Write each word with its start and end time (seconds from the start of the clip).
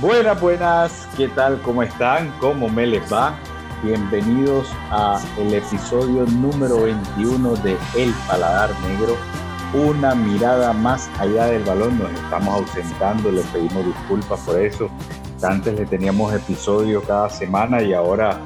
Buenas, 0.00 0.40
buenas, 0.40 1.08
¿qué 1.16 1.28
tal? 1.28 1.60
¿Cómo 1.62 1.82
están? 1.82 2.32
¿Cómo 2.40 2.68
me 2.68 2.86
les 2.86 3.12
va? 3.12 3.34
Bienvenidos 3.82 4.70
a 4.90 5.20
el 5.38 5.54
episodio 5.54 6.26
número 6.26 6.82
21 6.82 7.54
de 7.56 7.76
El 7.96 8.12
Paladar 8.26 8.70
Negro. 8.80 9.16
Una 9.72 10.14
mirada 10.14 10.72
más 10.72 11.10
allá 11.18 11.46
del 11.46 11.62
balón. 11.64 11.98
Nos 11.98 12.10
estamos 12.12 12.48
ausentando, 12.48 13.30
les 13.30 13.46
pedimos 13.46 13.86
disculpas 13.86 14.40
por 14.40 14.60
eso. 14.60 14.90
Antes 15.42 15.74
le 15.78 15.86
teníamos 15.86 16.34
episodio 16.34 17.02
cada 17.02 17.28
semana 17.28 17.82
y 17.82 17.92
ahora 17.92 18.38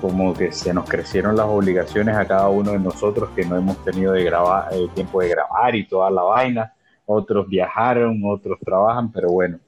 como 0.00 0.34
que 0.34 0.52
se 0.52 0.74
nos 0.74 0.88
crecieron 0.88 1.36
las 1.36 1.46
obligaciones 1.46 2.14
a 2.16 2.26
cada 2.26 2.48
uno 2.48 2.72
de 2.72 2.78
nosotros 2.78 3.30
que 3.34 3.44
no 3.44 3.56
hemos 3.56 3.78
tenido 3.84 4.12
de 4.12 4.22
grabar, 4.24 4.68
eh, 4.72 4.86
tiempo 4.94 5.22
de 5.22 5.28
grabar 5.30 5.74
y 5.74 5.86
toda 5.86 6.10
la 6.10 6.22
vaina. 6.22 6.74
Otros 7.06 7.48
viajaron, 7.48 8.20
otros 8.24 8.58
trabajan, 8.64 9.10
pero 9.10 9.30
bueno, 9.30 9.58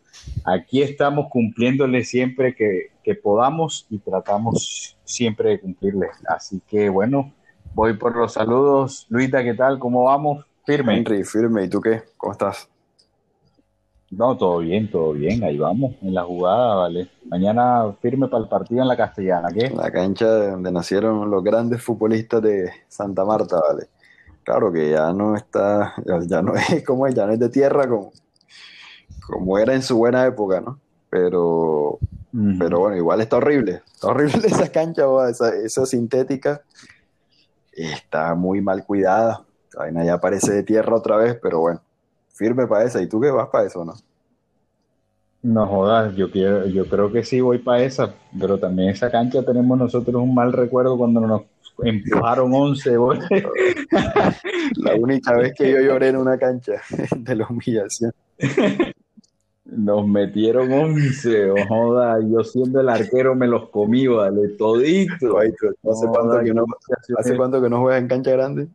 aquí 0.45 0.83
estamos 0.83 1.29
cumpliéndole 1.31 2.05
siempre 2.05 2.55
que, 2.55 2.93
que 3.03 3.15
podamos 3.15 3.87
y 3.91 3.99
tratamos 3.99 4.97
siempre 5.05 5.51
de 5.51 5.61
cumplirle. 5.61 6.09
Así 6.29 6.61
que 6.67 6.89
bueno, 6.89 7.33
voy 7.75 7.95
por 7.95 8.17
los 8.17 8.33
saludos. 8.33 9.07
Luita, 9.09 9.43
¿qué 9.43 9.55
tal? 9.55 9.79
¿Cómo 9.79 10.05
vamos? 10.05 10.45
Firme. 10.65 10.97
Henry, 10.97 11.23
firme. 11.25 11.65
¿Y 11.65 11.69
tú 11.69 11.81
qué? 11.81 12.03
¿Cómo 12.17 12.33
estás? 12.33 12.69
No, 14.11 14.37
todo 14.37 14.59
bien, 14.59 14.91
todo 14.91 15.13
bien. 15.13 15.43
Ahí 15.43 15.59
vamos, 15.59 15.95
en 16.01 16.15
la 16.15 16.23
jugada, 16.23 16.77
¿vale? 16.77 17.11
Mañana 17.25 17.93
firme 18.01 18.29
para 18.29 18.45
el 18.45 18.49
partido 18.49 18.83
en 18.83 18.89
la 18.89 18.97
Castellana, 18.97 19.49
¿qué? 19.49 19.71
La 19.71 19.91
cancha 19.91 20.27
donde 20.27 20.71
nacieron 20.71 21.29
los 21.29 21.43
grandes 21.43 21.83
futbolistas 21.83 22.41
de 22.41 22.71
Santa 22.89 23.25
Marta, 23.25 23.61
¿vale? 23.61 23.89
Claro 24.45 24.73
que 24.73 24.91
ya 24.91 25.13
no 25.13 25.35
está, 25.35 25.95
ya 26.29 26.41
no 26.41 26.55
es 26.55 26.85
como 26.85 27.09
ya 27.09 27.27
no 27.27 27.33
es 27.33 27.41
de 27.41 27.49
tierra 27.49 27.89
como, 27.89 28.13
como 29.27 29.59
era 29.59 29.75
en 29.75 29.83
su 29.83 29.97
buena 29.97 30.27
época, 30.27 30.61
¿no? 30.61 30.79
Pero, 31.11 31.99
pero 32.59 32.81
bueno, 32.81 32.97
igual 32.97 33.21
está 33.21 33.37
horrible. 33.37 33.83
Está 33.93 34.09
horrible 34.09 34.43
esa 34.47 34.71
cancha, 34.71 35.05
esa, 35.29 35.55
esa 35.55 35.87
sintética. 35.87 36.63
Está 37.73 38.35
muy 38.35 38.61
mal 38.61 38.85
cuidada. 38.85 39.45
La 39.75 39.81
vaina 39.81 40.05
ya 40.05 40.19
parece 40.19 40.53
de 40.53 40.63
tierra 40.63 40.97
otra 40.97 41.17
vez, 41.17 41.39
pero 41.41 41.61
bueno 41.61 41.81
firme 42.37 42.67
para 42.67 42.85
esa. 42.85 43.03
¿Y 43.03 43.09
tú 43.09 43.21
qué 43.21 43.31
vas 43.31 43.49
para 43.49 43.67
eso, 43.67 43.85
no? 43.85 43.95
No 45.43 45.67
jodas, 45.67 46.15
yo 46.17 46.31
quiero, 46.31 46.67
yo 46.67 46.87
creo 46.87 47.11
que 47.11 47.25
sí 47.25 47.41
voy 47.41 47.59
para 47.59 47.83
esa, 47.83 48.15
pero 48.39 48.59
también 48.59 48.91
esa 48.91 49.11
cancha 49.11 49.45
tenemos 49.45 49.79
nosotros 49.79 50.17
un 50.17 50.35
mal 50.35 50.53
recuerdo 50.53 50.99
cuando 50.99 51.21
nos 51.21 51.43
empujaron 51.83 52.53
11 52.53 52.91
La 54.77 54.95
única 54.97 55.37
vez 55.37 55.55
que 55.57 55.71
yo 55.71 55.81
lloré 55.81 56.09
en 56.09 56.17
una 56.17 56.37
cancha 56.37 56.75
de 57.17 57.37
la 57.37 57.47
humillación. 57.49 58.13
Nos 59.65 60.07
metieron 60.07 60.73
11, 60.73 61.51
oh, 61.51 61.67
joda, 61.69 62.19
yo 62.21 62.45
siendo 62.45 62.81
el 62.81 62.89
arquero 62.89 63.35
me 63.35 63.49
los 63.49 63.69
comí, 63.71 64.07
vale, 64.07 64.49
todito. 64.51 65.39
¿Hace, 65.39 66.07
cuánto, 66.07 66.41
que 66.45 66.55
no, 66.55 66.65
¿Hace 67.19 67.37
cuánto 67.37 67.61
que 67.61 67.69
no 67.69 67.81
juegas 67.81 68.01
en 68.01 68.09
cancha 68.09 68.31
grande? 68.31 68.69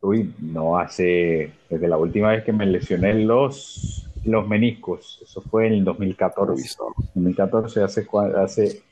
Uy, 0.00 0.34
no 0.40 0.78
hace, 0.78 1.52
desde 1.68 1.88
la 1.88 1.98
última 1.98 2.30
vez 2.30 2.42
que 2.42 2.54
me 2.54 2.64
lesioné 2.64 3.12
los, 3.12 4.08
los 4.24 4.48
meniscos, 4.48 5.20
eso 5.22 5.42
fue 5.42 5.66
en 5.66 5.74
el 5.74 5.84
2014. 5.84 6.78
2014, 7.14 7.82
hace, 7.82 8.06
hace, 8.36 8.82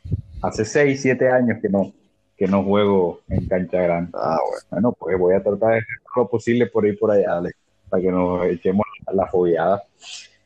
hace 0.43 0.65
6, 0.67 1.01
7 1.01 1.31
años 1.31 1.59
que 1.63 1.71
no, 1.71 1.95
que 2.37 2.47
no 2.47 2.63
juego 2.63 3.21
en 3.29 3.47
cancha 3.47 3.81
grande. 3.81 4.11
Ah, 4.15 4.39
bueno. 4.71 4.93
pues 4.93 5.19
voy 5.19 5.35
a 5.35 5.43
tratar 5.43 5.71
de 5.71 5.79
hacer 5.79 5.97
lo 6.15 6.29
posible 6.29 6.67
por 6.67 6.87
ir 6.87 6.99
por 6.99 7.11
allá, 7.11 7.41
para 7.89 8.03
que 8.03 8.13
nos 8.13 8.45
echemos 8.45 8.85
la 9.13 9.27
fogueada. 9.27 9.83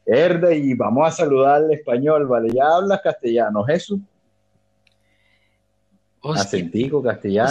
Herde, 0.05 0.57
y 0.57 0.75
vamos 0.75 1.07
a 1.07 1.11
saludar 1.11 1.63
al 1.63 1.73
español, 1.73 2.27
¿vale? 2.27 2.51
Ya 2.53 2.65
hablas 2.67 3.01
castellano, 3.01 3.65
Jesús. 3.65 4.01
Acentico, 6.23 7.03
castellano. 7.03 7.51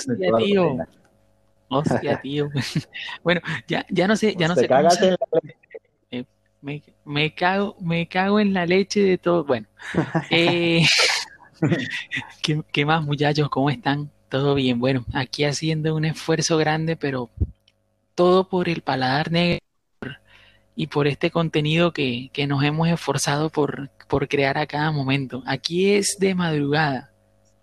Hostia, 1.69 2.19
tío. 2.21 2.49
bueno, 3.23 3.41
ya, 3.67 3.85
ya 3.89 4.07
no 4.07 4.15
sé, 4.15 4.35
ya 4.35 4.47
no 4.47 4.55
sé. 4.55 4.67
Eh, 6.11 6.25
me, 6.61 6.83
me, 7.05 7.33
cago, 7.33 7.77
me 7.79 8.07
cago 8.07 8.39
en 8.39 8.53
la 8.53 8.65
leche 8.65 9.01
de 9.01 9.17
todo. 9.17 9.45
Bueno, 9.45 9.67
eh, 10.29 10.83
¿qué, 12.43 12.61
¿qué, 12.71 12.85
más, 12.85 13.03
muchachos? 13.03 13.49
¿Cómo 13.49 13.69
están? 13.69 14.11
Todo 14.27 14.55
bien. 14.55 14.79
Bueno, 14.79 15.05
aquí 15.13 15.45
haciendo 15.45 15.95
un 15.95 16.05
esfuerzo 16.05 16.57
grande, 16.57 16.97
pero 16.97 17.29
todo 18.15 18.49
por 18.49 18.67
el 18.67 18.81
paladar 18.81 19.31
negro 19.31 19.70
y 20.75 20.87
por 20.87 21.07
este 21.07 21.31
contenido 21.31 21.91
que, 21.91 22.29
que 22.33 22.47
nos 22.47 22.63
hemos 22.63 22.87
esforzado 22.87 23.49
por, 23.49 23.89
por 24.07 24.27
crear 24.27 24.57
a 24.57 24.67
cada 24.67 24.91
momento. 24.91 25.43
Aquí 25.45 25.91
es 25.91 26.17
de 26.19 26.35
madrugada, 26.35 27.11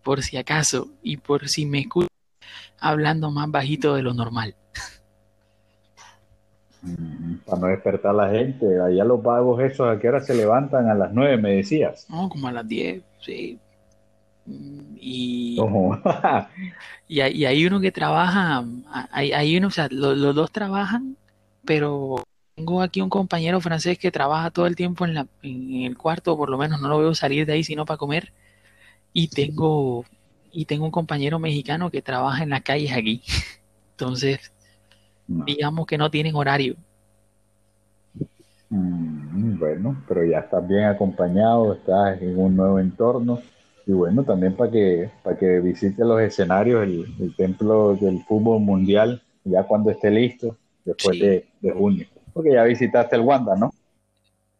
por 0.03 0.23
si 0.23 0.37
acaso, 0.37 0.89
y 1.03 1.17
por 1.17 1.49
si 1.49 1.67
me 1.67 1.81
escuchan 1.81 2.09
hablando 2.81 3.31
más 3.31 3.51
bajito 3.51 3.95
de 3.95 4.03
lo 4.03 4.15
normal. 4.15 4.55
Mm, 6.83 7.39
para 7.45 7.61
no 7.61 7.67
despertar 7.67 8.13
a 8.13 8.27
la 8.27 8.31
gente, 8.31 8.81
allá 8.81 9.05
los 9.05 9.23
vagos 9.23 9.61
esos, 9.63 9.89
¿a 9.89 9.99
qué 9.99 10.09
hora 10.09 10.21
se 10.21 10.35
levantan? 10.35 10.89
A 10.89 10.95
las 10.95 11.13
nueve, 11.13 11.37
me 11.37 11.57
decías. 11.57 12.07
No, 12.09 12.29
como 12.29 12.49
a 12.49 12.53
las 12.53 12.69
diez, 12.69 13.03
sí. 13.21 13.59
Mm, 14.47 14.97
y, 14.97 15.59
y, 17.09 17.21
hay, 17.21 17.67
uno 17.67 17.81
que 17.81 17.93
trabaja, 17.93 18.65
hay, 19.11 19.33
hay 19.33 19.57
uno, 19.57 19.69
o 19.69 19.71
sea, 19.71 19.89
los, 19.91 20.35
dos 20.35 20.53
trabajan, 20.53 21.17
pero 21.65 22.23
tengo 22.59 22.83
aquí 22.83 23.01
un 23.01 23.09
compañero 23.09 23.61
francés 23.61 23.99
que 23.99 24.11
trabaja 24.11 24.51
todo 24.51 24.67
el 24.67 24.75
tiempo 24.75 25.05
en, 25.05 25.15
la, 25.15 25.29
en 25.43 25.83
el 25.83 25.97
cuarto, 25.97 26.37
por 26.37 26.51
lo 26.51 26.59
menos 26.59 26.81
no 26.81 26.89
lo 26.89 26.99
veo 26.99 27.15
salir 27.15 27.47
de 27.47 27.53
ahí 27.53 27.63
sino 27.63 27.87
para 27.87 27.99
comer. 27.99 28.33
Y 29.13 29.29
tengo 29.29 30.05
y 30.51 30.65
tengo 30.65 30.85
un 30.85 30.91
compañero 30.91 31.39
mexicano 31.39 31.89
que 31.89 32.03
trabaja 32.03 32.43
en 32.43 32.51
las 32.51 32.63
calles 32.63 32.93
aquí. 32.93 33.23
Entonces, 33.93 34.53
digamos 35.29 35.87
que 35.87 35.99
no 35.99 36.11
tienen 36.11 36.35
horario. 36.35 36.75
Mm, 38.71 39.59
bueno, 39.59 40.03
pero 40.09 40.25
ya 40.25 40.41
estás 40.41 40.67
bien 40.67 40.85
acompañado, 40.85 41.75
estás 41.75 42.21
en 42.21 42.39
un 42.39 42.57
nuevo 42.57 42.81
entorno 42.81 43.41
y 43.87 43.93
bueno, 43.93 44.25
también 44.25 44.55
para 44.55 44.71
que, 44.71 45.11
para 45.23 45.39
que 45.39 45.61
visite 45.61 46.05
los 46.05 46.21
escenarios, 46.21 46.83
el, 46.83 47.35
templo 47.37 47.95
del 47.95 48.21
fútbol 48.25 48.61
mundial, 48.61 49.23
ya 49.45 49.63
cuando 49.63 49.91
esté 49.91 50.11
listo, 50.11 50.57
después 50.85 51.19
de, 51.21 51.47
de, 51.61 51.71
junio. 51.71 52.07
Porque 52.39 52.53
ya 52.53 52.63
visitaste 52.63 53.17
el 53.17 53.23
Wanda, 53.23 53.57
¿no? 53.57 53.75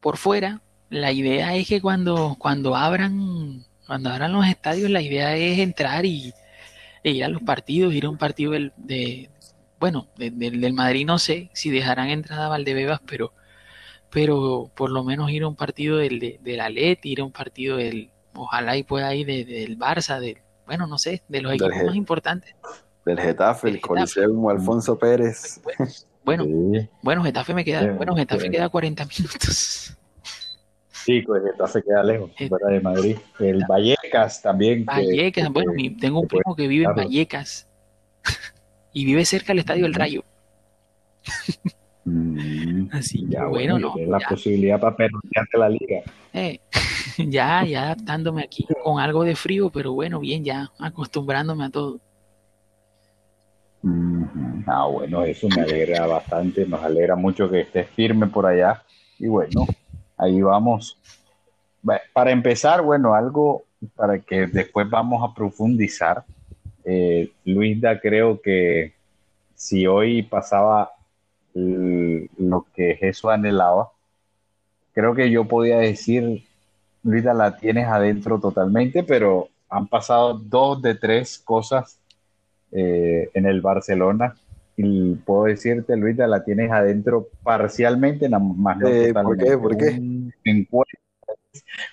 Por 0.01 0.17
fuera, 0.17 0.61
la 0.91 1.13
idea 1.13 1.55
es 1.55 1.69
que 1.69 1.81
cuando, 1.81 2.35
cuando 2.41 2.75
abran 2.75 3.65
cuando 3.87 4.11
abran 4.11 4.33
los 4.33 4.45
estadios, 4.49 4.91
la 4.91 5.01
idea 5.01 5.37
es 5.37 5.61
entrar 5.61 6.05
y, 6.05 6.35
ir 7.05 7.25
a 7.25 7.29
los 7.29 7.41
partidos, 7.41 7.95
ir 7.95 8.07
a 8.07 8.11
un 8.11 8.19
partido 8.19 8.51
del, 8.51 8.73
de, 8.77 9.31
bueno, 9.79 10.09
del 10.17 10.73
Madrid 10.75 11.07
no 11.07 11.21
sé 11.21 11.51
si 11.55 11.71
dejarán 11.71 12.09
entrada 12.09 12.47
a 12.47 12.49
Valdebebas, 12.49 13.01
pero, 13.07 13.33
pero 14.11 14.73
por 14.75 14.91
lo 14.91 15.05
menos 15.05 15.31
ir 15.31 15.45
a 15.45 15.49
un 15.49 15.55
partido 15.55 15.99
del, 15.99 16.19
de, 16.19 16.41
del 16.43 16.61
Alet, 16.61 17.07
ir 17.07 17.21
a 17.21 17.25
un 17.27 17.33
partido 17.33 17.77
del, 17.77 18.11
ojalá 18.35 18.77
y 18.77 18.83
pueda 18.83 19.15
ir 19.15 19.47
del 19.47 19.79
Barça, 19.79 20.19
del, 20.19 20.39
bueno, 20.67 20.89
no 20.89 20.99
sé, 20.99 21.23
de 21.29 21.41
los 21.41 21.55
equipos 21.55 21.85
más 21.87 21.95
importantes. 21.95 22.57
Del 23.07 23.21
Getafe, 23.21 23.71
el 23.71 23.81
Coliseo 23.81 24.51
Alfonso 24.51 24.99
Pérez. 24.99 25.63
Bueno, 26.29 26.45
bueno, 27.01 27.25
Getafe 27.25 27.55
me 27.55 27.65
queda, 27.65 27.91
bueno, 27.95 28.15
Getafe 28.15 28.51
queda 28.51 28.69
40 28.69 29.07
minutos. 29.07 29.97
Sí, 30.93 31.23
pues 31.23 31.43
se 31.73 31.83
queda 31.83 32.03
lejos, 32.03 32.31
eh, 32.39 32.51
fuera 32.51 32.69
de 32.69 32.81
Madrid. 32.83 33.17
El 33.39 33.65
Vallecas 33.67 34.43
también. 34.43 34.85
Vallecas, 34.85 35.49
bueno, 35.49 35.73
tengo 35.99 36.21
un 36.21 36.29
primo 36.29 36.55
que 36.55 36.69
vive 36.69 36.85
en 36.85 36.95
Vallecas 36.95 37.67
y 38.93 39.07
vive 39.07 39.25
cerca 39.25 39.53
del 39.53 39.61
Estadio 39.61 39.85
del 39.85 39.95
Rayo. 39.95 40.23
Mm, 42.05 42.89
Así 42.93 43.25
ya, 43.27 43.47
bueno, 43.47 43.79
no. 43.79 43.95
La 43.97 44.19
posibilidad 44.19 44.79
para 44.79 44.97
perder 44.97 45.47
la 45.55 45.71
liga. 45.71 46.03
Eh, 46.35 46.61
ya, 47.17 47.65
ya 47.65 47.85
adaptándome 47.85 48.43
aquí 48.43 48.67
con 48.85 49.01
algo 49.01 49.25
de 49.25 49.35
frío, 49.35 49.71
pero 49.71 49.95
bueno, 49.95 50.21
bien, 50.21 50.45
ya 50.45 50.71
acostumbrándome 50.79 51.65
a 51.65 51.71
todo. 51.71 52.01
Ah, 54.67 54.87
bueno, 54.87 55.25
eso 55.25 55.49
me 55.55 55.63
alegra 55.63 56.07
bastante, 56.07 56.67
nos 56.67 56.83
alegra 56.83 57.15
mucho 57.15 57.49
que 57.49 57.61
estés 57.61 57.89
firme 57.91 58.27
por 58.27 58.47
allá. 58.47 58.83
Y 59.19 59.29
bueno, 59.29 59.67
ahí 60.17 60.41
vamos. 60.43 60.99
Para 62.13 62.31
empezar, 62.33 62.83
bueno, 62.83 63.15
algo 63.15 63.65
para 63.95 64.19
que 64.19 64.47
después 64.47 64.89
vamos 64.91 65.23
a 65.23 65.35
profundizar. 65.35 66.25
Eh, 66.85 67.31
Luisa, 67.45 68.01
creo 68.01 68.41
que 68.41 68.95
si 69.55 69.87
hoy 69.87 70.23
pasaba 70.23 70.93
lo 71.55 72.67
que 72.75 72.97
Jesús 72.97 73.31
anhelaba, 73.31 73.91
creo 74.93 75.15
que 75.15 75.31
yo 75.31 75.47
podía 75.47 75.79
decir, 75.79 76.45
Luisa, 77.03 77.35
la 77.35 77.57
tienes 77.57 77.87
adentro 77.87 78.39
totalmente, 78.39 79.03
pero 79.03 79.49
han 79.69 79.87
pasado 79.87 80.35
dos 80.35 80.81
de 80.83 80.95
tres 80.95 81.39
cosas 81.39 81.99
eh, 82.73 83.31
en 83.35 83.47
el 83.47 83.61
Barcelona 83.61 84.35
y 84.77 85.15
puedo 85.17 85.45
decirte, 85.45 85.97
Luisa, 85.97 86.27
la 86.27 86.45
tienes 86.45 86.71
adentro 86.71 87.29
parcialmente, 87.43 88.29
nada 88.29 88.45
más 88.45 88.79
no 88.79 88.89
eh, 88.89 89.13
¿Por 89.13 89.37
qué? 89.37 89.59
¿Por 89.59 89.77
qué? 89.77 90.01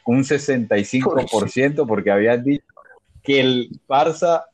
un 0.05 0.23
65% 0.23 1.87
porque 1.87 2.11
habían 2.11 2.43
dicho 2.43 2.65
que 3.23 3.39
el 3.39 3.81
Barça, 3.87 4.45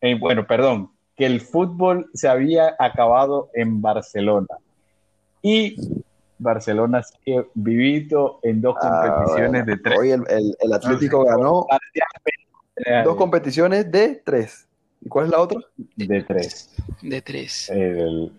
eh, 0.00 0.16
bueno, 0.18 0.46
perdón, 0.46 0.92
que 1.16 1.26
el 1.26 1.40
fútbol 1.40 2.08
se 2.14 2.28
había 2.28 2.76
acabado 2.78 3.50
en 3.54 3.82
Barcelona. 3.82 4.56
Y 5.42 5.76
Barcelona 6.38 7.02
sigue 7.02 7.46
vivito 7.54 8.38
en 8.42 8.60
dos 8.60 8.76
ah, 8.80 9.16
competiciones 9.16 9.66
de 9.66 9.76
tres. 9.78 9.98
Hoy 9.98 10.10
el, 10.10 10.72
Atlético 10.72 11.24
ganó 11.24 11.66
dos 13.04 13.16
competiciones 13.16 13.90
de 13.90 14.22
tres. 14.24 14.68
¿Y 15.04 15.08
cuál 15.08 15.26
es 15.26 15.30
la 15.32 15.40
otra? 15.40 15.60
De 15.96 16.22
tres. 16.22 16.74
De 17.02 17.22
tres. 17.22 17.72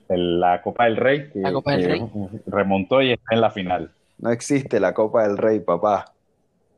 la 0.09 0.61
Copa 0.61 0.85
del 0.85 0.97
Rey. 0.97 1.29
la 1.35 1.51
Copa 1.51 1.73
del 1.73 1.85
Rey. 1.85 2.09
Remontó 2.47 3.01
y 3.01 3.11
está 3.11 3.35
en 3.35 3.41
la 3.41 3.51
final. 3.51 3.91
No 4.17 4.31
existe 4.31 4.79
la 4.79 4.93
Copa 4.93 5.27
del 5.27 5.37
Rey, 5.37 5.59
papá. 5.59 6.13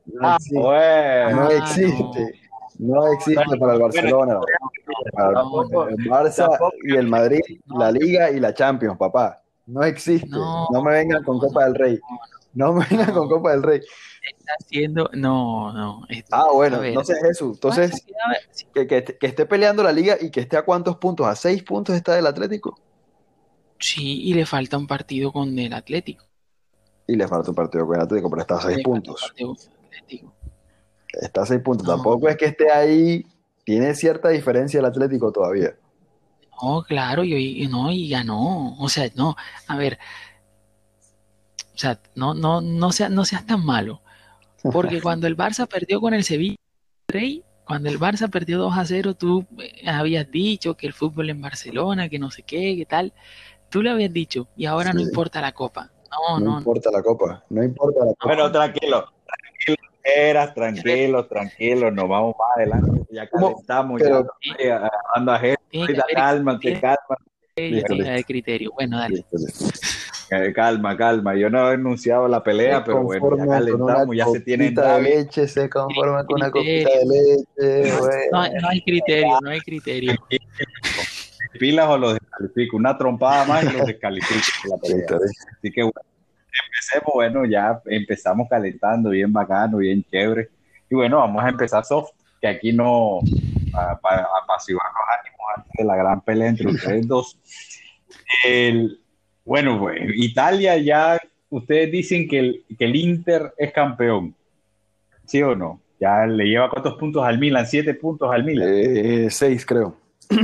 No 0.06 0.28
ah, 0.28 0.36
existe. 0.36 0.58
Bueno. 0.58 1.36
No 1.36 1.50
existe. 1.50 2.40
No 2.78 3.12
existe 3.12 3.56
para 3.58 3.74
el 3.74 3.80
Barcelona. 3.80 4.40
el 4.94 6.10
Barça 6.10 6.48
y 6.84 6.96
el 6.96 7.06
Madrid, 7.08 7.40
la 7.66 7.90
Liga 7.92 8.30
y 8.30 8.40
la 8.40 8.52
Champions, 8.52 8.98
papá. 8.98 9.40
No 9.66 9.82
existe. 9.84 10.28
No, 10.28 10.82
me 10.82 10.92
vengan 10.92 11.22
con 11.22 11.38
Copa 11.38 11.64
del 11.64 11.74
Rey. 11.74 12.00
No 12.56 12.72
me 12.72 12.86
vengan 12.86 13.12
con 13.12 13.28
Copa 13.28 13.52
del 13.52 13.62
Rey. 13.62 13.80
Está 14.26 14.54
haciendo. 14.58 15.10
No, 15.12 15.72
no. 15.72 16.06
ah, 16.32 16.48
bueno, 16.52 16.82
entonces 16.82 17.18
Jesús. 17.22 17.58
Entonces, 17.58 18.04
que, 18.74 18.86
que, 18.86 19.26
esté 19.26 19.46
peleando 19.46 19.82
la 19.82 19.92
liga 19.92 20.16
y 20.18 20.30
que 20.30 20.40
esté 20.40 20.56
a 20.56 20.64
cuántos 20.64 20.96
puntos? 20.96 21.26
¿A 21.26 21.36
seis 21.36 21.62
puntos 21.62 21.94
está 21.94 22.14
del 22.16 22.26
Atlético? 22.26 22.80
Sí, 23.78 24.22
y 24.22 24.32
le 24.32 24.46
falta 24.46 24.78
un 24.78 24.86
partido 24.86 25.32
con 25.32 25.56
el 25.58 25.72
Atlético. 25.74 26.24
Y 27.06 27.14
le 27.14 27.28
falta 27.28 27.50
un 27.50 27.54
partido 27.54 27.86
con 27.86 27.96
el 27.96 28.02
Atlético, 28.02 28.30
pero 28.30 28.40
está 28.40 28.56
a 28.56 28.62
seis 28.62 28.82
puntos. 28.82 29.32
Está 31.12 31.42
a 31.42 31.46
seis 31.46 31.60
puntos. 31.60 31.86
Tampoco 31.86 32.28
es 32.28 32.36
que 32.38 32.46
esté 32.46 32.72
ahí. 32.72 33.26
Tiene 33.64 33.94
cierta 33.94 34.30
diferencia 34.30 34.80
el 34.80 34.86
Atlético 34.86 35.30
todavía. 35.30 35.76
No, 36.62 36.82
claro, 36.84 37.22
y, 37.22 37.68
no, 37.68 37.92
y 37.92 38.08
ya 38.08 38.24
no. 38.24 38.76
O 38.78 38.88
sea, 38.88 39.10
no. 39.14 39.36
A 39.68 39.76
ver. 39.76 39.98
O 41.76 41.78
sea, 41.78 42.00
no, 42.14 42.32
no, 42.32 42.62
no, 42.62 42.90
sea, 42.90 43.10
no 43.10 43.26
seas 43.26 43.46
tan 43.46 43.64
malo. 43.64 44.00
Porque 44.72 45.00
cuando 45.02 45.26
el 45.26 45.36
Barça 45.36 45.68
perdió 45.68 46.00
con 46.00 46.14
el 46.14 46.24
Sevilla, 46.24 46.56
Rey, 47.06 47.44
cuando 47.66 47.90
el 47.90 48.00
Barça 48.00 48.30
perdió 48.30 48.58
2 48.58 48.78
a 48.78 48.86
0, 48.86 49.14
tú 49.14 49.44
eh, 49.58 49.86
habías 49.86 50.30
dicho 50.30 50.74
que 50.74 50.86
el 50.86 50.94
fútbol 50.94 51.28
en 51.28 51.42
Barcelona, 51.42 52.08
que 52.08 52.18
no 52.18 52.30
sé 52.30 52.42
qué, 52.42 52.76
que 52.76 52.86
tal. 52.86 53.12
Tú 53.68 53.82
le 53.82 53.90
habías 53.90 54.12
dicho, 54.12 54.48
y 54.56 54.64
ahora 54.64 54.94
no 54.94 55.00
importa 55.00 55.40
la 55.42 55.52
copa. 55.52 55.90
No, 56.10 56.40
no, 56.40 56.52
no 56.52 56.58
importa 56.58 56.90
la 56.90 57.02
copa, 57.02 57.44
no 57.50 57.62
importa 57.62 58.00
la 58.00 58.14
copa. 58.14 58.24
Bueno, 58.24 58.50
tranquilo, 58.50 59.12
tranquilo, 59.26 59.88
eras, 60.02 60.54
tranquilo, 60.54 61.26
tranquilo, 61.26 61.90
nos 61.90 62.08
vamos 62.08 62.36
más 62.38 62.56
adelante, 62.56 63.02
ya 63.10 63.28
calentamos, 63.28 64.00
Pero, 64.00 64.26
ya 64.58 64.90
anda 65.14 65.38
gente, 65.38 65.94
calma, 66.14 66.58
te 66.58 66.80
calma. 66.80 67.16
de 67.56 68.24
criterio, 68.26 68.72
bueno, 68.72 68.98
dale. 68.98 69.26
Calma, 70.28 70.96
calma. 70.96 71.34
Yo 71.36 71.48
no 71.48 71.70
he 71.70 71.74
anunciado 71.74 72.26
la 72.26 72.42
pelea, 72.42 72.82
pero 72.82 73.02
bueno, 73.02 73.36
ya 73.36 73.46
calentamos, 73.46 74.16
ya 74.16 74.26
se 74.26 74.40
tiene 74.40 74.70
de 74.70 75.02
leche, 75.02 75.46
se 75.46 75.68
conforma 75.70 76.24
con 76.24 76.36
una 76.36 76.50
copita 76.50 76.90
de 76.90 77.06
leche. 77.06 77.98
No, 78.32 78.48
no, 78.60 78.68
hay 78.68 78.82
criterio, 78.82 79.40
no 79.40 79.50
hay 79.50 79.60
criterio. 79.60 80.14
Pilas 81.58 81.88
o 81.88 81.98
los 81.98 82.14
descalifico, 82.14 82.76
una 82.76 82.98
trompada 82.98 83.44
más 83.44 83.64
y 83.64 83.76
los 83.76 83.86
descalifico. 83.86 84.80
Así 85.58 85.70
que 85.72 85.82
bueno, 85.82 86.00
empecemos, 86.66 87.14
bueno, 87.14 87.44
ya 87.44 87.80
empezamos 87.86 88.48
calentando, 88.48 89.10
bien 89.10 89.32
bacano, 89.32 89.78
bien 89.78 90.04
chévere. 90.10 90.50
Y 90.90 90.94
bueno, 90.94 91.18
vamos 91.18 91.44
a 91.44 91.48
empezar 91.48 91.84
soft, 91.84 92.10
que 92.40 92.48
aquí 92.48 92.72
no, 92.72 93.20
para 94.02 94.26
apaciguar 94.42 94.86
los 94.86 95.18
ánimos 95.20 95.46
antes 95.56 95.72
de 95.78 95.84
la 95.84 95.96
gran 95.96 96.20
pelea 96.20 96.48
entre 96.48 96.68
ustedes 96.68 97.06
dos. 97.06 97.38
El, 98.44 99.00
bueno, 99.46 99.78
pues 99.78 100.00
Italia 100.16 100.76
ya, 100.76 101.18
ustedes 101.48 101.90
dicen 101.92 102.28
que 102.28 102.38
el, 102.40 102.64
que 102.76 102.84
el 102.84 102.96
Inter 102.96 103.54
es 103.56 103.72
campeón, 103.72 104.34
¿sí 105.24 105.40
o 105.40 105.54
no? 105.54 105.80
Ya 106.00 106.26
le 106.26 106.44
lleva 106.44 106.68
cuántos 106.68 106.94
puntos 106.94 107.24
al 107.24 107.38
Milan, 107.38 107.64
siete 107.64 107.94
puntos 107.94 108.30
al 108.30 108.44
Milan. 108.44 108.68
Eh, 108.70 109.28
seis, 109.30 109.64
creo. 109.64 109.96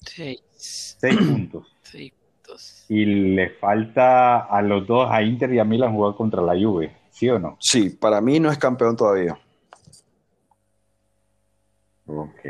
Seis. 0.00 0.40
Seis 0.54 1.16
puntos. 1.16 1.66
Seis 1.82 2.12
puntos. 2.12 2.86
Y 2.88 3.04
le 3.04 3.50
falta 3.50 4.38
a 4.44 4.62
los 4.62 4.86
dos, 4.86 5.08
a 5.10 5.20
Inter 5.22 5.52
y 5.52 5.58
a 5.58 5.64
Milan, 5.64 5.92
jugar 5.92 6.14
contra 6.14 6.40
la 6.40 6.54
Juve, 6.54 6.92
¿sí 7.10 7.28
o 7.28 7.40
no? 7.40 7.58
Sí, 7.60 7.90
para 7.90 8.20
mí 8.20 8.38
no 8.38 8.50
es 8.50 8.58
campeón 8.58 8.96
todavía. 8.96 9.36
Ok. 12.06 12.40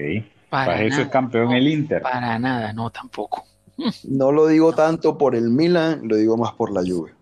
Para, 0.50 0.82
eso 0.82 1.00
es 1.00 1.08
campeón 1.08 1.52
el 1.52 1.66
Inter. 1.66 2.02
Para 2.02 2.38
nada, 2.38 2.74
no, 2.74 2.90
tampoco. 2.90 3.46
No 4.04 4.32
lo 4.32 4.46
digo 4.46 4.72
tanto 4.74 5.18
por 5.18 5.34
el 5.34 5.50
Milan, 5.50 6.00
lo 6.04 6.16
digo 6.16 6.36
más 6.36 6.52
por 6.52 6.72
la 6.72 6.80
Juve. 6.80 7.12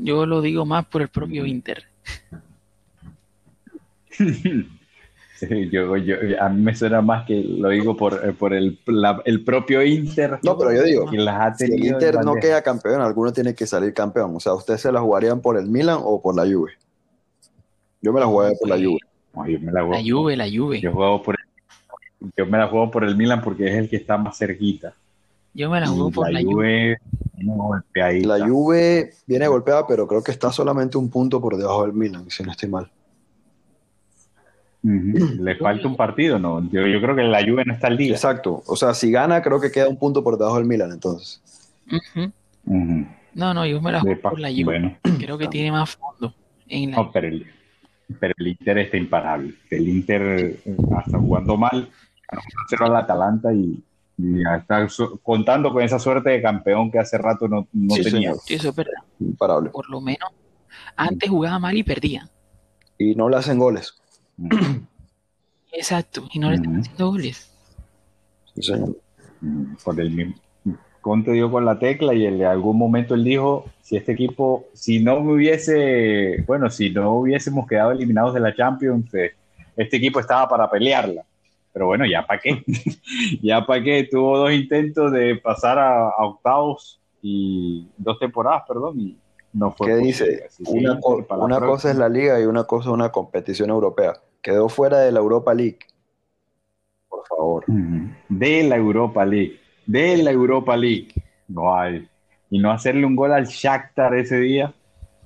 Yo 0.00 0.26
lo 0.26 0.40
digo 0.40 0.66
más 0.66 0.84
por 0.86 1.02
el 1.02 1.08
propio 1.08 1.46
Inter. 1.46 1.84
yo, 5.70 5.94
a 6.40 6.48
mí 6.48 6.62
me 6.62 6.74
suena 6.74 7.02
más 7.02 7.26
que 7.26 7.42
lo 7.42 7.68
digo 7.68 7.96
por, 7.96 8.14
eh, 8.24 8.32
por 8.32 8.52
el, 8.54 8.80
el 9.24 9.44
propio 9.44 9.82
Inter. 9.84 10.38
No, 10.42 10.58
pero 10.58 10.72
yo 10.72 10.82
digo, 10.82 11.08
si 11.10 11.64
el 11.64 11.84
Inter 11.84 12.24
no 12.24 12.34
queda 12.34 12.62
campeón, 12.62 13.00
alguno 13.00 13.32
tiene 13.32 13.54
que 13.54 13.66
salir 13.66 13.92
campeón. 13.92 14.34
O 14.34 14.40
sea, 14.40 14.54
¿ustedes 14.54 14.80
se 14.80 14.90
la 14.90 15.00
jugarían 15.00 15.40
por 15.40 15.56
el 15.56 15.66
Milan 15.66 15.98
o 16.02 16.20
por 16.20 16.34
la 16.34 16.42
Juve? 16.42 16.72
Yo 18.02 18.12
me 18.12 18.20
la 18.20 18.26
jugaría 18.26 18.56
por 18.58 18.68
la 18.68 18.76
Juve. 18.76 18.98
la, 19.34 20.02
Juve, 20.02 20.36
la 20.36 20.48
Juve. 20.50 20.80
Yo, 20.80 20.92
juego 20.92 21.22
por 21.22 21.36
yo 22.36 22.46
me 22.46 22.58
la 22.58 22.66
juego 22.68 22.90
por 22.90 23.04
el 23.04 23.16
Milan 23.16 23.42
porque 23.42 23.66
es 23.68 23.74
el 23.74 23.88
que 23.88 23.96
está 23.96 24.16
más 24.16 24.38
cerquita. 24.38 24.94
Yo 25.56 25.70
me 25.70 25.80
la 25.80 25.86
juego 25.86 26.10
por 26.10 26.30
la, 26.30 26.42
Juve. 26.42 26.98
La 28.24 28.46
Juve 28.46 29.14
viene 29.26 29.48
golpeada, 29.48 29.86
pero 29.86 30.06
creo 30.06 30.22
que 30.22 30.30
está 30.30 30.52
solamente 30.52 30.98
un 30.98 31.08
punto 31.08 31.40
por 31.40 31.56
debajo 31.56 31.86
del 31.86 31.94
Milan, 31.94 32.28
si 32.28 32.42
no 32.42 32.50
estoy 32.50 32.68
mal. 32.68 32.90
Le 34.82 35.56
falta 35.56 35.88
un 35.88 35.96
partido, 35.96 36.38
¿no? 36.38 36.60
Yo, 36.70 36.82
creo 36.82 37.16
que 37.16 37.22
la 37.22 37.42
Juve 37.42 37.64
no 37.64 37.72
está 37.72 37.86
al 37.86 37.96
día. 37.96 38.12
Exacto. 38.12 38.62
O 38.66 38.76
sea, 38.76 38.92
si 38.92 39.10
gana, 39.10 39.40
creo 39.40 39.58
que 39.58 39.70
queda 39.70 39.88
un 39.88 39.96
punto 39.96 40.22
por 40.22 40.36
debajo 40.36 40.58
del 40.58 40.66
Milan, 40.66 40.92
entonces. 40.92 41.42
No, 43.32 43.54
no, 43.54 43.64
yo 43.64 43.80
me 43.80 43.92
la 43.92 44.00
juego 44.00 44.20
por 44.20 44.38
la 44.38 44.50
Juve. 44.50 44.98
Creo 45.18 45.38
que 45.38 45.48
tiene 45.48 45.72
más 45.72 45.96
fondo. 45.96 46.34
no, 46.68 47.10
pero 47.12 47.28
el, 47.28 47.46
pero 48.20 48.34
el 48.36 48.46
Inter 48.48 48.76
está 48.76 48.98
imparable. 48.98 49.54
El 49.70 49.88
Inter, 49.88 50.60
hasta 50.94 51.18
jugando 51.18 51.56
mal, 51.56 51.88
ganó 52.30 52.94
al 52.94 52.96
Atalanta 52.96 53.54
y 53.54 53.82
y 54.18 54.40
está 54.40 54.86
contando 55.22 55.72
con 55.72 55.82
esa 55.82 55.98
suerte 55.98 56.30
de 56.30 56.42
campeón 56.42 56.90
que 56.90 56.98
hace 56.98 57.18
rato 57.18 57.48
no, 57.48 57.68
tenía. 58.02 58.34
Sí, 58.34 58.54
eso 58.54 58.70
es 58.70 58.74
verdad. 58.76 59.02
Imparable. 59.20 59.70
Por 59.70 59.90
lo 59.90 60.00
menos 60.00 60.30
antes 60.96 61.28
jugaba 61.28 61.58
mal 61.58 61.76
y 61.76 61.82
perdía. 61.82 62.28
Y 62.98 63.14
no 63.14 63.28
le 63.28 63.36
hacen 63.36 63.58
goles. 63.58 63.94
Exacto, 65.72 66.26
y 66.32 66.38
no 66.38 66.48
le 66.48 66.56
están 66.56 66.80
haciendo 66.80 67.10
goles. 67.10 67.52
Sí, 68.54 68.62
señor. 68.62 68.96
Por 69.84 70.00
el 70.00 70.34
Conte 71.02 71.32
dio 71.32 71.50
con 71.50 71.64
la 71.64 71.78
tecla 71.78 72.14
y 72.14 72.26
en 72.26 72.42
algún 72.42 72.78
momento 72.78 73.14
él 73.14 73.22
dijo, 73.22 73.66
si 73.80 73.96
este 73.96 74.12
equipo, 74.12 74.66
si 74.72 74.98
no 74.98 75.18
hubiese, 75.18 76.42
bueno, 76.46 76.68
si 76.70 76.90
no 76.90 77.12
hubiésemos 77.12 77.68
quedado 77.68 77.92
eliminados 77.92 78.34
de 78.34 78.40
la 78.40 78.54
Champions, 78.54 79.14
eh, 79.14 79.34
este 79.76 79.98
equipo 79.98 80.18
estaba 80.18 80.48
para 80.48 80.68
pelearla 80.68 81.22
pero 81.76 81.88
bueno, 81.88 82.06
ya 82.06 82.26
para 82.26 82.40
qué. 82.40 82.64
ya 83.42 83.66
para 83.66 83.84
qué. 83.84 84.08
Tuvo 84.10 84.38
dos 84.38 84.50
intentos 84.50 85.12
de 85.12 85.36
pasar 85.36 85.78
a, 85.78 86.08
octavos 86.20 87.02
y 87.20 87.86
dos 87.98 88.18
temporadas, 88.18 88.62
perdón, 88.66 88.98
y 88.98 89.18
no 89.52 89.72
fue. 89.72 89.88
¿Qué 89.88 89.96
dice? 89.96 90.48
Una, 90.64 90.98
cosa 91.60 91.90
es 91.90 91.98
la 91.98 92.08
liga 92.08 92.40
y 92.40 92.44
una 92.44 92.64
cosa 92.64 92.88
es 92.88 92.94
una 92.94 93.12
competición 93.12 93.68
europea. 93.68 94.14
Quedó 94.40 94.70
fuera 94.70 95.00
de 95.00 95.12
la 95.12 95.20
Europa 95.20 95.52
League. 95.52 95.80
Por 97.10 97.26
favor. 97.26 97.64
De 97.66 98.62
la 98.62 98.76
Europa 98.76 99.26
League. 99.26 99.60
De 99.84 100.16
la 100.16 100.30
Europa 100.30 100.78
League. 100.78 101.12
No 101.46 101.76
hay. 101.76 102.08
Y 102.48 102.58
no 102.58 102.70
hacerle 102.70 103.04
un 103.04 103.16
gol 103.16 103.34
al 103.34 103.44
Shakhtar 103.44 104.14
ese 104.14 104.40
día 104.40 104.72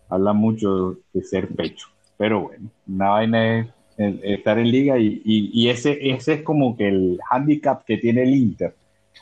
habla 0.09 0.33
mucho 0.33 0.97
de 1.13 1.23
ser 1.23 1.47
pecho. 1.47 1.87
Pero 2.19 2.41
bueno, 2.41 2.71
una 2.89 3.11
vaina 3.11 3.59
es 3.61 3.69
estar 4.01 4.59
en 4.59 4.71
liga 4.71 4.97
y, 4.99 5.69
ese, 5.69 5.99
ese 6.11 6.35
es 6.35 6.43
como 6.43 6.77
que 6.77 6.89
el 6.89 7.19
handicap 7.29 7.85
que 7.85 7.99
tiene 7.99 8.23
el 8.23 8.35
Inter. 8.35 8.75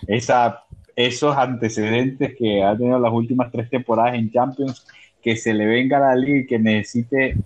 Esa, 0.07 0.63
esos 0.95 1.37
antecedentes 1.37 2.37
que 2.37 2.63
ha 2.63 2.77
tenido 2.77 2.99
las 2.99 3.13
últimas 3.13 3.51
tres 3.51 3.69
temporadas 3.69 4.15
en 4.15 4.31
Champions, 4.31 4.87
que 5.21 5.37
se 5.37 5.53
le 5.53 5.67
venga 5.67 5.97
a 5.97 6.15
la 6.15 6.17
liga 6.17 6.39
y 6.39 6.47
que 6.47 6.59
necesite 6.59 7.37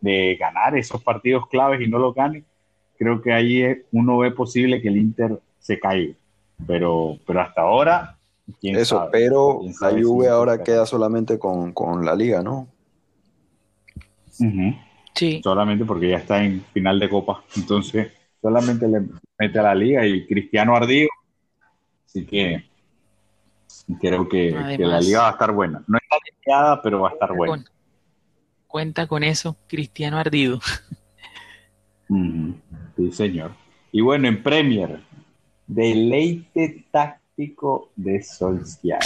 de 0.00 0.36
ganar 0.38 0.76
esos 0.76 1.02
partidos 1.02 1.48
claves 1.48 1.80
y 1.80 1.88
no 1.88 1.98
lo 1.98 2.12
gane, 2.12 2.44
creo 2.98 3.22
que 3.22 3.32
ahí 3.32 3.82
uno 3.92 4.18
ve 4.18 4.30
posible 4.30 4.80
que 4.82 4.88
el 4.88 4.98
Inter 4.98 5.38
se 5.58 5.80
caiga. 5.80 6.14
Pero, 6.66 7.18
pero 7.26 7.40
hasta 7.40 7.62
ahora, 7.62 8.16
Eso, 8.62 9.08
pero 9.10 9.60
la 9.80 9.90
Juve 9.90 10.28
ahora 10.28 10.62
queda 10.62 10.86
solamente 10.86 11.38
con, 11.38 11.72
con 11.72 12.04
la 12.04 12.14
liga, 12.14 12.42
¿no? 12.42 12.68
Sí. 15.16 15.40
Solamente 15.42 15.84
porque 15.84 16.10
ya 16.10 16.18
está 16.18 16.44
en 16.44 16.62
final 16.72 17.00
de 17.00 17.08
Copa. 17.08 17.42
Entonces, 17.56 18.12
solamente 18.40 18.86
le 18.86 19.00
mete 19.38 19.58
a 19.58 19.62
la 19.62 19.74
liga 19.74 20.06
y 20.06 20.26
Cristiano 20.26 20.76
Ardido. 20.76 21.08
Así 22.04 22.24
que 22.26 22.64
creo 24.00 24.28
que, 24.28 24.50
la 24.78 25.00
liga 25.00 25.22
va 25.22 25.28
a 25.28 25.32
estar 25.32 25.52
buena. 25.52 25.82
No 25.86 25.98
está 25.98 26.16
limpiada, 26.30 26.82
pero 26.82 27.00
va 27.00 27.10
a 27.10 27.12
estar 27.12 27.34
buena. 27.34 27.64
cuenta 28.66 29.06
con 29.06 29.24
eso, 29.24 29.56
Cristiano 29.66 30.18
Ardido. 30.18 30.60
Sí, 32.96 33.12
señor. 33.12 33.52
Y 33.90 34.00
bueno, 34.00 34.28
en 34.28 34.42
Premier, 34.42 35.00
deleite 35.66 36.86
táctico 36.90 37.90
de 37.96 38.22
Solskjaer. 38.22 39.00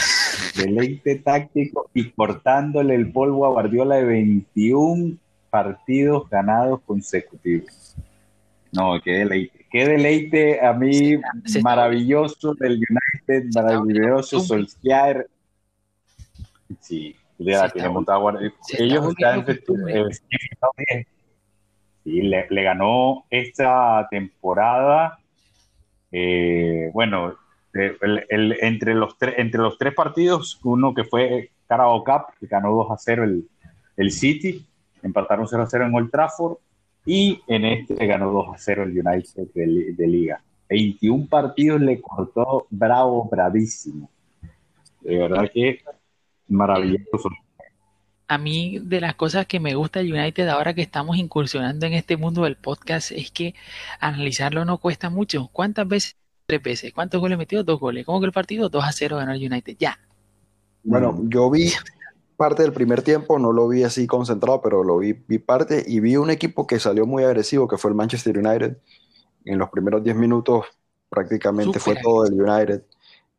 Deleite 0.56 1.16
táctico 1.16 1.88
y 1.94 2.10
cortándole 2.10 2.94
el 2.94 3.10
polvo 3.10 3.46
a 3.46 3.50
Guardiola 3.50 3.96
de 3.96 4.04
21 4.04 5.16
partidos 5.50 6.28
ganados 6.30 6.80
consecutivos. 6.82 7.96
No, 8.72 9.00
qué 9.02 9.10
deleite. 9.18 9.66
Qué 9.70 9.86
deleite 9.86 10.64
a 10.64 10.72
mí, 10.72 11.16
maravilloso 11.62 12.54
del 12.54 12.72
United, 12.72 13.50
maravilloso 13.54 14.40
Solskjaer. 14.40 15.28
Sí, 16.80 17.16
ya 17.38 17.68
tiene 17.68 17.88
montado 17.88 18.32
Ellos 18.78 19.08
están 19.08 19.44
Sí, 22.02 22.22
le, 22.22 22.62
ganó 22.62 23.26
esta 23.30 24.08
temporada. 24.10 25.18
Eh, 26.10 26.90
bueno, 26.92 27.36
eh, 27.74 27.96
entre, 28.60 28.94
los 28.94 29.16
entre 29.20 29.60
los 29.60 29.78
tres 29.78 29.94
partidos, 29.94 30.58
uno 30.64 30.94
que 30.94 31.04
fue 31.04 31.50
Carabao 31.68 32.02
Cup, 32.02 32.34
que 32.40 32.46
ganó 32.46 32.72
2 32.72 32.90
a 32.90 32.96
0 32.96 33.24
el, 33.24 33.48
el 33.96 34.10
City, 34.10 34.66
empataron 35.02 35.46
0 35.48 35.62
a 35.62 35.66
0 35.66 35.86
en 35.86 35.94
Old 35.94 36.10
Trafford, 36.10 36.56
y 37.06 37.40
en 37.46 37.64
este 37.64 38.06
ganó 38.06 38.30
2 38.30 38.48
a 38.54 38.58
0 38.58 38.84
el 38.84 38.90
United 38.90 39.48
de, 39.54 40.06
Liga. 40.06 40.42
21 40.68 41.26
partidos 41.26 41.80
le 41.80 42.00
cortó 42.00 42.66
bravo, 42.70 43.28
bravísimo. 43.30 44.10
De 45.00 45.18
verdad 45.18 45.50
que 45.52 45.80
maravilloso 46.48 47.30
a 48.30 48.38
mí 48.38 48.78
de 48.80 49.00
las 49.00 49.16
cosas 49.16 49.44
que 49.46 49.58
me 49.58 49.74
gusta 49.74 49.98
el 49.98 50.12
United 50.12 50.46
ahora 50.46 50.72
que 50.72 50.82
estamos 50.82 51.16
incursionando 51.16 51.84
en 51.86 51.94
este 51.94 52.16
mundo 52.16 52.44
del 52.44 52.54
podcast 52.54 53.10
es 53.10 53.32
que 53.32 53.56
analizarlo 53.98 54.64
no 54.64 54.78
cuesta 54.78 55.10
mucho. 55.10 55.48
¿Cuántas 55.52 55.88
veces? 55.88 56.16
Tres 56.46 56.62
veces. 56.62 56.92
¿Cuántos 56.92 57.20
goles 57.20 57.36
metió? 57.38 57.64
Dos 57.64 57.80
goles. 57.80 58.06
¿Cómo 58.06 58.20
que 58.20 58.26
el 58.26 58.32
partido? 58.32 58.68
2 58.68 58.84
a 58.84 58.92
0 58.92 59.16
ganó 59.16 59.32
el 59.32 59.44
United. 59.44 59.76
Ya. 59.80 59.98
Bueno, 60.84 61.20
yo 61.24 61.50
vi 61.50 61.72
parte 62.40 62.62
del 62.62 62.72
primer 62.72 63.02
tiempo, 63.02 63.38
no 63.38 63.52
lo 63.52 63.68
vi 63.68 63.82
así 63.82 64.06
concentrado, 64.06 64.62
pero 64.62 64.82
lo 64.82 64.96
vi, 64.96 65.12
vi 65.12 65.38
parte 65.38 65.84
y 65.86 66.00
vi 66.00 66.16
un 66.16 66.30
equipo 66.30 66.66
que 66.66 66.80
salió 66.80 67.04
muy 67.04 67.22
agresivo, 67.22 67.68
que 67.68 67.76
fue 67.76 67.90
el 67.90 67.94
Manchester 67.94 68.38
United. 68.38 68.78
En 69.44 69.58
los 69.58 69.68
primeros 69.68 70.02
10 70.02 70.16
minutos 70.16 70.64
prácticamente 71.10 71.78
fue 71.78 71.96
todo 72.02 72.24
el 72.24 72.40
United. 72.40 72.82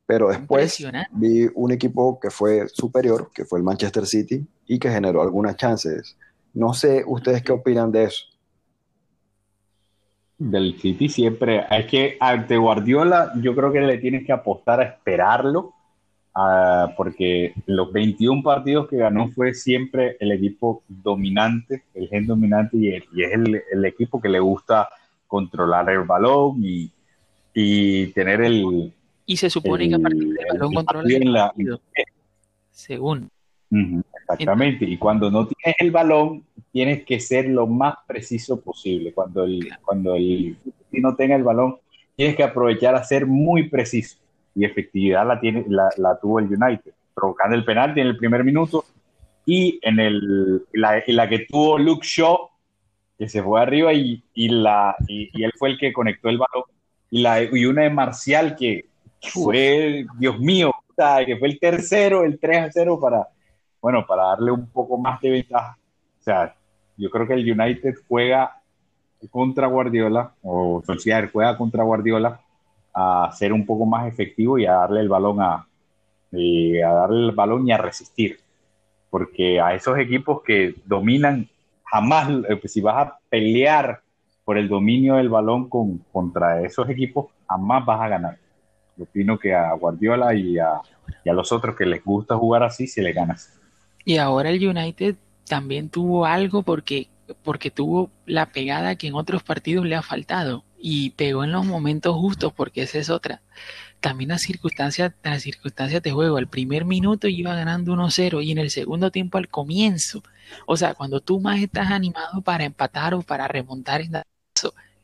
Pero 0.05 0.29
después 0.29 0.85
vi 1.13 1.49
un 1.55 1.71
equipo 1.71 2.19
que 2.19 2.29
fue 2.29 2.67
superior, 2.67 3.31
que 3.33 3.43
fue 3.43 3.57
el 3.57 3.65
Manchester 3.65 4.05
City, 4.05 4.45
y 4.67 4.77
que 4.77 4.91
generó 4.91 5.23
algunas 5.23 5.55
chances. 5.55 6.15
No 6.53 6.75
sé 6.75 7.03
ustedes 7.03 7.41
qué 7.41 7.53
opinan 7.53 7.91
de 7.91 8.03
eso. 8.03 8.25
Del 10.37 10.79
City 10.79 11.09
siempre, 11.09 11.65
es 11.71 11.87
que 11.87 12.17
ante 12.19 12.55
Guardiola 12.55 13.33
yo 13.41 13.55
creo 13.55 13.71
que 13.71 13.81
le 13.81 13.97
tienes 13.97 14.27
que 14.27 14.31
apostar 14.31 14.79
a 14.79 14.83
esperarlo, 14.83 15.73
porque 16.95 17.53
los 17.65 17.91
21 17.91 18.41
partidos 18.41 18.87
que 18.87 18.97
ganó 18.97 19.29
fue 19.29 19.53
siempre 19.53 20.17
el 20.19 20.31
equipo 20.31 20.83
dominante, 20.87 21.83
el 21.93 22.07
gen 22.07 22.27
dominante, 22.27 22.77
y, 22.77 22.89
es 22.93 23.03
el, 23.13 23.85
equipo 23.85 24.21
que 24.21 24.29
le 24.29 24.39
gusta 24.39 24.89
controlar 25.27 25.89
el 25.89 26.03
balón 26.03 26.57
y, 26.63 26.91
y 27.53 28.07
tener 28.07 28.41
el, 28.41 28.93
y 29.31 29.37
se 29.37 29.49
supone 29.49 29.87
que 29.87 29.95
a 29.95 29.99
partir 29.99 30.27
del 30.27 30.45
balón 30.51 30.73
controla 30.73 31.53
Según. 32.71 33.29
exactamente. 34.29 34.83
Y 34.83 34.97
cuando 34.97 35.31
no 35.31 35.47
tienes 35.47 35.75
el 35.79 35.91
balón, 35.91 36.43
tienes 36.71 37.05
que 37.05 37.19
ser 37.21 37.47
lo 37.47 37.65
más 37.65 37.95
preciso 38.05 38.59
posible. 38.59 39.13
Cuando 39.13 39.45
el, 39.45 39.69
cuando 39.83 40.15
el 40.15 40.57
no 40.91 41.15
tenga 41.15 41.37
el 41.37 41.43
balón, 41.43 41.77
tienes 42.17 42.35
que 42.35 42.43
aprovechar 42.43 42.95
a 42.95 43.05
ser 43.05 43.25
muy 43.25 43.69
preciso. 43.69 44.17
Y 44.55 44.65
efectividad 44.65 45.25
la, 45.25 45.39
tiene, 45.39 45.65
la, 45.67 46.19
tuvo 46.21 46.39
el 46.39 46.45
United, 46.45 46.91
provocando 47.13 47.55
el 47.55 47.65
penalti 47.65 48.01
en 48.01 48.07
el 48.07 48.17
primer 48.17 48.43
minuto. 48.43 48.85
Y 49.45 49.79
en 49.81 49.99
el, 49.99 50.65
la, 50.73 51.01
la 51.07 51.29
que 51.29 51.45
tuvo 51.49 51.77
Luke 51.77 52.05
Shaw, 52.05 52.49
que 53.17 53.29
se 53.29 53.41
fue 53.41 53.61
arriba 53.61 53.93
y, 53.93 54.23
y 54.33 54.49
la, 54.49 54.95
y, 55.07 55.43
él 55.43 55.51
fue 55.57 55.69
el 55.69 55.77
que 55.77 55.93
conectó 55.93 56.29
el 56.29 56.37
balón. 56.37 56.65
Y, 57.09 57.21
la, 57.21 57.41
y 57.43 57.65
una 57.65 57.83
de 57.83 57.89
Marcial 57.89 58.55
que, 58.55 58.85
fue, 59.21 60.05
Dios 60.17 60.39
mío, 60.39 60.71
que 61.25 61.37
fue 61.37 61.47
el 61.47 61.59
tercero, 61.59 62.23
el 62.23 62.39
3 62.39 62.57
a 62.59 62.71
0 62.71 62.99
para, 62.99 63.27
bueno, 63.81 64.05
para 64.05 64.23
darle 64.25 64.51
un 64.51 64.67
poco 64.67 64.97
más 64.97 65.19
de 65.21 65.31
ventaja. 65.31 65.77
O 66.19 66.23
sea, 66.23 66.55
yo 66.97 67.09
creo 67.09 67.27
que 67.27 67.33
el 67.33 67.51
United 67.51 67.95
juega 68.07 68.61
contra 69.29 69.67
Guardiola, 69.67 70.33
o 70.41 70.81
Solskjaer 70.85 71.31
juega 71.31 71.57
contra 71.57 71.83
Guardiola 71.83 72.41
a 72.93 73.31
ser 73.33 73.53
un 73.53 73.65
poco 73.65 73.85
más 73.85 74.07
efectivo 74.07 74.57
y 74.57 74.65
a 74.65 74.73
darle 74.73 75.01
el 75.01 75.09
balón 75.09 75.41
a, 75.41 75.53
a 75.53 76.93
darle 76.93 77.25
el 77.27 77.31
balón 77.31 77.67
y 77.67 77.71
a 77.71 77.77
resistir. 77.77 78.39
Porque 79.09 79.59
a 79.59 79.73
esos 79.73 79.97
equipos 79.97 80.41
que 80.43 80.75
dominan, 80.85 81.49
jamás, 81.85 82.29
eh, 82.49 82.55
pues, 82.55 82.71
si 82.71 82.81
vas 82.81 83.07
a 83.07 83.19
pelear 83.29 84.01
por 84.45 84.57
el 84.57 84.67
dominio 84.67 85.15
del 85.15 85.29
balón 85.29 85.69
con, 85.69 85.99
contra 86.11 86.61
esos 86.61 86.89
equipos, 86.89 87.27
jamás 87.47 87.85
vas 87.85 88.01
a 88.01 88.07
ganar 88.07 88.37
opino 89.01 89.37
que 89.37 89.53
a 89.53 89.73
Guardiola 89.73 90.33
y 90.35 90.57
a, 90.57 90.81
los 91.25 91.51
otros 91.51 91.75
que 91.75 91.85
les 91.85 92.03
gusta 92.03 92.37
jugar 92.37 92.63
así, 92.63 92.87
se 92.87 93.01
le 93.01 93.13
ganas. 93.13 93.59
Y 94.05 94.17
ahora 94.17 94.49
el 94.49 94.65
United 94.65 95.15
también 95.47 95.89
tuvo 95.89 96.25
algo 96.25 96.63
porque, 96.63 97.07
porque 97.43 97.69
tuvo 97.71 98.09
la 98.25 98.47
pegada 98.47 98.95
que 98.95 99.07
en 99.07 99.15
otros 99.15 99.43
partidos 99.43 99.85
le 99.85 99.95
ha 99.95 100.01
faltado 100.01 100.63
y 100.81 101.11
pegó 101.11 101.43
en 101.43 101.51
los 101.51 101.65
momentos 101.65 102.15
justos 102.15 102.53
porque 102.53 102.83
esa 102.83 102.99
es 102.99 103.09
otra. 103.09 103.41
También 103.99 104.29
las 104.29 104.41
circunstancias, 104.41 105.13
las 105.23 105.43
circunstancias 105.43 106.01
de 106.01 106.11
juego, 106.11 106.37
al 106.37 106.47
primer 106.47 106.85
minuto 106.85 107.27
iba 107.27 107.53
ganando 107.55 107.93
1-0 107.93 108.43
y 108.43 108.51
en 108.51 108.57
el 108.57 108.71
segundo 108.71 109.11
tiempo 109.11 109.37
al 109.37 109.47
comienzo. 109.49 110.23
O 110.65 110.75
sea, 110.77 110.93
cuando 110.95 111.21
tú 111.21 111.39
más 111.39 111.61
estás 111.61 111.91
animado 111.91 112.41
para 112.41 112.65
empatar 112.65 113.13
o 113.13 113.21
para 113.21 113.47
remontar 113.47 114.01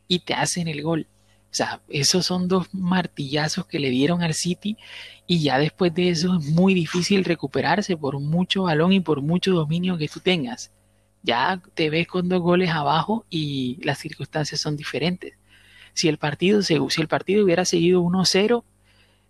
y 0.08 0.18
te 0.20 0.34
hacen 0.34 0.68
el 0.68 0.82
gol 0.82 1.06
o 1.50 1.54
sea, 1.54 1.80
esos 1.88 2.26
son 2.26 2.46
dos 2.46 2.68
martillazos 2.74 3.66
que 3.66 3.78
le 3.78 3.88
dieron 3.88 4.22
al 4.22 4.34
City 4.34 4.76
y 5.26 5.42
ya 5.42 5.58
después 5.58 5.94
de 5.94 6.10
eso 6.10 6.38
es 6.38 6.44
muy 6.46 6.74
difícil 6.74 7.24
recuperarse 7.24 7.96
por 7.96 8.20
mucho 8.20 8.64
balón 8.64 8.92
y 8.92 9.00
por 9.00 9.22
mucho 9.22 9.52
dominio 9.52 9.96
que 9.96 10.08
tú 10.08 10.20
tengas. 10.20 10.72
Ya 11.22 11.62
te 11.74 11.88
ves 11.88 12.06
con 12.06 12.28
dos 12.28 12.42
goles 12.42 12.70
abajo 12.70 13.24
y 13.30 13.78
las 13.82 13.98
circunstancias 13.98 14.60
son 14.60 14.76
diferentes. 14.76 15.37
Si 15.98 16.06
el 16.06 16.16
partido, 16.16 16.62
si 16.62 16.76
el 16.76 17.08
partido 17.08 17.42
hubiera 17.42 17.64
seguido 17.64 18.00
1-0, 18.02 18.62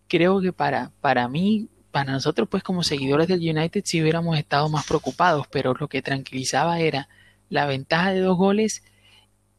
creo 0.06 0.42
que 0.42 0.52
para, 0.52 0.92
para 1.00 1.26
mí, 1.26 1.70
para 1.90 2.12
nosotros 2.12 2.46
pues 2.46 2.62
como 2.62 2.82
seguidores 2.82 3.26
del 3.26 3.40
United 3.40 3.80
sí 3.86 4.02
hubiéramos 4.02 4.36
estado 4.36 4.68
más 4.68 4.86
preocupados, 4.86 5.46
pero 5.50 5.72
lo 5.72 5.88
que 5.88 6.02
tranquilizaba 6.02 6.78
era 6.80 7.08
la 7.48 7.64
ventaja 7.64 8.12
de 8.12 8.20
dos 8.20 8.36
goles 8.36 8.82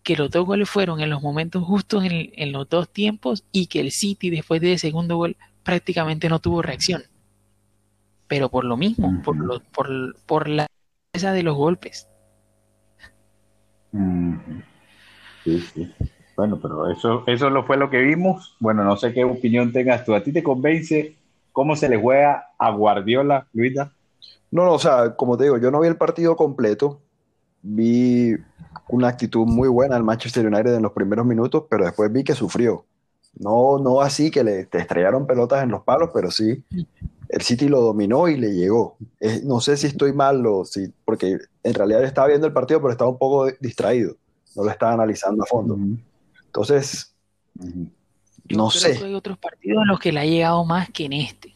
que 0.03 0.15
los 0.17 0.29
dos 0.29 0.45
goles 0.45 0.69
fueron 0.69 1.01
en 1.01 1.09
los 1.09 1.23
momentos 1.23 1.63
justos 1.63 2.03
en, 2.05 2.51
los 2.51 2.69
dos 2.69 2.87
tiempos 2.87 3.43
y 3.51 3.65
que 3.65 3.79
el 3.79 3.89
City 3.89 4.29
después 4.29 4.61
del 4.61 4.77
segundo 4.77 5.17
gol 5.17 5.35
prácticamente 5.63 6.29
no 6.29 6.37
tuvo 6.37 6.61
reacción. 6.61 7.01
Pero 8.27 8.49
por 8.49 8.65
lo 8.65 8.77
mismo, 8.77 9.19
por, 9.23 9.35
lo, 9.35 9.61
por, 9.61 10.15
por 10.27 10.47
la 10.47 10.67
esa 11.13 11.33
de 11.33 11.41
los 11.41 11.55
golpes. 11.55 12.07
Sí, 15.43 15.59
sí. 15.73 15.91
Bueno, 16.39 16.57
pero 16.61 16.89
eso, 16.89 17.23
eso 17.27 17.49
lo 17.49 17.65
fue 17.65 17.75
lo 17.75 17.89
que 17.89 17.97
vimos. 17.97 18.55
Bueno, 18.61 18.85
no 18.85 18.95
sé 18.95 19.11
qué 19.11 19.25
opinión 19.25 19.73
tengas 19.73 20.05
tú. 20.05 20.15
¿A 20.15 20.23
ti 20.23 20.31
te 20.31 20.41
convence 20.41 21.17
cómo 21.51 21.75
se 21.75 21.89
le 21.89 21.97
juega 21.97 22.45
a 22.57 22.71
Guardiola, 22.71 23.45
Luisa? 23.51 23.91
No, 24.49 24.63
no, 24.63 24.71
o 24.71 24.79
sea, 24.79 25.17
como 25.17 25.35
te 25.35 25.43
digo, 25.43 25.57
yo 25.57 25.69
no 25.69 25.81
vi 25.81 25.89
el 25.89 25.97
partido 25.97 26.37
completo. 26.37 27.01
Vi 27.61 28.37
una 28.87 29.09
actitud 29.09 29.45
muy 29.47 29.67
buena 29.67 29.97
al 29.97 30.05
Manchester 30.05 30.47
United 30.47 30.75
en 30.75 30.81
los 30.81 30.93
primeros 30.93 31.25
minutos, 31.25 31.65
pero 31.69 31.83
después 31.83 32.09
vi 32.09 32.23
que 32.23 32.35
sufrió. 32.35 32.85
No, 33.37 33.77
no 33.77 33.99
así 33.99 34.31
que 34.31 34.41
le 34.41 34.61
estrellaron 34.71 35.27
pelotas 35.27 35.61
en 35.61 35.71
los 35.71 35.83
palos, 35.83 36.09
pero 36.13 36.31
sí, 36.31 36.63
el 37.27 37.41
City 37.41 37.67
lo 37.67 37.81
dominó 37.81 38.29
y 38.29 38.37
le 38.37 38.53
llegó. 38.53 38.95
no 39.43 39.59
sé 39.59 39.75
si 39.75 39.87
estoy 39.87 40.13
mal 40.13 40.45
o 40.45 40.63
si, 40.63 40.87
porque 41.03 41.37
en 41.63 41.73
realidad 41.73 42.01
estaba 42.05 42.29
viendo 42.29 42.47
el 42.47 42.53
partido, 42.53 42.79
pero 42.79 42.93
estaba 42.93 43.11
un 43.11 43.17
poco 43.17 43.51
distraído. 43.59 44.15
No 44.55 44.63
lo 44.63 44.71
estaba 44.71 44.93
analizando 44.93 45.43
a 45.43 45.45
fondo. 45.45 45.77
Entonces, 46.49 47.15
no 48.49 48.71
sé. 48.71 48.97
hay 49.05 49.13
otros 49.13 49.37
partidos 49.37 49.83
en 49.83 49.87
los 49.87 49.99
que 49.99 50.11
le 50.11 50.19
ha 50.19 50.25
llegado 50.25 50.65
más 50.65 50.89
que 50.89 51.05
en 51.05 51.13
este. 51.13 51.53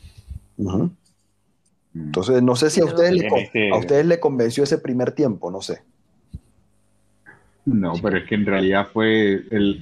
Entonces, 1.95 2.43
no 2.43 2.55
sé 2.55 2.69
si 2.69 2.81
a 2.81 2.85
ustedes, 2.85 3.13
le, 3.13 3.71
a 3.71 3.77
ustedes 3.77 4.05
le 4.05 4.19
convenció 4.19 4.63
ese 4.63 4.77
primer 4.77 5.11
tiempo, 5.13 5.49
no 5.49 5.61
sé. 5.61 5.81
No, 7.65 7.93
pero 8.01 8.17
es 8.17 8.25
que 8.25 8.35
en 8.35 8.45
realidad 8.45 8.89
fue 8.93 9.45
el, 9.49 9.79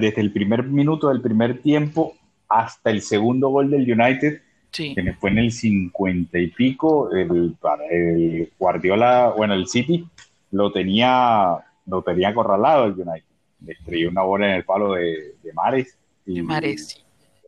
desde 0.00 0.20
el 0.20 0.32
primer 0.32 0.62
minuto 0.62 1.08
del 1.10 1.20
primer 1.20 1.60
tiempo 1.60 2.14
hasta 2.48 2.90
el 2.90 3.02
segundo 3.02 3.50
gol 3.50 3.70
del 3.70 3.82
United, 3.82 4.40
que 4.70 5.14
fue 5.20 5.30
en 5.30 5.38
el 5.38 5.52
50 5.52 6.38
y 6.38 6.46
pico, 6.46 7.10
el, 7.12 7.54
el 7.90 8.50
Guardiola, 8.58 9.34
bueno, 9.36 9.52
el 9.52 9.66
City 9.66 10.06
lo 10.52 10.70
tenía, 10.70 11.58
lo 11.86 12.02
tenía 12.02 12.28
acorralado 12.28 12.86
el 12.86 12.92
United. 12.92 13.24
Le 13.64 13.72
estrelló 13.72 14.10
una 14.10 14.22
bola 14.22 14.46
en 14.46 14.52
el 14.56 14.64
palo 14.64 14.94
de, 14.94 15.34
Mares. 15.54 15.96
Y, 16.26 16.36
de 16.36 16.42
Mares, 16.42 17.04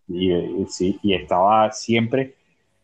y, 0.08 0.30
sí, 0.68 0.98
y 1.02 1.14
estaba 1.14 1.72
siempre, 1.72 2.34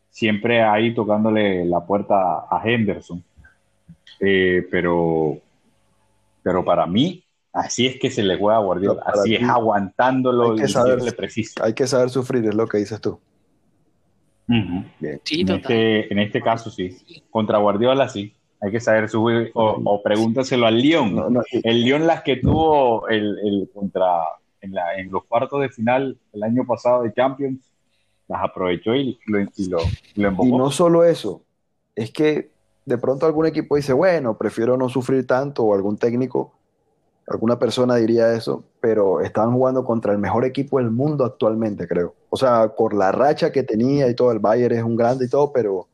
siempre 0.09 0.63
ahí 0.63 0.95
tocándole 0.95 1.65
la 1.65 1.85
puerta 1.85 2.47
a 2.51 2.61
Henderson. 2.65 3.23
Eh, 4.21 4.67
pero, 4.71 5.39
pero 6.43 6.65
para 6.65 6.87
mí, 6.87 7.25
así 7.53 7.87
es 7.87 7.99
que 7.99 8.11
se 8.11 8.23
le 8.23 8.37
juega 8.37 8.59
a 8.59 8.63
Guardiola, 8.63 9.03
así 9.07 9.35
es 9.35 9.49
aguantándolo 9.49 10.53
hay 10.53 10.59
que 10.59 10.69
saber, 10.69 11.17
preciso. 11.17 11.63
Hay 11.63 11.75
que 11.75 11.87
saber 11.87 12.11
sufrir, 12.11 12.45
es 12.47 12.55
lo 12.55 12.67
que 12.67 12.79
dices 12.79 13.01
tú. 13.01 13.19
en, 14.49 14.91
este, 15.31 16.13
en 16.13 16.19
este 16.19 16.43
caso 16.43 16.71
sí, 16.71 17.23
contra 17.31 17.59
Guardiola 17.59 18.09
sí, 18.09 18.35
hay 18.61 18.71
que 18.71 18.81
saber 18.81 19.09
subir, 19.09 19.51
o, 19.55 20.03
pregúntaselo 20.03 20.67
al 20.67 20.81
León. 20.81 21.43
el 21.51 21.85
León 21.85 22.07
las 22.07 22.23
que 22.23 22.37
tuvo 22.37 23.09
el, 23.09 23.39
el 23.39 23.71
contra 23.73 24.23
en, 24.61 24.75
la, 24.75 24.99
en, 24.99 25.11
los 25.11 25.25
cuartos 25.25 25.63
de 25.63 25.71
final 25.71 26.19
el 26.33 26.43
año 26.43 26.67
pasado 26.67 27.03
de 27.03 27.13
Champions, 27.15 27.61
las 28.29 28.45
aprovechó 28.45 28.95
y 28.95 29.19
lo, 29.27 29.41
y 29.41 29.69
lo, 29.69 29.79
lo 30.15 30.45
Y 30.45 30.53
no 30.53 30.71
solo 30.71 31.05
eso, 31.05 31.43
es 31.97 32.11
que 32.11 32.51
de 32.85 32.99
pronto 32.99 33.27
algún 33.27 33.47
equipo 33.47 33.77
dice, 33.77 33.93
bueno, 33.93 34.37
prefiero 34.37 34.77
no 34.77 34.89
sufrir 34.89 35.27
tanto, 35.27 35.65
o 35.65 35.75
algún 35.75 35.97
técnico, 35.97 36.53
alguna 37.27 37.59
persona 37.59 37.97
diría 37.97 38.35
eso, 38.35 38.65
pero 38.81 39.21
estaban 39.21 39.53
jugando 39.53 39.85
contra 39.85 40.13
el 40.13 40.19
mejor 40.19 40.45
equipo 40.45 40.79
del 40.79 40.91
mundo 40.91 41.25
actualmente, 41.25 41.87
creo. 41.87 42.15
O 42.29 42.37
sea, 42.37 42.75
por 42.75 42.93
la 42.93 43.13
racha 43.13 43.53
que 43.53 43.63
tenía 43.63 44.09
y 44.09 44.15
todo, 44.15 44.33
el 44.33 44.39
Bayern 44.39 44.77
es 44.77 44.83
un 44.83 44.97
grande 44.97 45.27
y 45.27 45.29
todo, 45.29 45.53
pero 45.53 45.87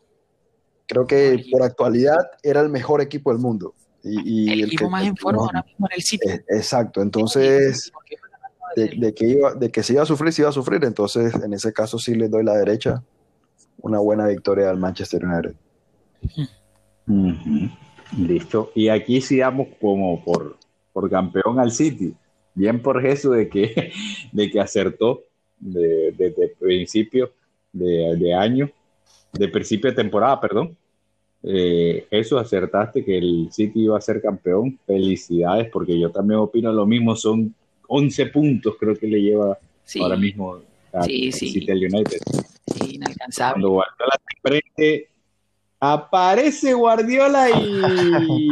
creo 0.86 1.06
que 1.06 1.44
por 1.50 1.62
actualidad 1.62 2.18
era 2.42 2.60
el 2.60 2.68
mejor 2.68 3.00
equipo 3.00 3.32
del 3.32 3.40
mundo. 3.40 3.74
Y, 4.02 4.52
el, 4.52 4.64
equipo 4.64 4.88
más 4.88 5.04
en 5.04 5.16
forma 5.16 5.42
ahora 5.42 5.64
mismo 5.64 5.88
en 5.90 5.96
el 5.96 6.02
sitio. 6.02 6.30
Exacto, 6.48 7.02
entonces 7.02 7.90
de, 8.76 9.14
que 9.14 9.26
iba, 9.26 9.54
de 9.54 9.70
que 9.70 9.82
se 9.82 9.94
iba 9.94 10.02
a 10.02 10.06
sufrir, 10.06 10.32
se 10.32 10.42
iba 10.42 10.50
a 10.50 10.52
sufrir, 10.52 10.84
entonces 10.84 11.34
en 11.34 11.52
ese 11.52 11.72
caso 11.72 11.98
sí 11.98 12.14
le 12.14 12.28
doy 12.28 12.44
la 12.44 12.54
derecha. 12.54 13.02
Una 13.78 13.98
buena 13.98 14.26
victoria 14.26 14.70
al 14.70 14.78
Manchester 14.78 15.24
United. 15.24 15.54
Listo. 18.16 18.72
Y 18.74 18.88
aquí 18.88 19.20
sí 19.20 19.38
damos 19.38 19.68
como 19.80 20.24
por, 20.24 20.56
por 20.92 21.10
campeón 21.10 21.58
al 21.58 21.72
City. 21.72 22.14
Bien 22.54 22.80
por 22.80 23.04
eso 23.04 23.30
de 23.30 23.48
que, 23.48 23.92
de 24.32 24.50
que 24.50 24.60
acertó 24.60 25.22
desde 25.58 26.54
principio 26.58 27.32
de, 27.72 28.34
año, 28.34 28.70
de 29.32 29.48
principio 29.48 29.90
de 29.90 29.96
temporada, 29.96 30.40
perdón. 30.40 30.76
Eh, 31.42 32.06
eso 32.10 32.38
acertaste 32.38 33.04
que 33.04 33.18
el 33.18 33.48
City 33.52 33.84
iba 33.84 33.96
a 33.96 34.00
ser 34.00 34.20
campeón. 34.20 34.78
Felicidades, 34.86 35.70
porque 35.70 35.98
yo 35.98 36.10
también 36.10 36.40
opino 36.40 36.72
lo 36.72 36.86
mismo. 36.86 37.14
Son 37.14 37.54
11 37.88 38.26
puntos, 38.26 38.74
creo 38.78 38.96
que 38.96 39.06
le 39.06 39.20
lleva 39.20 39.58
ahora 40.00 40.16
mismo 40.16 40.60
a, 40.92 41.02
City 41.04 41.70
al 41.70 41.78
United. 41.78 42.18
Sí, 42.74 42.96
inalcanzable. 42.96 43.62
Cuando 43.62 43.70
Guardiola 43.70 44.16
se 44.76 45.08
aparece 45.78 46.74
Guardiola 46.74 47.48
y 47.50 48.48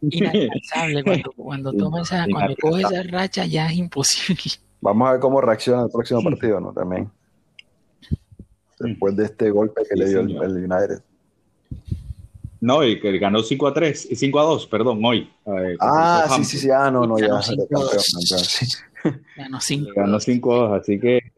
inalcanzable 0.00 1.02
cuando, 1.02 1.32
cuando 1.32 1.72
toma 1.72 2.02
esa, 2.02 2.26
cuando 2.30 2.56
coge 2.56 2.82
esa 2.82 3.02
racha 3.02 3.46
ya 3.46 3.66
es 3.66 3.74
imposible. 3.74 4.42
Vamos 4.80 5.08
a 5.08 5.12
ver 5.12 5.20
cómo 5.20 5.40
reacciona 5.40 5.82
el 5.82 5.90
próximo 5.90 6.22
partido, 6.22 6.60
¿no? 6.60 6.72
También. 6.72 7.10
Después 8.82 9.16
de 9.16 9.24
este 9.24 9.50
golpe 9.50 9.82
que 9.88 9.96
le 9.96 10.08
dio 10.08 10.20
el, 10.20 10.36
United. 10.36 11.02
No, 12.60 12.84
y 12.84 13.00
que 13.00 13.18
ganó 13.18 13.42
5 13.42 13.66
a 13.66 13.74
3, 13.74 14.08
5 14.14 14.40
a 14.40 14.42
2, 14.44 14.66
perdón, 14.66 15.04
hoy. 15.04 15.28
ah, 15.80 16.28
sí, 16.36 16.44
sí, 16.44 16.58
sí, 16.58 16.70
ah, 16.70 16.90
no, 16.90 17.06
no, 17.06 17.18
ya. 17.18 17.40
Ganó 19.36 19.60
5 19.60 19.90
Ganó 19.96 20.20
5 20.20 20.52
a 20.52 20.68
2, 20.68 20.80
así 20.80 21.00
que 21.00 21.32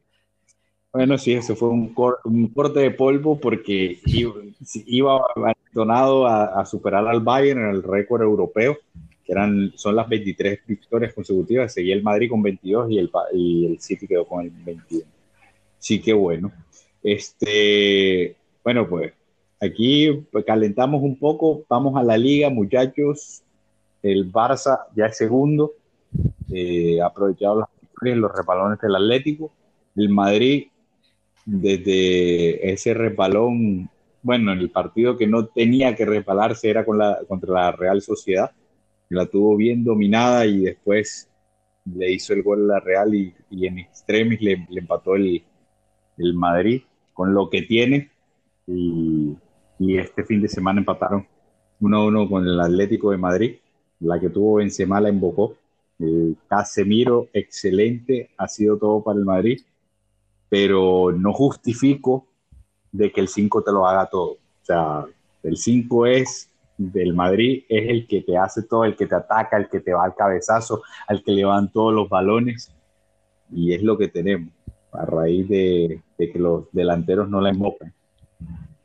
bueno, 0.94 1.18
sí, 1.18 1.32
eso 1.32 1.56
fue 1.56 1.70
un, 1.70 1.92
corte 1.92 2.78
de 2.78 2.92
polvo 2.92 3.40
porque 3.40 3.98
iba, 4.86 5.22
donado 5.72 6.24
a, 6.24 6.64
superar 6.66 7.08
al 7.08 7.18
Bayern 7.18 7.64
en 7.64 7.70
el 7.70 7.82
récord 7.82 8.22
europeo, 8.22 8.78
que 9.24 9.32
eran, 9.32 9.72
son 9.74 9.96
las 9.96 10.08
23 10.08 10.60
victorias 10.64 11.12
consecutivas. 11.12 11.74
Seguía 11.74 11.96
el 11.96 12.04
Madrid 12.04 12.30
con 12.30 12.40
22 12.42 12.92
y 12.92 12.98
el, 12.98 13.10
y 13.32 13.66
el 13.66 13.80
City 13.80 14.06
quedó 14.06 14.24
con 14.24 14.44
el 14.44 14.50
21. 14.50 15.04
Sí 15.80 16.00
que 16.00 16.12
bueno. 16.12 16.52
Este, 17.04 18.34
bueno, 18.64 18.88
pues 18.88 19.12
aquí 19.60 20.26
calentamos 20.46 21.02
un 21.02 21.18
poco. 21.18 21.64
Vamos 21.68 21.96
a 21.96 22.02
la 22.02 22.16
liga, 22.16 22.48
muchachos. 22.48 23.42
El 24.02 24.32
Barça 24.32 24.86
ya 24.96 25.06
es 25.06 25.16
segundo. 25.16 25.72
Eh, 26.50 27.00
aprovechado 27.02 27.60
las 27.60 27.68
victorias, 27.80 28.18
los 28.18 28.32
repalones 28.34 28.80
del 28.80 28.96
Atlético. 28.96 29.52
El 29.94 30.08
Madrid 30.08 30.68
desde 31.44 32.72
ese 32.72 32.94
resbalón, 32.94 33.90
bueno, 34.22 34.52
en 34.52 34.58
el 34.58 34.70
partido 34.70 35.18
que 35.18 35.26
no 35.26 35.46
tenía 35.46 35.94
que 35.94 36.06
resbalarse 36.06 36.70
era 36.70 36.86
con 36.86 36.96
la, 36.96 37.20
contra 37.28 37.52
la 37.52 37.72
Real 37.72 38.00
Sociedad, 38.00 38.50
la 39.10 39.26
tuvo 39.26 39.56
bien 39.56 39.84
dominada 39.84 40.46
y 40.46 40.60
después 40.60 41.28
le 41.84 42.12
hizo 42.12 42.32
el 42.32 42.42
gol 42.42 42.70
a 42.70 42.74
la 42.74 42.80
Real 42.80 43.14
y, 43.14 43.34
en 43.50 43.78
extremis 43.78 44.40
le, 44.40 44.66
empató 44.74 45.16
el, 45.16 45.44
el, 46.16 46.34
Madrid 46.34 46.82
con 47.14 47.32
lo 47.32 47.48
que 47.48 47.62
tiene. 47.62 48.10
Y, 48.66 49.36
este 49.78 50.24
fin 50.24 50.40
de 50.40 50.48
semana 50.48 50.80
empataron 50.80 51.26
1-1 51.80 52.28
con 52.28 52.46
el 52.46 52.58
Atlético 52.60 53.10
de 53.10 53.18
Madrid, 53.18 53.56
la 54.00 54.18
que 54.18 54.30
tuvo 54.30 54.56
Benzema 54.56 55.00
la 55.00 55.08
invocó. 55.08 55.56
Casemiro, 56.48 57.28
excelente, 57.32 58.30
ha 58.36 58.48
sido 58.48 58.76
todo 58.76 59.02
para 59.02 59.18
el 59.18 59.24
Madrid. 59.24 59.60
Pero 60.48 61.12
no 61.12 61.32
justifico 61.32 62.26
de 62.92 63.10
que 63.10 63.20
el 63.20 63.28
5 63.28 63.62
te 63.62 63.72
lo 63.72 63.86
haga 63.86 64.06
todo. 64.06 64.32
O 64.32 64.64
sea, 64.64 65.04
el 65.42 65.56
5 65.56 66.06
es 66.06 66.50
del 66.76 67.14
Madrid, 67.14 67.64
es 67.68 67.88
el 67.88 68.06
que 68.06 68.22
te 68.22 68.36
hace 68.36 68.62
todo, 68.62 68.84
el 68.84 68.96
que 68.96 69.06
te 69.06 69.14
ataca, 69.14 69.56
el 69.56 69.68
que 69.68 69.80
te 69.80 69.92
va 69.92 70.04
al 70.04 70.14
cabezazo, 70.14 70.82
al 71.06 71.22
que 71.22 71.32
le 71.32 71.44
todos 71.72 71.94
los 71.94 72.08
balones, 72.08 72.74
y 73.50 73.72
es 73.72 73.82
lo 73.82 73.96
que 73.96 74.08
tenemos, 74.08 74.52
a 74.94 75.04
raíz 75.04 75.48
de, 75.48 76.00
que 76.16 76.38
los 76.38 76.64
delanteros 76.72 77.28
no 77.28 77.40
la 77.40 77.50
invocan. 77.50 77.92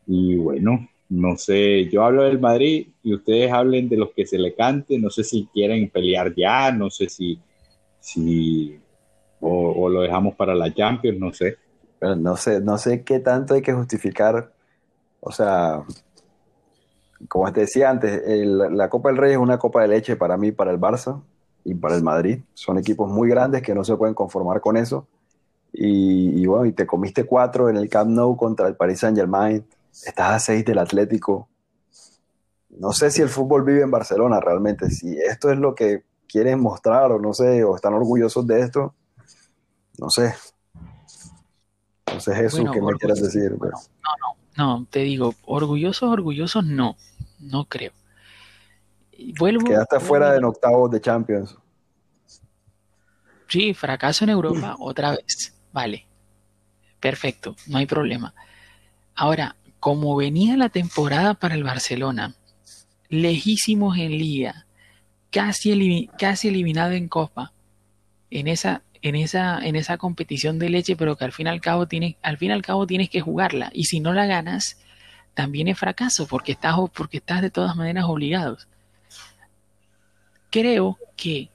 Y 0.08 0.36
bueno, 0.36 0.88
no 1.10 1.38
sé, 1.38 1.88
yo 1.89 2.04
hablo 2.04 2.24
del 2.24 2.39
Madrid 2.39 2.88
y 3.04 3.13
ustedes 3.13 3.52
hablen 3.52 3.89
de 3.89 3.98
los 3.98 4.12
que 4.12 4.26
se 4.26 4.38
le 4.38 4.56
cante, 4.56 4.98
no 4.98 5.10
sé 5.10 5.24
si 5.24 5.48
quieren 5.54 5.89
pelear 5.89 6.34
ya, 6.36 6.72
no 6.72 6.89
sé 6.89 7.10
si, 7.10 7.39
si 8.00 8.80
o, 9.39 9.89
lo 9.89 10.02
dejamos 10.02 10.36
para 10.36 10.56
la 10.56 10.74
Champions, 10.74 11.19
no 11.19 11.34
sé. 11.34 11.58
No 12.02 12.36
sé, 12.38 12.62
no 12.62 12.78
sé 12.78 13.04
qué 13.04 13.19
tanto 13.19 13.54
hay 13.54 13.62
que 13.62 13.74
justificar. 13.74 14.52
O 15.19 15.32
sea, 15.32 15.84
como 17.28 17.52
te 17.52 17.62
decía 17.62 17.89
antes, 17.89 18.22
la 18.26 18.89
Copa 18.89 19.10
del 19.10 19.17
Rey 19.17 19.34
es 19.34 19.38
una 19.38 19.58
copa 19.58 19.82
de 19.82 19.89
leche 19.89 20.15
para 20.15 20.38
mí, 20.38 20.52
para 20.52 20.72
el 20.72 20.80
Barça 20.80 21.22
y 21.65 21.76
para 21.76 21.95
el 21.95 22.04
Madrid. 22.04 22.39
Son 22.54 22.78
equipos 22.78 23.10
muy 23.10 23.30
grandes 23.30 23.62
que 23.62 23.76
no 23.76 23.84
se 23.84 23.98
pueden 23.98 24.15
conformar 24.15 24.62
con 24.62 24.78
eso. 24.78 25.08
Y, 25.71 26.45
bueno, 26.45 26.65
y 26.65 26.73
te 26.73 26.88
comiste 26.88 27.25
cuatro 27.25 27.69
en 27.69 27.77
el 27.77 27.89
Camp 27.89 28.10
Nou 28.10 28.36
contra 28.36 28.67
el 28.67 28.75
Paris 28.75 28.99
Saint 28.99 29.17
Germain. 29.17 29.65
Estás 29.91 30.34
a 30.34 30.39
seis 30.39 30.65
del 30.65 30.79
Atlético. 30.79 31.47
No 32.69 32.91
sé 32.91 33.12
si 33.12 33.21
el 33.21 33.29
fútbol 33.29 33.63
vive 33.63 33.82
en 33.82 33.91
Barcelona 33.91 34.39
realmente. 34.39 34.89
Si 34.89 35.17
esto 35.17 35.51
es 35.51 35.58
lo 35.58 35.75
que 35.75 36.03
quieren 36.27 36.60
mostrar 36.60 37.12
o 37.12 37.19
no 37.19 37.34
sé, 37.34 37.63
o 37.63 37.75
están 37.75 37.93
orgullosos 37.93 38.45
de 38.47 38.62
esto, 38.62 38.93
no 39.97 40.10
sé. 40.10 40.34
No 42.13 42.19
sé, 42.19 42.36
Jesús, 42.36 42.69
¿qué 42.71 42.82
me 42.82 42.93
quieras 42.93 43.21
decir? 43.21 43.51
No, 43.51 43.67
no, 44.58 44.79
no, 44.79 44.88
te 44.89 44.99
digo, 44.99 45.34
orgullosos, 45.45 46.10
orgullosos, 46.10 46.65
no, 46.65 46.95
no 47.39 47.65
creo. 47.65 47.91
Vuelvo, 49.38 49.65
Quedaste 49.65 49.99
fuera 49.99 50.32
de 50.32 50.43
octavos 50.43 50.89
de 50.91 51.01
Champions. 51.01 51.58
Sí, 53.47 53.73
fracaso 53.73 54.23
en 54.23 54.29
Europa 54.29 54.75
otra 54.79 55.12
vez. 55.12 55.59
Vale. 55.71 56.05
Perfecto, 56.99 57.55
no 57.67 57.77
hay 57.77 57.86
problema. 57.86 58.34
Ahora, 59.15 59.55
como 59.79 60.15
venía 60.15 60.58
la 60.58 60.69
temporada 60.69 61.34
para 61.34 61.55
el 61.55 61.63
Barcelona, 61.63 62.36
lejísimos 63.08 63.97
en 63.97 64.12
liga, 64.12 64.65
casi, 65.32 66.10
casi 66.17 66.49
eliminado 66.49 66.91
en 66.91 67.08
Copa, 67.08 67.53
en 68.29 68.47
esa 68.47 68.84
en 69.01 69.15
esa, 69.15 69.60
en 69.65 69.75
esa 69.75 69.97
competición 69.97 70.60
de 70.60 70.69
leche, 70.69 70.95
pero 70.95 71.15
que 71.15 71.25
al 71.25 71.32
fin 71.32 71.47
y 71.47 71.49
al 71.49 71.62
cabo 71.62 71.88
tienes, 71.88 72.15
al 72.21 72.38
fin 72.38 72.51
al 72.51 72.62
cabo 72.62 72.86
tienes 72.86 73.10
que 73.10 73.21
jugarla. 73.21 73.69
Y 73.73 73.86
si 73.86 73.99
no 73.99 74.13
la 74.13 74.25
ganas, 74.25 74.77
también 75.34 75.67
es 75.67 75.77
fracaso, 75.77 76.27
porque 76.27 76.51
estás, 76.53 76.75
porque 76.93 77.17
estás 77.17 77.41
de 77.41 77.49
todas 77.49 77.75
maneras 77.75 78.05
obligados. 78.08 78.67
creo 80.49 80.97
que 81.15 81.49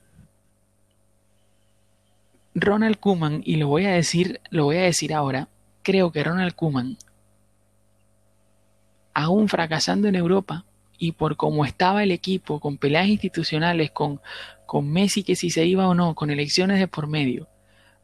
Ronald 2.55 2.99
Kuman, 2.99 3.43
y 3.45 3.57
lo 3.57 3.69
voy 3.69 3.87
a 3.87 3.93
decir, 3.93 4.41
lo 4.51 4.65
voy 4.65 4.77
a 4.77 4.83
decir 4.83 5.13
ahora, 5.13 5.49
creo 5.83 6.13
que 6.13 6.23
Ronald 6.23 6.55
Kuman, 6.55 6.97
aún 9.13 9.49
fracasando 9.49 10.09
en 10.09 10.15
Europa, 10.15 10.65
y 10.97 11.13
por 11.13 11.37
cómo 11.37 11.65
estaba 11.65 12.03
el 12.03 12.13
equipo, 12.13 12.61
con 12.61 12.79
peleas 12.79 13.09
institucionales, 13.09 13.91
con, 13.91 14.21
con 14.67 14.91
Messi 14.91 15.25
que 15.25 15.37
si 15.37 15.51
se 15.51 15.65
iba 15.65 15.89
o 15.89 15.95
no, 15.95 16.15
con 16.15 16.31
elecciones 16.31 16.79
de 16.79 16.89
por 16.89 17.09
medio, 17.09 17.49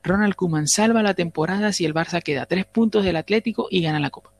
Ronald 0.03 0.35
Kuman 0.35 0.67
salva 0.67 1.03
la 1.03 1.15
temporada 1.15 1.73
si 1.73 1.85
el 1.85 1.95
Barça 1.95 2.23
queda 2.23 2.47
tres 2.47 2.65
puntos 2.65 3.05
del 3.05 3.17
Atlético 3.17 3.69
y 3.71 3.83
gana 3.83 4.01
la 4.01 4.11
Copa. 4.11 4.31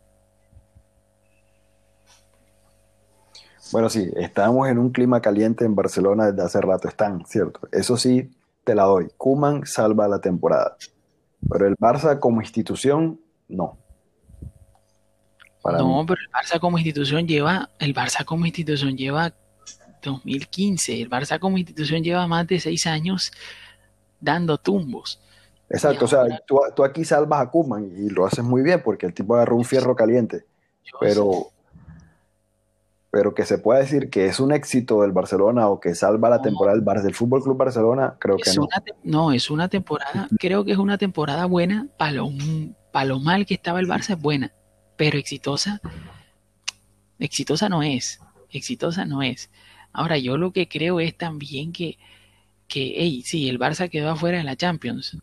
Bueno, 3.73 3.89
sí, 3.89 4.11
estamos 4.17 4.69
en 4.69 4.79
un 4.79 4.91
clima 4.91 5.21
caliente 5.21 5.65
en 5.65 5.77
Barcelona 5.77 6.33
desde 6.33 6.43
hace 6.43 6.61
rato, 6.61 6.89
están, 6.89 7.25
¿cierto? 7.27 7.69
Eso 7.71 7.97
sí, 7.97 8.29
te 8.71 8.77
la 8.77 8.85
doy. 8.85 9.09
Kuman 9.17 9.67
salva 9.67 10.07
la 10.07 10.21
temporada. 10.21 10.77
Pero 11.51 11.67
el 11.67 11.77
Barça 11.77 12.21
como 12.21 12.41
institución, 12.41 13.21
no. 13.49 13.77
no, 15.65 16.05
pero 16.07 16.21
el 16.21 16.31
Barça 16.31 16.61
como 16.61 16.79
institución 16.79 17.27
lleva, 17.27 17.71
el 17.81 17.93
Barça 17.93 18.25
como 18.25 18.47
institución 18.47 18.97
lleva 18.97 19.35
2015, 20.03 21.03
el 21.03 21.11
Barça 21.11 21.41
como 21.41 21.59
institución 21.59 22.05
lleva 22.05 22.29
más 22.29 22.47
de 22.47 22.61
seis 22.61 22.87
años 22.87 23.33
dando 24.21 24.57
tumbos. 24.57 25.21
Exacto, 25.69 26.05
o 26.05 26.09
sea, 26.09 26.25
tú, 26.47 26.85
aquí 26.85 27.05
salvas 27.05 27.41
a 27.41 27.51
Kuman 27.51 27.91
y 27.97 28.09
lo 28.11 28.25
haces 28.25 28.45
muy 28.45 28.63
bien 28.63 28.83
porque 28.85 29.07
el 29.07 29.15
tipo 29.15 29.35
agarró 29.35 29.57
un 29.57 29.65
fierro 29.65 29.97
caliente. 29.97 30.45
Pero 31.01 31.51
pero 33.11 33.35
que 33.35 33.45
se 33.45 33.59
pueda 33.59 33.81
decir 33.81 34.09
que 34.09 34.27
es 34.27 34.39
un 34.39 34.53
éxito 34.53 35.03
del 35.03 35.11
Barcelona 35.11 35.69
o 35.69 35.81
que 35.81 35.95
salva 35.95 36.31
la 36.31 36.43
temporada 36.43 36.77
del, 36.77 36.85
Bar 36.85 37.03
del 37.03 37.15
Fútbol 37.15 37.43
Club 37.43 37.57
Barcelona, 37.57 38.17
creo 38.21 38.37
que 38.37 38.53
no. 38.55 38.69
no, 39.03 39.33
es 39.33 39.51
una 39.51 39.69
temporada, 39.69 40.29
creo 40.39 40.65
que 40.65 40.73
es 40.73 40.79
una 40.79 40.97
temporada 40.97 41.47
buena, 41.47 41.89
para 41.97 42.13
lo, 42.13 42.31
lo 42.31 43.21
mal 43.21 43.47
que 43.47 43.55
estaba 43.55 43.81
el 43.81 43.89
Barça 43.89 44.15
es 44.15 44.21
buena, 44.21 44.53
pero 44.97 45.19
exitosa, 45.19 45.81
exitosa 47.19 47.69
no 47.69 47.83
es, 47.83 48.21
exitosa 48.51 49.05
no 49.05 49.23
es. 49.23 49.51
Ahora, 49.93 50.17
yo 50.17 50.37
lo 50.37 50.53
que 50.53 50.69
creo 50.69 51.01
es 51.01 51.17
también 51.17 51.73
que, 51.73 51.99
que 52.69 52.95
hey, 52.97 53.23
sí, 53.25 53.49
el 53.49 53.59
Barça 53.59 53.91
quedó 53.91 54.11
afuera 54.11 54.39
de 54.39 54.45
la 54.45 54.55
Champions, 54.55 55.19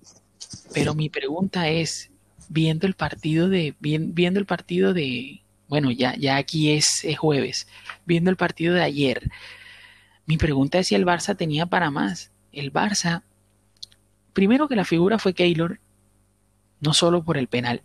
pero 0.74 0.94
mi 0.94 1.08
pregunta 1.10 1.70
es, 1.70 2.12
viendo 2.50 2.86
el 2.86 2.96
partido 2.96 3.48
de, 3.48 3.76
viendo 3.80 4.40
el 4.42 4.46
partido 4.46 4.94
de, 4.94 5.42
bueno, 5.68 5.92
ya, 5.92 6.16
ya 6.16 6.38
aquí 6.38 6.72
es, 6.72 7.06
jueves, 7.18 7.68
viendo 8.06 8.30
el 8.30 8.38
partido 8.38 8.74
de 8.74 8.84
ayer, 8.84 9.30
mi 10.26 10.38
pregunta 10.38 10.80
es 10.80 10.88
si 10.88 10.96
el 10.96 11.06
Barça 11.06 11.36
tenía 11.36 11.66
para 11.66 11.92
más. 11.92 12.32
El 12.52 12.72
Barça, 12.72 13.24
primero 14.34 14.68
que 14.68 14.76
la 14.76 14.86
figura 14.86 15.20
fue 15.20 15.34
Keylor, 15.34 15.80
no 16.80 16.94
solo 16.94 17.24
por 17.24 17.38
el 17.38 17.48
penal, 17.48 17.82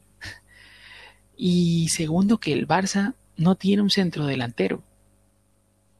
y 1.36 1.88
segundo 1.88 2.38
que 2.38 2.52
el 2.52 2.68
Barça 2.68 3.14
no 3.36 3.56
tiene 3.56 3.82
un 3.82 3.90
centro 3.90 4.26
delantero. 4.26 4.82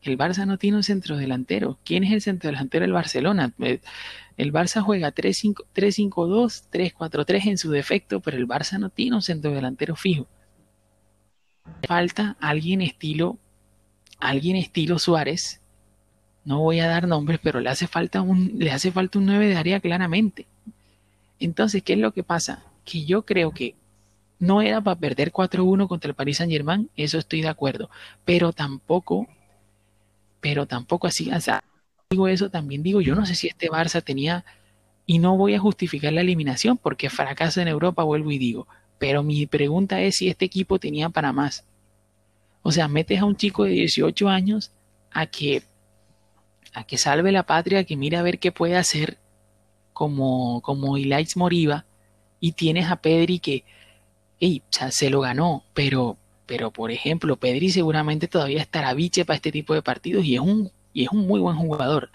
El 0.03 0.19
Barça 0.19 0.47
no 0.47 0.59
tiene 0.59 0.79
un 0.79 0.83
centro 0.83 1.17
delantero. 1.17 1.79
¿Quién 1.85 2.03
es 2.03 2.13
el 2.13 2.21
centro 2.21 2.51
delantero 2.51 2.83
del 2.83 2.93
Barcelona? 2.93 3.53
Eh, 3.61 3.81
el 4.37 4.53
Barça 4.53 4.83
juega 4.83 5.15
3-5-2, 5.15 6.65
3-4-3 6.73 7.47
en 7.47 7.59
su 7.59 7.71
defecto, 7.71 8.21
pero 8.21 8.37
el 8.37 8.49
Barça 8.49 8.79
no 8.79 8.91
tiene 8.91 9.17
un 9.17 9.23
centro 9.23 9.53
delantero 9.53 9.95
fijo 9.95 10.29
falta 11.87 12.37
alguien 12.41 12.81
estilo, 12.83 13.39
alguien 14.19 14.57
estilo 14.57 14.99
Suárez. 14.99 15.61
No 16.45 16.61
voy 16.61 16.81
a 16.81 16.89
dar 16.89 17.07
nombres, 17.07 17.41
pero 17.43 17.61
le 17.61 17.71
hace 17.71 17.87
falta 17.87 18.21
un, 18.21 18.55
le 18.59 18.71
hace 18.71 18.91
falta 18.91 19.19
un 19.19 19.27
9 19.27 19.49
de 19.49 19.57
área 19.57 19.81
claramente. 19.81 20.47
Entonces, 21.39 21.83
¿qué 21.83 21.95
es 21.95 21.99
lo 21.99 22.13
que 22.13 22.23
pasa? 22.23 22.65
Que 22.85 23.05
yo 23.05 23.23
creo 23.23 23.53
que 23.53 23.75
no 24.39 24.61
era 24.61 24.81
para 24.81 24.99
perder 24.99 25.33
4-1 25.33 25.87
contra 25.87 26.09
el 26.09 26.15
Paris 26.17 26.39
Saint 26.39 26.53
Germain, 26.53 26.91
eso 26.97 27.19
estoy 27.19 27.43
de 27.43 27.49
acuerdo, 27.49 27.91
pero 28.25 28.53
tampoco, 28.53 29.29
pero 30.41 30.67
tampoco 30.67 31.07
así, 31.07 31.31
o 31.31 31.41
sea, 31.41 31.63
digo 32.11 32.27
eso, 32.27 32.51
también 32.51 32.83
digo, 32.83 33.01
yo 33.01 33.15
no 33.15 33.25
sé 33.25 33.37
si 33.37 33.47
este 33.47 33.71
Barça 33.71 34.03
tenía, 34.03 34.45
y 35.07 35.21
no 35.21 35.37
voy 35.37 35.55
a 35.55 35.61
justificar 35.61 36.13
la 36.13 36.23
eliminación 36.23 36.77
porque 36.77 37.09
fracaso 37.09 37.61
en 37.61 37.69
Europa, 37.69 38.03
vuelvo 38.03 38.33
y 38.33 38.39
digo, 38.39 38.67
pero 39.03 39.25
mi 39.25 39.47
pregunta 39.47 40.01
es 40.01 40.19
si 40.19 40.29
este 40.29 40.45
equipo 40.45 40.79
tenía 40.79 41.09
para 41.09 41.33
más. 41.33 41.65
O 42.63 42.71
sea, 42.71 42.87
metes 42.87 43.19
a 43.19 43.25
un 43.25 43.35
chico 43.35 43.65
de 43.65 43.71
18 43.71 44.29
años 44.29 44.71
a 45.11 45.27
que, 45.27 45.65
a 46.73 46.85
que 46.85 46.97
salve 46.97 47.33
la 47.33 47.43
patria, 47.43 47.83
que 47.83 47.97
mire 47.97 48.17
a 48.17 48.23
ver 48.23 48.39
qué 48.39 48.53
puede 48.53 48.77
hacer 48.77 49.19
como, 49.93 50.63
como 50.63 50.99
Ilaix 50.99 51.37
Moriba, 51.37 51.85
y 52.39 52.53
tienes 52.53 52.93
a 52.93 53.03
Pedri 53.03 53.41
que, 53.41 53.65
ey, 54.39 54.61
o 54.61 54.73
sea, 54.73 54.93
se 54.93 55.11
lo 55.11 55.21
ganó, 55.21 55.65
pero, 55.75 56.17
pero 56.47 56.71
por 56.71 56.93
ejemplo, 56.93 57.35
Pedri 57.35 57.71
seguramente 57.71 58.29
todavía 58.29 58.61
estará 58.61 58.95
biche 58.95 59.25
para 59.25 59.35
este 59.35 59.51
tipo 59.51 59.75
de 59.75 59.83
partidos 59.83 60.25
y 60.25 60.37
es 60.37 60.41
un, 60.41 60.71
y 60.93 61.03
es 61.03 61.09
un 61.11 61.27
muy 61.27 61.41
buen 61.41 61.57
jugador. 61.57 62.11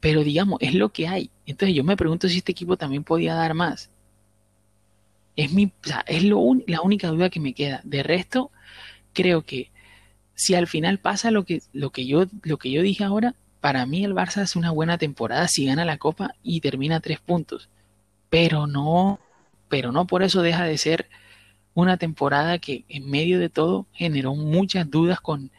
Pero 0.00 0.24
digamos, 0.24 0.60
es 0.62 0.72
lo 0.72 0.88
que 0.88 1.08
hay. 1.08 1.30
Entonces 1.44 1.76
yo 1.76 1.84
me 1.84 1.94
pregunto 1.94 2.26
si 2.26 2.38
este 2.38 2.52
equipo 2.52 2.78
también 2.78 3.04
podía 3.04 3.34
dar 3.34 3.52
más. 3.52 3.90
Es, 5.36 5.52
mi, 5.52 5.70
es 6.06 6.24
lo 6.24 6.40
la 6.66 6.80
única 6.80 7.08
duda 7.08 7.30
que 7.30 7.40
me 7.40 7.52
queda. 7.52 7.80
De 7.84 8.02
resto, 8.02 8.50
creo 9.12 9.42
que 9.42 9.70
si 10.34 10.54
al 10.54 10.66
final 10.66 10.98
pasa 10.98 11.30
lo 11.30 11.44
que, 11.44 11.62
lo 11.72 11.90
que, 11.90 12.06
yo, 12.06 12.26
lo 12.42 12.58
que 12.58 12.70
yo 12.70 12.82
dije 12.82 13.04
ahora, 13.04 13.34
para 13.60 13.86
mí 13.86 14.04
el 14.04 14.14
Barça 14.14 14.42
hace 14.42 14.58
una 14.58 14.70
buena 14.70 14.98
temporada 14.98 15.48
si 15.48 15.66
gana 15.66 15.84
la 15.84 15.98
Copa 15.98 16.34
y 16.42 16.60
termina 16.60 17.00
tres 17.00 17.20
puntos. 17.20 17.68
Pero 18.30 18.66
no, 18.66 19.18
pero 19.68 19.92
no 19.92 20.06
por 20.06 20.22
eso 20.22 20.42
deja 20.42 20.64
de 20.64 20.78
ser 20.78 21.08
una 21.74 21.96
temporada 21.96 22.58
que 22.58 22.84
en 22.88 23.10
medio 23.10 23.38
de 23.38 23.48
todo 23.48 23.86
generó 23.92 24.34
muchas 24.34 24.90
dudas 24.90 25.20
con, 25.20 25.50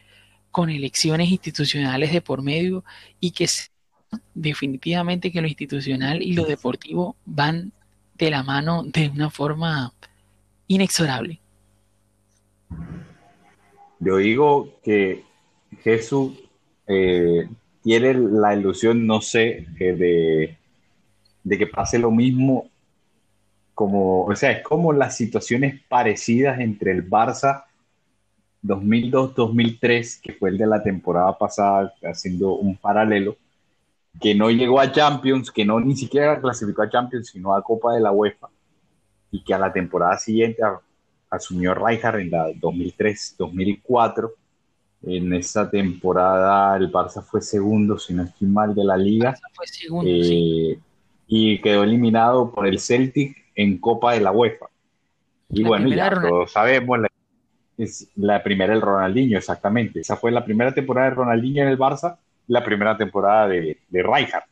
con 0.52 0.70
elecciones 0.70 1.30
institucionales 1.30 2.12
de 2.12 2.22
por 2.22 2.42
medio 2.42 2.84
y 3.20 3.32
que 3.32 3.48
definitivamente 4.34 5.32
que 5.32 5.42
lo 5.42 5.48
institucional 5.48 6.22
y 6.22 6.34
lo 6.34 6.46
deportivo 6.46 7.16
van 7.26 7.72
de 8.17 8.32
la 8.32 8.43
mano 8.43 8.84
de 8.84 9.10
una 9.10 9.30
forma 9.30 9.93
inexorable. 10.67 11.39
Yo 13.99 14.17
digo 14.17 14.80
que 14.84 15.23
Jesús 15.82 16.34
eh, 16.88 17.47
tiene 17.82 18.13
la 18.13 18.56
ilusión, 18.56 19.08
no 19.08 19.21
sé, 19.21 19.65
de, 19.77 20.58
de 21.43 21.58
que 21.58 21.67
pase 21.67 21.97
lo 21.97 22.12
mismo 22.12 22.69
como, 23.77 24.25
o 24.25 24.36
sea, 24.36 24.51
es 24.51 24.63
como 24.63 24.91
las 24.91 25.15
situaciones 25.15 25.80
parecidas 25.88 26.60
entre 26.60 26.91
el 26.91 27.08
Barça 27.08 27.65
2002-2003, 28.63 30.19
que 30.19 30.34
fue 30.34 30.49
el 30.49 30.58
de 30.58 30.65
la 30.65 30.82
temporada 30.82 31.38
pasada, 31.38 31.93
haciendo 32.03 32.56
un 32.56 32.75
paralelo, 32.75 33.38
que 34.19 34.36
no 34.36 34.49
llegó 34.49 34.80
a 34.80 34.91
Champions, 34.91 35.51
que 35.51 35.65
no 35.65 35.80
ni 35.80 35.95
siquiera 35.95 36.39
clasificó 36.39 36.82
a 36.82 36.89
Champions, 36.89 37.30
sino 37.30 37.56
a 37.56 37.62
Copa 37.62 37.93
de 37.93 38.01
la 38.01 38.12
UEFA, 38.12 38.49
y 39.32 39.43
que 39.43 39.53
a 39.53 39.60
la 39.60 39.71
temporada 39.71 40.17
siguiente 40.17 40.62
asumió 41.30 41.73
Rijkaard 41.73 42.19
en 42.19 42.32
la 42.32 42.49
2003-2004. 42.51 44.32
En 45.03 45.32
esa 45.34 45.69
temporada 45.69 46.75
el 46.75 46.91
Barça 46.91 47.21
fue 47.21 47.41
segundo, 47.41 47.99
si 47.99 48.13
no 48.13 48.23
estoy 48.23 48.47
mal, 48.47 48.73
de 48.73 48.84
la 48.84 48.97
liga. 48.97 49.36
Fue 49.53 49.67
segundo, 49.67 50.10
eh, 50.10 50.80
Y 51.27 51.62
quedó 51.62 51.84
eliminado 51.84 52.51
por 52.51 52.65
el 52.65 52.80
Celtic 52.80 53.45
en 53.56 53.77
Copa 53.77 54.13
de 54.13 54.21
la 54.21 54.32
UEFA. 54.32 54.67
Y 55.49 55.63
bueno, 55.63 55.88
ya 55.89 56.10
todos 56.10 56.51
sabemos, 56.51 56.99
la, 56.99 57.10
es 57.77 58.10
la 58.15 58.41
primera 58.43 58.73
el 58.73 58.82
Ronaldinho, 58.82 59.38
exactamente. 59.38 59.99
Esa 59.99 60.17
fue 60.17 60.32
la 60.32 60.43
primera 60.43 60.73
temporada 60.73 61.10
de 61.10 61.15
Ronaldinho 61.15 61.62
en 61.63 61.69
el 61.69 61.77
Barça 61.77 62.17
la 62.47 62.63
primera 62.63 62.97
temporada 62.97 63.47
de, 63.47 63.77
de 63.89 64.03
Rijkaard. 64.03 64.45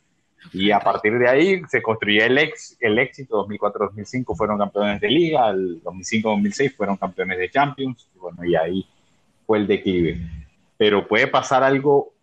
Y 0.52 0.70
a 0.70 0.80
partir 0.80 1.18
de 1.18 1.28
ahí 1.28 1.62
se 1.68 1.82
construyó 1.82 2.24
el, 2.24 2.38
ex, 2.38 2.76
el 2.80 2.98
éxito. 2.98 3.46
2004-2005 3.46 4.36
fueron 4.36 4.58
campeones 4.58 5.00
de 5.00 5.08
liga, 5.08 5.50
el 5.50 5.82
2005-2006 5.82 6.76
fueron 6.76 6.96
campeones 6.96 7.38
de 7.38 7.50
Champions. 7.50 8.08
Y 8.14 8.18
bueno, 8.18 8.44
y 8.44 8.54
ahí 8.54 8.86
fue 9.46 9.58
el 9.58 9.66
declive. 9.66 10.18
Pero 10.76 11.06
puede 11.06 11.26
pasar 11.26 11.62
algo, 11.62 12.14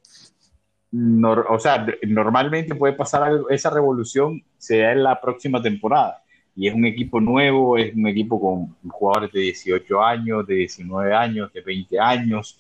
o 0.92 1.60
sea, 1.60 1.86
normalmente 2.04 2.76
puede 2.76 2.94
pasar 2.94 3.24
algo, 3.24 3.50
esa 3.50 3.70
revolución 3.70 4.44
se 4.58 4.80
da 4.80 4.92
en 4.92 5.04
la 5.04 5.20
próxima 5.20 5.62
temporada. 5.62 6.22
Y 6.56 6.68
es 6.68 6.76
un 6.76 6.86
equipo 6.86 7.20
nuevo, 7.20 7.78
es 7.78 7.96
un 7.96 8.08
equipo 8.08 8.40
con 8.40 8.76
jugadores 8.92 9.32
de 9.32 9.42
18 9.42 10.04
años, 10.04 10.46
de 10.46 10.56
19 10.56 11.14
años, 11.14 11.52
de 11.52 11.62
20 11.62 12.00
años, 12.00 12.60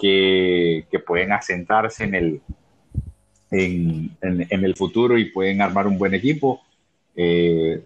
que, 0.00 0.86
pueden 1.06 1.32
asentarse 1.32 2.04
en 2.04 2.14
el, 2.14 2.40
en, 3.50 4.64
el 4.64 4.74
futuro 4.76 5.18
y 5.18 5.26
pueden 5.26 5.60
armar 5.60 5.86
un 5.86 5.98
buen 5.98 6.14
equipo. 6.14 6.60
Eh, 7.14 7.82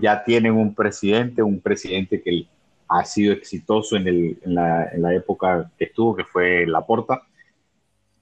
ya 0.00 0.24
tienen 0.24 0.54
un 0.54 0.74
presidente, 0.74 1.42
un 1.42 1.60
presidente 1.60 2.22
que 2.22 2.46
ha 2.88 3.04
sido 3.04 3.32
exitoso 3.32 3.96
en, 3.96 4.38
la, 4.44 5.14
época 5.14 5.70
que 5.78 5.84
estuvo, 5.84 6.16
que 6.16 6.24
fue 6.24 6.66
Laporta, 6.66 7.22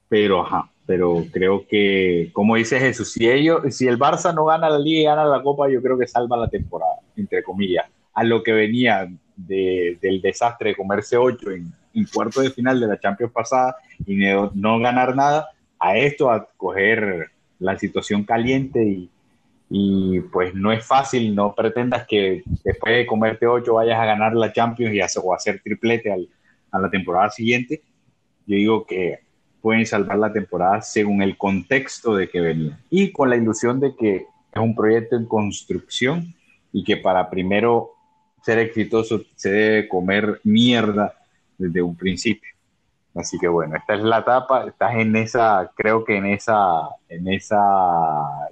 pero 0.09 0.47
pero 0.89 1.27
creo 1.31 1.67
que, 1.69 2.31
como 2.33 2.57
dice 2.57 2.81
Jesús, 2.81 3.13
si 3.13 3.29
ellos, 3.29 3.61
si 3.75 3.87
el 3.87 3.99
Barça 3.99 4.35
no 4.35 4.47
gana 4.47 4.71
la 4.71 4.79
liga 4.79 5.01
y 5.01 5.05
gana 5.05 5.27
la 5.27 5.43
copa, 5.43 5.69
yo 5.69 5.83
creo 5.83 5.99
que 5.99 6.07
salva 6.07 6.35
la 6.39 6.49
temporada, 6.49 6.95
entre 7.15 7.43
comillas, 7.43 7.85
a 8.15 8.25
lo 8.25 8.43
que 8.43 8.53
venía 8.53 9.07
del 9.37 10.21
desastre 10.23 10.71
de 10.71 10.77
comerse 10.77 11.19
ocho 11.19 11.51
en, 11.51 11.71
en 11.99 12.07
cuarto 12.07 12.41
de 12.41 12.51
final 12.51 12.81
de 12.81 12.87
la 12.87 12.99
Champions 12.99 13.33
pasada 13.33 13.77
y 14.07 14.17
no, 14.17 14.79
ganar 14.79 15.15
nada, 15.15 15.49
a 15.79 15.97
esto, 15.97 16.31
a 16.31 16.49
coger 16.57 17.31
la 17.59 17.79
situación 17.79 18.25
caliente 18.25 18.83
y, 18.83 19.11
y 19.71 20.21
pues 20.21 20.55
no 20.55 20.73
es 20.73 20.85
fácil, 20.85 21.35
no 21.35 21.55
pretendas 21.55 22.07
que 22.07 22.43
después 22.65 22.97
de 22.97 23.07
comerte 23.07 23.47
ocho 23.47 23.75
vayas 23.75 23.99
a 23.99 24.07
ganar 24.07 24.35
la 24.35 24.53
Champions 24.53 24.95
y 24.95 25.01
hacer, 25.01 25.23
o 25.25 25.35
hacer 25.35 25.61
triplete 25.63 26.13
a 26.71 26.79
la 26.79 26.91
temporada 26.91 27.31
siguiente. 27.31 27.83
Yo 28.47 28.57
digo 28.57 28.87
que 28.87 29.21
pueden 29.61 29.87
salvar 29.87 30.19
la 30.19 30.33
temporada 30.33 30.81
según 30.83 31.23
el 31.23 31.37
contexto 31.37 32.15
de 32.15 32.29
que 32.29 32.41
venía 32.41 32.79
y 32.91 33.13
con 33.13 33.29
la 33.31 33.37
ilusión 33.37 33.81
de 33.81 33.95
que 33.97 34.27
es 34.53 34.61
un 34.61 34.75
proyecto 34.75 35.17
en 35.17 35.27
construcción 35.27 36.35
y 36.73 36.85
que 36.85 36.97
para 36.97 37.29
primero 37.29 37.91
ser 38.43 38.59
exitoso 38.59 39.23
se 39.35 39.51
debe 39.51 39.89
comer 39.89 40.41
mierda 40.45 41.18
desde 41.59 41.83
un 41.83 41.97
principio. 41.97 42.49
Así 43.15 43.39
que 43.39 43.49
bueno, 43.49 43.77
esta 43.77 43.95
es 43.95 44.03
la 44.03 44.19
etapa, 44.19 44.65
estás 44.65 44.95
en 44.95 45.17
esa, 45.17 45.71
creo 45.75 46.05
que 46.05 46.17
en 46.17 46.27
esa, 46.27 46.89
en 47.09 47.27
esa 47.29 47.59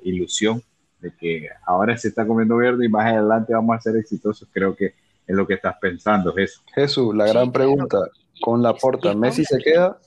ilusión 0.03 0.63
de 1.01 1.15
que 1.15 1.49
ahora 1.65 1.97
se 1.97 2.09
está 2.09 2.27
comiendo 2.27 2.57
verde 2.57 2.87
y 2.87 2.89
más 2.89 3.07
adelante 3.07 3.55
vamos 3.55 3.77
a 3.77 3.81
ser 3.81 3.97
exitosos, 3.97 4.49
creo 4.53 4.75
que 4.75 4.87
es 5.27 5.37
lo 5.37 5.47
que 5.47 5.55
estás 5.55 5.77
pensando, 5.81 6.33
Jesús. 6.35 6.65
Jesús, 6.75 7.15
la 7.15 7.27
gran 7.27 7.53
pregunta, 7.53 7.99
con 8.41 8.63
la 8.63 8.75
porta, 8.75 9.15
¿Messi 9.15 9.45
se 9.45 9.59
queda 9.59 9.99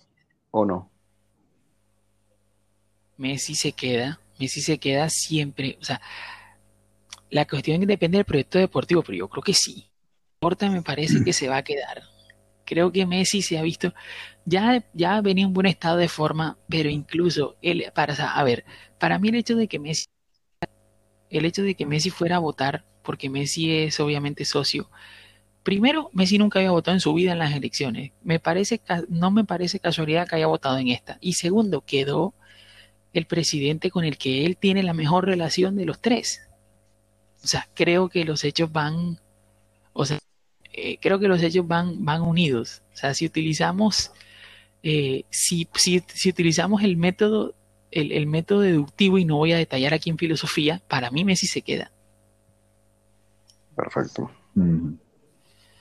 o 0.52 0.66
no? 0.66 0.90
Messi 3.18 3.56
se 3.56 3.72
queda, 3.72 4.20
Messi 4.40 4.62
se 4.62 4.78
queda 4.78 5.10
siempre, 5.10 5.78
o 5.80 5.86
sea, 5.86 6.02
la 7.30 7.46
cuestión 7.46 7.80
depende 7.86 8.18
del 8.18 8.26
proyecto 8.26 8.58
deportivo, 8.58 9.04
pero 9.04 9.18
yo 9.18 9.28
creo 9.30 9.44
que 9.44 9.54
sí. 9.54 9.86
Porta 10.40 10.70
me 10.70 10.82
parece 10.82 11.24
que 11.24 11.34
se 11.34 11.48
va 11.48 11.58
a 11.58 11.64
quedar. 11.64 12.02
Creo 12.70 12.92
que 12.92 13.08
Messi 13.08 13.42
se 13.42 13.58
ha 13.58 13.64
visto, 13.64 13.96
ya, 14.46 14.86
ya 14.94 15.20
venía 15.22 15.46
en 15.46 15.54
buen 15.54 15.66
estado 15.66 15.98
de 15.98 16.08
forma, 16.08 16.60
pero 16.68 16.88
incluso, 16.88 17.58
él, 17.64 17.84
para, 17.96 18.14
a 18.14 18.44
ver, 18.44 18.64
para 19.00 19.18
mí 19.18 19.30
el 19.30 19.36
hecho 19.38 19.56
de 19.56 19.68
que 19.68 19.80
Messi, 19.80 20.06
el 21.32 21.46
hecho 21.46 21.64
de 21.64 21.74
que 21.74 21.88
Messi 21.88 22.12
fuera 22.12 22.36
a 22.36 22.40
votar, 22.40 22.86
porque 23.02 23.28
Messi 23.28 23.72
es 23.72 24.00
obviamente 24.00 24.46
socio, 24.46 24.92
primero, 25.64 26.12
Messi 26.14 26.38
nunca 26.38 26.60
había 26.60 26.70
votado 26.70 26.94
en 26.94 27.02
su 27.02 27.12
vida 27.16 27.32
en 27.32 27.40
las 27.40 27.56
elecciones. 27.56 28.12
Me 28.22 28.40
parece, 28.40 28.82
no 29.08 29.32
me 29.32 29.46
parece 29.46 29.80
casualidad 29.80 30.28
que 30.28 30.36
haya 30.36 30.46
votado 30.46 30.78
en 30.78 30.90
esta. 30.90 31.18
Y 31.22 31.34
segundo, 31.34 31.82
quedó 31.82 32.36
el 33.14 33.26
presidente 33.26 33.90
con 33.90 34.06
el 34.06 34.20
que 34.20 34.46
él 34.46 34.58
tiene 34.58 34.84
la 34.84 34.94
mejor 34.94 35.26
relación 35.26 35.76
de 35.76 35.86
los 35.86 36.02
tres. 36.02 36.48
O 37.44 37.48
sea, 37.48 37.68
creo 37.74 38.10
que 38.10 38.26
los 38.26 38.44
hechos 38.44 38.72
van, 38.72 39.20
eh, 40.82 41.00
creo 41.02 41.20
que 41.20 41.28
los 41.28 41.42
hechos 41.42 41.68
van, 41.68 42.04
van 42.04 42.22
unidos. 42.22 42.82
O 42.94 42.98
sea, 42.98 43.14
si 43.14 43.26
utilizamos, 43.26 44.12
eh, 44.84 45.24
si, 45.30 45.68
si, 45.76 46.04
si, 46.08 46.30
utilizamos 46.30 46.84
el 46.84 46.98
método, 46.98 47.56
el, 47.92 48.12
el, 48.12 48.28
método 48.28 48.62
deductivo, 48.62 49.18
y 49.18 49.26
no 49.26 49.38
voy 49.38 49.54
a 49.54 49.58
detallar 49.58 49.94
aquí 49.94 50.10
en 50.10 50.18
filosofía, 50.18 50.82
para 50.88 51.12
mí 51.12 51.24
Messi 51.24 51.48
se 51.48 51.62
queda. 51.62 51.92
Perfecto. 53.76 54.30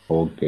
Ok. 0.07 0.43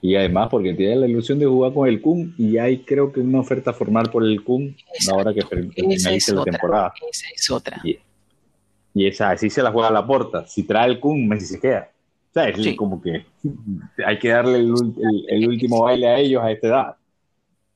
Y 0.00 0.14
además 0.14 0.48
porque 0.50 0.74
tiene 0.74 0.96
la 0.96 1.06
ilusión 1.06 1.38
de 1.38 1.46
jugar 1.46 1.72
con 1.72 1.88
el 1.88 2.00
Kun 2.00 2.34
y 2.38 2.58
hay 2.58 2.84
creo 2.84 3.12
que 3.12 3.20
una 3.20 3.40
oferta 3.40 3.72
formal 3.72 4.10
por 4.10 4.24
el 4.24 4.42
Kun 4.44 4.76
ahora 5.10 5.34
que 5.34 5.42
finalice 5.42 6.34
la 6.34 6.44
temporada. 6.44 6.92
Esa 7.10 7.26
es 7.34 7.50
otra. 7.50 7.82
Y, 7.84 9.06
esa, 9.06 9.30
así 9.30 9.50
se 9.50 9.62
la 9.62 9.72
juega 9.72 9.88
a 9.88 9.92
la 9.92 10.06
porta. 10.06 10.46
Si 10.46 10.62
trae 10.62 10.88
el 10.88 11.00
Kun, 11.00 11.28
Messi 11.28 11.46
se 11.46 11.60
queda. 11.60 11.90
Sea, 12.36 12.50
es 12.50 12.76
como 12.76 13.00
que 13.00 13.24
hay 14.06 14.18
que 14.18 14.28
darle 14.28 14.58
el, 14.58 15.48
último 15.48 15.84
baile 15.84 16.06
a 16.06 16.18
ellos 16.18 16.42
a 16.42 16.50
esta 16.50 16.66
edad. 16.66 16.96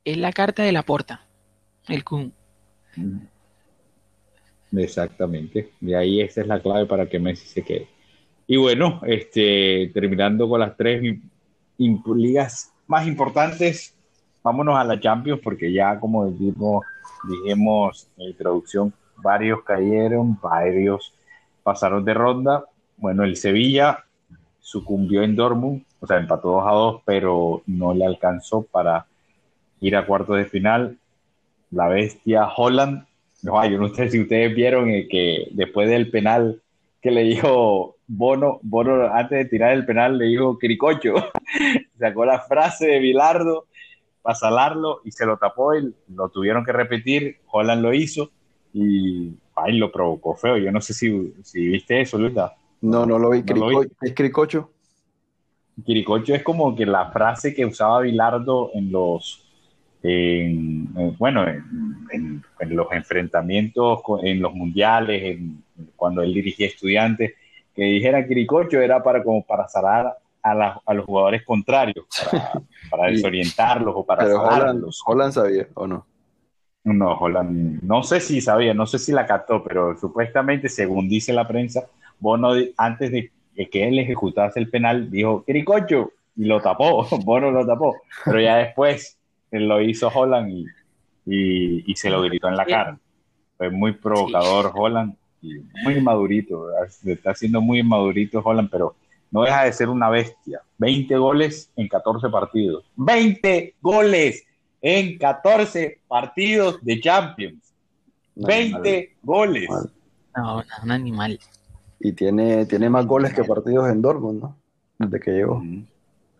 Es 0.04 0.18
la 0.18 0.32
carta 0.32 0.62
de 0.62 0.70
la 0.70 0.82
porta, 0.82 1.26
el 1.88 2.04
Kun. 2.04 2.30
Exactamente. 4.76 5.70
De 5.80 5.96
ahí 5.96 6.20
esa 6.20 6.42
es 6.42 6.46
la 6.46 6.60
clave 6.60 6.84
para 6.84 7.08
que 7.08 7.18
Messi 7.18 7.48
se 7.48 7.62
quede. 7.62 7.88
Y 8.46 8.58
bueno, 8.58 9.00
este, 9.06 9.90
terminando 9.94 10.46
con 10.46 10.60
las 10.60 10.76
tres 10.76 11.00
ligas 11.78 12.70
más 12.86 13.06
importantes, 13.06 13.96
vámonos 14.42 14.76
a 14.76 14.84
la 14.84 15.00
Champions 15.00 15.40
porque 15.42 15.72
ya 15.72 15.98
como 15.98 16.26
dijimos, 16.26 16.84
dijimos 17.26 18.08
en 18.18 18.24
la 18.24 18.30
introducción, 18.30 18.92
varios 19.16 19.62
cayeron, 19.62 20.38
varios 20.38 21.14
pasaron 21.62 22.04
de 22.04 22.12
ronda. 22.12 22.66
Bueno, 22.98 23.24
el 23.24 23.36
Sevilla 23.36 24.04
sucumbió 24.60 25.22
en 25.22 25.36
Dortmund, 25.36 25.84
o 26.00 26.06
sea, 26.06 26.18
empató 26.18 26.52
2 26.52 26.64
a 26.66 26.72
2, 26.72 27.02
pero 27.04 27.62
no 27.66 27.94
le 27.94 28.04
alcanzó 28.04 28.62
para 28.62 29.06
ir 29.80 29.96
a 29.96 30.06
cuartos 30.06 30.36
de 30.36 30.44
final. 30.44 30.98
La 31.70 31.88
bestia 31.88 32.48
Holland, 32.54 33.06
no, 33.42 33.64
yo 33.66 33.78
no 33.78 33.88
sé 33.88 34.10
si 34.10 34.20
ustedes 34.20 34.54
vieron 34.54 34.86
que 34.86 35.48
después 35.52 35.88
del 35.88 36.10
penal 36.10 36.60
que 37.00 37.10
le 37.10 37.22
dijo 37.22 37.96
Bono, 38.06 38.60
Bono 38.62 39.06
antes 39.12 39.38
de 39.38 39.44
tirar 39.46 39.72
el 39.72 39.86
penal 39.86 40.18
le 40.18 40.26
dijo 40.26 40.58
Cricocho, 40.58 41.14
sacó 41.98 42.24
la 42.24 42.40
frase 42.40 42.86
de 42.86 42.98
Bilardo 42.98 43.66
para 44.22 44.34
salarlo 44.34 45.00
y 45.04 45.12
se 45.12 45.24
lo 45.24 45.38
tapó 45.38 45.74
y 45.74 45.94
lo 46.14 46.28
tuvieron 46.28 46.64
que 46.64 46.72
repetir, 46.72 47.38
Holland 47.50 47.82
lo 47.82 47.94
hizo 47.94 48.30
y 48.72 49.32
ahí 49.56 49.78
lo 49.78 49.90
provocó 49.90 50.34
feo. 50.34 50.56
Yo 50.58 50.70
no 50.70 50.80
sé 50.80 50.94
si, 50.94 51.34
si 51.42 51.68
viste 51.68 52.00
eso, 52.00 52.18
Luisa. 52.18 52.54
No, 52.80 53.06
no 53.06 53.18
lo 53.18 53.30
vi. 53.30 53.44
¿Es 54.02 54.14
Cricocho? 54.14 54.70
Cricocho 55.84 56.34
es 56.34 56.42
como 56.42 56.74
que 56.74 56.86
la 56.86 57.10
frase 57.10 57.54
que 57.54 57.64
usaba 57.64 58.00
Bilardo 58.00 58.70
en 58.74 58.90
los 58.92 59.46
bueno, 60.02 61.46
en, 61.46 62.42
los 62.60 62.86
enfrentamientos, 62.92 64.00
en 64.22 64.40
los 64.40 64.54
mundiales, 64.54 65.38
cuando 65.96 66.22
él 66.22 66.32
dirigía 66.32 66.66
estudiantes, 66.66 67.34
que 67.74 67.82
dijera 67.84 68.26
Quiricocho 68.26 68.80
era 68.80 69.02
para 69.02 69.22
como 69.22 69.44
para 69.44 69.68
salar 69.68 70.16
a, 70.42 70.80
a 70.84 70.94
los 70.94 71.04
jugadores 71.04 71.44
contrarios, 71.44 72.06
para, 72.90 73.06
desorientarlos 73.10 73.94
o 73.94 74.04
para 74.04 74.24
Pero 74.24 74.42
Holland, 74.42 75.32
sabía 75.32 75.68
o 75.74 75.86
no? 75.86 76.06
No, 76.82 77.12
Holland, 77.18 77.82
no 77.82 78.02
sé 78.02 78.20
si 78.20 78.40
sabía, 78.40 78.72
no 78.72 78.86
sé 78.86 78.98
si 78.98 79.12
la 79.12 79.26
captó, 79.26 79.62
pero 79.62 79.98
supuestamente, 79.98 80.70
según 80.70 81.10
dice 81.10 81.32
la 81.34 81.46
prensa, 81.46 81.86
Bono 82.20 82.52
antes 82.76 83.10
de 83.10 83.30
que 83.70 83.88
él 83.88 83.98
ejecutase 83.98 84.60
el 84.60 84.70
penal, 84.70 85.10
dijo 85.10 85.44
Quiricocho 85.44 86.12
y 86.36 86.44
lo 86.44 86.60
tapó, 86.60 87.06
Bono 87.24 87.50
lo 87.50 87.66
tapó, 87.66 87.96
pero 88.24 88.40
ya 88.40 88.56
después 88.56 89.18
lo 89.50 89.80
hizo 89.82 90.08
Holland 90.08 90.66
y, 91.26 91.90
y, 91.90 91.96
se 91.96 92.08
lo 92.08 92.22
gritó 92.22 92.48
en 92.48 92.56
la 92.56 92.64
cara. 92.64 92.98
Fue 93.56 93.70
muy 93.70 93.92
provocador 93.92 94.72
Holland 94.74 95.14
y 95.42 95.54
muy 95.84 96.00
madurito, 96.00 96.68
está 97.04 97.34
siendo 97.34 97.60
muy 97.60 97.82
madurito 97.82 98.40
Holland, 98.44 98.68
pero 98.70 98.94
no 99.30 99.42
deja 99.42 99.64
de 99.64 99.72
ser 99.72 99.88
una 99.88 100.08
bestia. 100.08 100.60
20 100.78 101.16
goles 101.16 101.70
en 101.76 101.88
14 101.88 102.28
partidos. 102.28 102.84
20 102.96 103.76
goles 103.80 104.44
en 104.80 105.18
14 105.18 106.00
partidos 106.08 106.82
de 106.82 107.00
Champions. 107.00 107.74
20 108.34 109.16
goles. 109.22 109.68
No, 110.36 110.62
un 110.82 110.90
animal. 110.90 111.38
Y 112.00 112.12
tiene, 112.12 112.64
tiene 112.66 112.88
más 112.88 113.06
goles 113.06 113.34
que 113.34 113.44
partidos 113.44 113.90
en 113.90 114.00
Dortmund, 114.00 114.40
¿no? 114.42 114.56
Desde 114.98 115.20
que 115.20 115.30
llegó. 115.32 115.62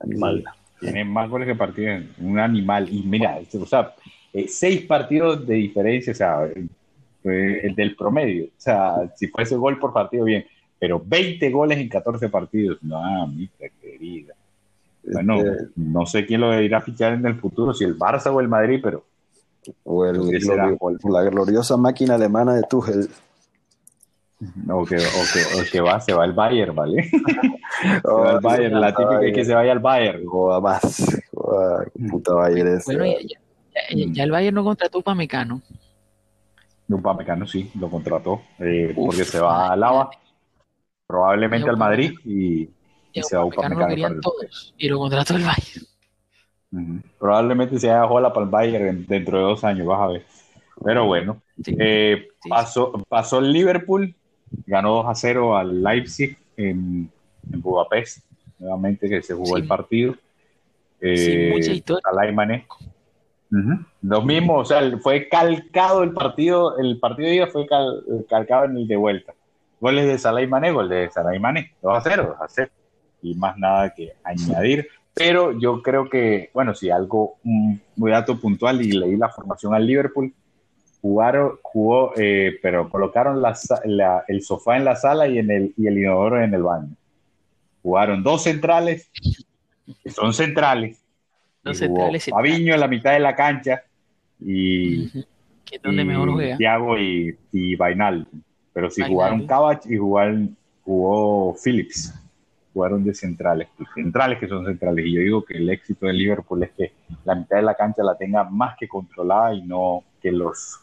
Animal. 0.01 0.45
Tiene 0.81 1.05
más 1.05 1.29
goles 1.29 1.47
que 1.47 1.55
partidos. 1.55 2.05
Un 2.19 2.39
animal. 2.39 2.89
Y 2.91 3.03
mira, 3.03 3.39
o 3.53 3.67
sea, 3.67 3.95
eh, 4.33 4.49
seis 4.49 4.87
partidos 4.87 5.47
de 5.47 5.55
diferencia, 5.55 6.13
o 6.13 6.17
sea, 6.17 6.45
el 7.25 7.75
del 7.75 7.95
promedio. 7.95 8.47
O 8.47 8.49
sea, 8.57 9.13
si 9.15 9.29
fuese 9.29 9.57
gol 9.57 9.79
por 9.79 9.93
partido, 9.93 10.25
bien. 10.25 10.47
Pero 10.79 11.03
20 11.05 11.51
goles 11.51 11.79
en 11.79 11.91
14 11.91 12.31
partidos. 12.31 12.79
No, 12.83 13.27
mi 13.27 13.49
querida. 13.81 14.35
Bueno, 15.03 15.41
este- 15.41 15.69
no 15.77 16.07
sé 16.07 16.25
quién 16.25 16.41
lo 16.41 16.59
irá 16.61 16.79
a 16.79 16.83
fichar 16.83 17.13
en 17.13 17.27
el 17.27 17.35
futuro, 17.35 17.75
si 17.75 17.85
el 17.85 17.99
Barça 17.99 18.33
o 18.33 18.41
el 18.41 18.49
Madrid, 18.49 18.81
pero. 18.83 19.05
O, 19.85 20.07
el, 20.07 20.19
la 21.05 21.23
gloriosa 21.25 21.77
máquina 21.77 22.15
alemana 22.15 22.55
de 22.55 22.63
Tuchel. 22.63 23.11
O 24.69 24.87
que, 24.87 24.97
o, 24.97 25.71
que, 25.71 25.81
va, 25.83 26.01
se 26.01 26.15
va 26.15 26.25
el 26.25 26.33
Bayern, 26.33 26.75
¿vale? 26.75 27.05
se 27.83 28.11
va 28.11 28.33
el 28.33 28.41
Bayern, 28.41 28.81
la 28.81 28.95
típica 28.95 29.21
es 29.23 29.35
que 29.35 29.45
se 29.45 29.55
vaya 29.55 29.73
al 29.73 29.81
Bayern. 29.81 30.25
Joda 30.25 30.61
más. 30.61 31.21
puta 32.11 32.35
Bayern 32.35 32.77
es. 32.77 32.87
Bueno, 32.87 33.05
ya, 33.05 33.39
ya, 33.91 34.25
el 34.25 34.31
Bayern 34.31 34.55
no 34.55 34.65
contrató 34.65 35.03
para 35.03 35.15
Mecano. 35.15 35.61
para 37.03 37.19
Mecano 37.19 37.47
sí, 37.47 37.71
lo 37.79 37.91
contrató. 37.91 38.41
Eh, 38.59 38.95
porque 38.97 39.25
se 39.25 39.41
va 39.41 39.73
a 39.73 39.77
Lava, 39.77 40.11
probablemente 41.07 41.69
al 41.69 41.77
Madrid 41.77 42.13
y, 42.25 42.71
se 43.13 43.37
va 43.37 43.43
a 43.43 43.45
Upamecano. 43.45 44.15
Lo 44.15 44.21
todos 44.21 44.75
y 44.79 44.89
lo 44.89 44.99
contrató 44.99 45.37
el 45.37 45.45
Bayern. 45.45 47.03
Probablemente 47.19 47.79
se 47.79 47.91
haga 47.91 48.07
Jola 48.07 48.33
para 48.33 48.45
el 48.45 48.51
Bayern 48.51 49.07
dentro 49.07 49.37
de 49.37 49.45
dos 49.45 49.65
años, 49.65 49.87
vas 49.87 50.01
a 50.01 50.07
ver. 50.07 50.25
Pero 50.83 51.05
bueno, 51.05 51.43
eh, 51.67 52.29
pasó, 52.49 52.93
pasó 53.09 53.41
el 53.41 53.53
Liverpool, 53.53 54.15
ganó 54.67 54.95
2 54.95 55.07
a 55.07 55.15
0 55.15 55.57
al 55.57 55.83
Leipzig 55.83 56.37
en, 56.57 57.11
en 57.53 57.61
Budapest, 57.61 58.25
nuevamente 58.59 59.09
que 59.09 59.23
se 59.23 59.35
jugó 59.35 59.57
el 59.57 59.67
partido. 59.67 60.15
Eh, 61.01 61.51
mucha 61.53 61.73
historia. 61.73 62.03
Lo 64.03 64.23
mismo, 64.23 64.59
o 64.59 64.65
sea, 64.65 64.81
fue 64.99 65.29
calcado 65.29 66.03
el 66.03 66.13
partido, 66.13 66.79
el 66.79 66.99
partido 67.01 67.29
de 67.29 67.35
ida 67.37 67.47
fue 67.49 67.67
calcado 68.29 68.65
en 68.67 68.77
el 68.77 68.87
de 68.87 68.97
vuelta. 68.97 69.35
Goles 69.81 70.07
de 70.07 70.19
Salah 70.19 70.43
y 70.43 70.47
Mané, 70.47 70.73
gol 70.73 70.89
de 70.89 71.11
Salah 71.11 71.35
y 71.35 71.41
Mané, 71.41 71.73
2 71.83 71.97
a 71.97 72.01
0, 72.01 72.37
2 72.39 72.41
a 72.41 72.49
0. 72.49 72.71
Y 73.23 73.35
más 73.35 73.57
nada 73.57 73.93
que 73.95 74.13
añadir. 74.23 74.89
Pero 75.15 75.59
yo 75.59 75.83
creo 75.83 76.09
que, 76.09 76.51
bueno, 76.55 76.75
si 76.75 76.91
algo, 76.91 77.37
un, 77.45 77.81
dato 77.97 78.39
puntual 78.39 78.81
y 78.83 78.93
leí 78.93 79.17
la 79.17 79.29
formación 79.29 79.75
al 79.75 79.87
Liverpool, 79.87 80.33
jugaron, 81.03 81.59
jugó, 81.63 82.13
eh, 82.17 82.59
pero 82.63 82.89
colocaron 82.89 83.41
la, 83.43 84.25
el 84.29 84.43
sofá 84.43 84.77
en 84.77 84.85
la 84.85 84.97
sala 84.97 85.29
y, 85.29 85.39
en 85.39 85.51
el, 85.51 85.75
y 85.77 85.87
el 85.87 85.99
inodoro 85.99 86.43
en 86.43 86.55
el 86.55 86.63
baño. 86.63 86.91
Jugaron 87.83 88.23
dos 88.23 88.43
centrales, 88.43 89.11
que 90.03 90.11
son 90.11 90.35
centrales, 90.35 91.03
centrales. 91.73 92.27
Fabiño 92.27 92.75
en 92.75 92.81
la 92.81 92.89
mitad 92.89 93.13
de 93.13 93.21
la 93.21 93.35
cancha 93.35 93.83
y. 94.39 95.09
Que 95.65 95.77
es 95.77 95.83
donde 95.83 96.05
mejor 96.05 96.31
juega. 96.33 96.57
Thiago 96.57 96.99
y, 96.99 97.39
y 97.53 97.77
Bainal. 97.77 98.27
Pero 98.73 98.91
si 98.91 99.03
jugaron 99.03 99.47
Cavach 99.47 99.87
y 99.87 99.97
jugaron, 99.97 100.57
jugó 100.83 101.55
Phillips. 101.65 102.15
Jugaron 102.73 103.03
de 103.05 103.15
centrales. 103.15 103.69
Centrales 103.95 104.39
que 104.39 104.47
son 104.47 104.65
centrales. 104.65 105.05
Y 105.07 105.15
yo 105.15 105.21
digo 105.21 105.45
que 105.45 105.55
el 105.55 105.69
éxito 105.71 106.07
de 106.07 106.13
Liverpool 106.13 106.63
es 106.63 106.71
que 106.71 106.93
la 107.25 107.35
mitad 107.35 107.57
de 107.57 107.63
la 107.63 107.75
cancha 107.75 108.03
la 108.03 108.17
tenga 108.17 108.45
más 108.45 108.77
que 108.79 108.87
controlada 108.87 109.55
y 109.55 109.63
no 109.63 110.05
que 110.21 110.31
los 110.31 110.81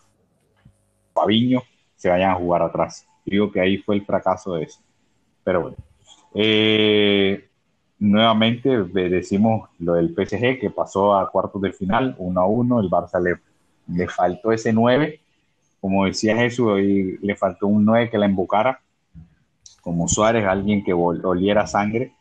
Fabiño 1.17 1.63
se 1.95 2.10
vayan 2.10 2.32
a 2.32 2.36
jugar 2.36 2.62
atrás. 2.62 3.08
digo 3.25 3.51
que 3.51 3.60
ahí 3.60 3.77
fue 3.77 3.95
el 3.95 4.06
fracaso 4.06 4.56
de 4.56 4.63
eso. 4.63 4.80
Pero 5.43 5.62
bueno. 5.62 5.77
Eh, 6.34 7.49
nuevamente 7.99 8.84
decimos 8.84 9.69
lo 9.80 9.93
del 9.93 10.13
PSG 10.13 10.60
que 10.60 10.69
pasó 10.69 11.15
a 11.15 11.30
cuartos 11.32 11.62
de 11.62 11.73
final, 11.73 12.15
1 12.17 12.39
a 12.39 12.45
1, 12.45 12.80
el 12.80 12.89
Barça 12.89 13.19
le, 13.21 13.39
le 13.88 14.08
faltó 14.08 14.51
ese 14.51 14.71
9, 14.71 15.19
como 15.80 16.06
decía 16.06 16.36
Jesús, 16.36 16.67
hoy 16.67 17.17
le 17.21 17.36
faltó 17.36 17.67
un 17.67 17.86
9 17.86 18.10
que 18.10 18.17
la 18.17 18.25
embocara, 18.25 18.82
como 19.82 20.08
Suárez, 20.08 20.45
alguien 20.45 20.84
que 20.84 20.93
oliera 20.93 21.65
sangre, 21.65 22.13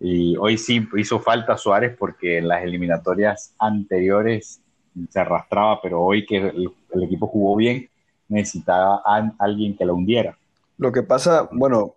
y 0.00 0.36
hoy 0.36 0.58
sí 0.58 0.86
hizo 0.96 1.20
falta 1.20 1.56
Suárez 1.56 1.96
porque 1.98 2.38
en 2.38 2.48
las 2.48 2.62
eliminatorias 2.62 3.54
anteriores 3.58 4.60
se 5.08 5.20
arrastraba, 5.20 5.80
pero 5.80 6.02
hoy 6.02 6.24
que 6.24 6.36
el, 6.36 7.02
equipo 7.02 7.26
jugó 7.26 7.56
bien, 7.56 7.88
necesitaba 8.28 9.02
a 9.04 9.32
alguien 9.38 9.76
que 9.76 9.84
la 9.84 9.92
hundiera. 9.92 10.36
Lo 10.78 10.92
que 10.92 11.02
pasa, 11.02 11.48
bueno, 11.52 11.94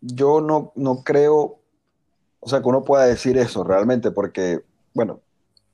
yo 0.00 0.40
no, 0.40 0.72
no 0.74 1.02
creo 1.02 1.58
o 2.46 2.48
sea, 2.48 2.62
que 2.62 2.68
uno 2.68 2.84
pueda 2.84 3.06
decir 3.06 3.36
eso 3.38 3.64
realmente, 3.64 4.12
porque, 4.12 4.62
bueno, 4.94 5.18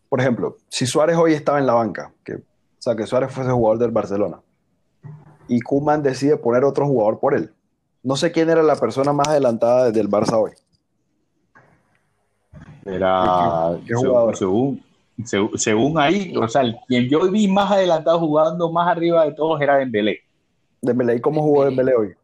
por 0.09 0.21
ejemplo, 0.21 0.57
si 0.71 0.87
Suárez 0.87 1.19
hoy 1.19 1.35
estaba 1.35 1.59
en 1.59 1.67
la 1.67 1.75
banca, 1.75 2.15
que, 2.25 2.37
o 2.37 2.43
sea, 2.79 2.97
que 2.97 3.07
Suárez 3.07 3.31
fuese 3.31 3.51
jugador 3.51 3.79
del 3.79 3.91
Barcelona, 3.91 4.41
y 5.49 5.61
Kuman 5.61 6.03
decide 6.03 6.39
poner 6.39 6.65
otro 6.65 6.87
jugador 6.87 7.21
por 7.21 7.35
él, 7.35 7.53
no 8.03 8.17
sé 8.17 8.33
quién 8.33 8.49
era 8.49 8.63
la 8.63 8.77
persona 8.77 9.13
más 9.13 9.29
adelantada 9.29 9.91
del 9.91 10.09
Barça 10.09 10.41
hoy. 10.41 10.53
Era 12.87 13.79
¿Qué, 13.87 13.95
jugador? 13.95 14.35
Según, 14.35 14.83
según, 15.25 15.99
ahí, 15.99 16.35
o 16.37 16.49
sea, 16.49 16.63
quien 16.87 17.09
yo 17.09 17.31
vi 17.31 17.49
más 17.49 17.71
adelantado 17.71 18.19
jugando 18.21 18.71
más 18.71 18.89
arriba 18.89 19.25
de 19.25 19.33
todos 19.33 19.61
era 19.61 19.77
Dembélé. 19.77 20.21
Dembélé, 20.81 21.17
¿y 21.17 21.21
cómo 21.21 21.43
jugó 21.43 21.65
Dembélé 21.65 21.95
hoy? 21.95 22.15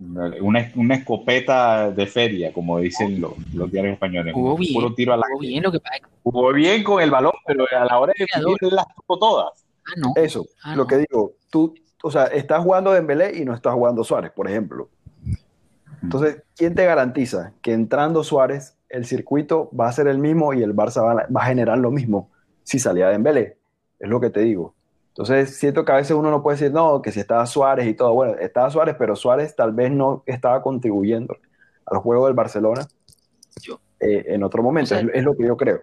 Una, 0.00 0.70
una, 0.76 0.94
escopeta 0.94 1.90
de 1.90 2.06
feria, 2.06 2.52
como 2.52 2.78
dicen 2.78 3.20
los, 3.20 3.32
los 3.52 3.70
diarios 3.70 3.94
españoles. 3.94 4.32
Jugó 4.32 4.56
bien, 4.56 4.72
puro 4.72 4.94
tiro 4.94 5.12
a 5.12 5.16
la 5.16 5.26
jugó 5.26 5.40
bien, 5.40 5.62
lo 5.62 5.72
que 5.72 5.80
pasa. 5.80 6.08
Jugó 6.22 6.52
bien 6.52 6.84
con 6.84 7.02
el 7.02 7.10
balón, 7.10 7.32
pero 7.44 7.64
a 7.68 7.84
la 7.84 7.98
hora 7.98 8.12
de 8.16 8.24
definir 8.24 8.72
las 8.72 8.86
tuvo 8.94 9.18
todas. 9.18 9.66
Ah, 9.84 9.92
no. 9.96 10.12
Eso, 10.14 10.46
ah, 10.62 10.76
lo 10.76 10.86
que 10.86 10.98
digo, 10.98 11.32
tú, 11.50 11.74
o 12.02 12.10
sea, 12.12 12.26
estás 12.26 12.62
jugando 12.62 12.92
Dembélé 12.92 13.38
y 13.38 13.44
no 13.44 13.54
estás 13.54 13.74
jugando 13.74 14.04
Suárez, 14.04 14.30
por 14.30 14.48
ejemplo. 14.48 14.88
Entonces, 16.08 16.42
¿quién 16.56 16.74
te 16.74 16.86
garantiza 16.86 17.52
que 17.60 17.74
entrando 17.74 18.24
Suárez, 18.24 18.78
el 18.88 19.04
circuito 19.04 19.68
va 19.78 19.88
a 19.88 19.92
ser 19.92 20.08
el 20.08 20.16
mismo 20.16 20.54
y 20.54 20.62
el 20.62 20.74
Barça 20.74 21.04
va 21.04 21.12
a, 21.12 21.26
va 21.30 21.42
a 21.42 21.44
generar 21.44 21.76
lo 21.76 21.90
mismo 21.90 22.30
si 22.64 22.78
salía 22.78 23.08
Dembélé? 23.08 23.58
Es 23.98 24.08
lo 24.08 24.18
que 24.18 24.30
te 24.30 24.40
digo. 24.40 24.74
Entonces, 25.08 25.58
siento 25.58 25.84
que 25.84 25.92
a 25.92 25.96
veces 25.96 26.12
uno 26.12 26.30
no 26.30 26.42
puede 26.42 26.56
decir, 26.56 26.72
no, 26.72 27.02
que 27.02 27.12
si 27.12 27.20
estaba 27.20 27.44
Suárez 27.44 27.86
y 27.86 27.92
todo. 27.92 28.14
Bueno, 28.14 28.36
estaba 28.40 28.70
Suárez, 28.70 28.96
pero 28.98 29.16
Suárez 29.16 29.54
tal 29.54 29.72
vez 29.72 29.90
no 29.90 30.22
estaba 30.24 30.62
contribuyendo 30.62 31.36
al 31.84 31.98
juego 31.98 32.24
del 32.24 32.34
Barcelona 32.34 32.88
eh, 34.00 34.24
en 34.28 34.42
otro 34.42 34.62
momento. 34.62 34.94
es, 34.94 35.22
lo 35.22 35.36
que 35.36 35.46
yo 35.46 35.58
creo. 35.58 35.82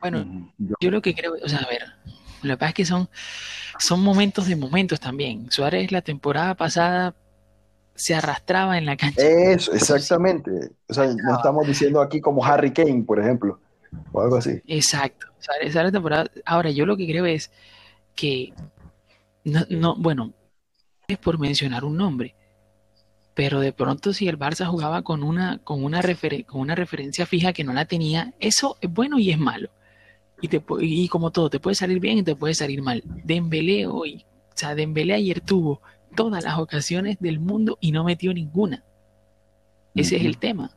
Bueno, 0.00 0.52
yo, 0.78 0.90
lo 0.92 1.02
que 1.02 1.16
creo, 1.16 1.34
o 1.42 1.48
sea, 1.48 1.58
a 1.58 1.68
ver, 1.68 1.82
lo 2.42 2.54
que 2.54 2.58
pasa 2.58 2.68
es 2.68 2.74
que 2.74 2.84
son, 2.84 3.08
son 3.80 4.04
momentos 4.04 4.46
de 4.46 4.54
momentos 4.54 5.00
también. 5.00 5.50
Suárez 5.50 5.90
la 5.90 6.02
temporada 6.02 6.54
pasada 6.54 7.16
se 7.96 8.14
arrastraba 8.14 8.78
en 8.78 8.86
la 8.86 8.96
cancha. 8.96 9.22
Eso, 9.22 9.72
exactamente. 9.72 10.50
O 10.88 10.94
sea, 10.94 11.06
no 11.06 11.36
estamos 11.36 11.66
diciendo 11.66 12.00
aquí 12.00 12.20
como 12.20 12.44
Harry 12.44 12.72
Kane, 12.72 13.02
por 13.02 13.18
ejemplo, 13.18 13.58
o 14.12 14.20
algo 14.20 14.36
así. 14.36 14.60
Exacto. 14.66 15.26
Suárez, 15.38 15.74
la 15.74 15.90
temporada. 15.90 16.30
Ahora, 16.44 16.70
yo 16.70 16.86
lo 16.86 16.96
que 16.96 17.06
creo 17.06 17.26
es 17.26 17.50
que, 18.14 18.52
no, 19.44 19.96
bueno, 19.96 20.32
es 21.08 21.18
por 21.18 21.38
mencionar 21.38 21.84
un 21.84 21.96
nombre, 21.96 22.34
pero 23.34 23.60
de 23.60 23.72
pronto 23.72 24.12
si 24.12 24.28
el 24.28 24.38
Barça 24.38 24.66
jugaba 24.66 25.02
con 25.02 25.22
una, 25.22 25.58
con 25.58 25.84
una, 25.84 26.00
con 26.46 26.60
una 26.60 26.74
referencia 26.74 27.26
fija 27.26 27.52
que 27.52 27.64
no 27.64 27.72
la 27.72 27.84
tenía, 27.84 28.34
eso 28.40 28.76
es 28.80 28.92
bueno 28.92 29.18
y 29.18 29.30
es 29.30 29.38
malo. 29.38 29.70
Y, 30.40 30.48
te, 30.48 30.62
y 30.80 31.08
como 31.08 31.30
todo, 31.30 31.48
te 31.48 31.60
puede 31.60 31.74
salir 31.74 31.98
bien 31.98 32.18
y 32.18 32.22
te 32.22 32.36
puede 32.36 32.54
salir 32.54 32.82
mal. 32.82 33.02
Dembélé 33.24 33.86
hoy, 33.86 34.26
o 34.48 34.52
sea, 34.54 34.74
Dembélé 34.74 35.14
ayer 35.14 35.40
tuvo 35.40 35.80
todas 36.14 36.44
las 36.44 36.58
ocasiones 36.58 37.18
del 37.20 37.38
mundo 37.38 37.78
y 37.80 37.92
no 37.92 38.04
metió 38.04 38.32
ninguna. 38.32 38.84
Ese 39.94 40.16
es 40.16 40.24
el 40.24 40.38
tema. 40.38 40.76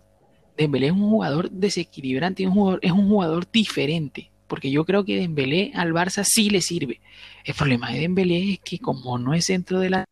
Dembélé 0.57 0.87
es 0.87 0.93
un 0.93 1.09
jugador 1.09 1.49
desequilibrante, 1.51 2.45
un 2.45 2.53
jugador, 2.53 2.79
es 2.81 2.91
un 2.91 3.07
jugador 3.07 3.49
diferente 3.51 4.31
porque 4.49 4.71
yo 4.71 4.83
creo 4.83 5.05
que 5.05 5.15
Dembélé 5.15 5.71
al 5.75 5.93
Barça 5.93 6.25
sí 6.25 6.49
le 6.49 6.59
sirve. 6.59 6.99
El 7.45 7.53
problema 7.53 7.91
de 7.91 7.99
Dembélé 7.99 8.53
es 8.53 8.59
que 8.59 8.79
como 8.79 9.17
no 9.17 9.33
es 9.33 9.45
centro 9.45 9.79
de 9.79 9.91
la 9.91 10.05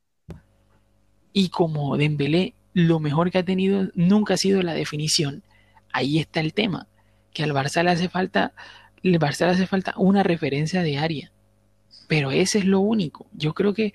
y 1.34 1.50
como 1.50 1.98
Dembélé 1.98 2.54
lo 2.74 3.00
mejor 3.00 3.32
que 3.32 3.40
ha 3.40 3.44
tenido 3.44 3.90
nunca 3.96 4.36
ha 4.36 4.38
sido 4.38 4.62
la 4.62 4.74
definición, 4.74 5.44
ahí 5.92 6.20
está 6.20 6.40
el 6.40 6.54
tema, 6.54 6.88
que 7.34 7.44
al 7.44 7.52
Barça 7.52 7.84
le 7.84 7.90
hace 7.90 8.08
falta 8.08 8.54
al 9.04 9.20
Barça 9.20 9.46
le 9.46 9.52
hace 9.54 9.68
falta 9.68 9.94
una 9.98 10.24
referencia 10.24 10.84
de 10.84 10.98
área. 10.98 11.32
Pero 12.08 12.32
ese 12.32 12.60
es 12.60 12.66
lo 12.66 12.80
único. 12.80 13.28
Yo 13.34 13.54
creo 13.54 13.74
que 13.74 13.94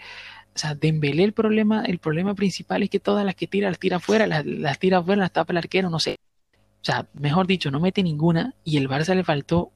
o 0.54 0.58
sea, 0.58 0.74
Dembélé 0.74 1.24
el 1.24 1.32
problema, 1.32 1.84
el 1.84 1.98
problema 1.98 2.34
principal 2.34 2.82
es 2.82 2.90
que 2.90 3.00
todas 3.00 3.24
las 3.24 3.34
que 3.34 3.46
tira 3.46 3.68
las 3.68 3.78
tira 3.78 3.96
afuera, 3.96 4.26
las, 4.26 4.44
las 4.44 4.78
tira 4.78 4.98
afuera, 4.98 5.22
las 5.22 5.32
tapa 5.32 5.52
el 5.52 5.58
arquero, 5.58 5.90
no 5.90 5.98
sé. 5.98 6.16
O 6.54 6.84
sea, 6.84 7.06
mejor 7.14 7.46
dicho, 7.46 7.70
no 7.70 7.80
mete 7.80 8.02
ninguna 8.02 8.54
y 8.64 8.76
el 8.76 8.88
Barça 8.88 9.14
le 9.14 9.24
faltó 9.24 9.72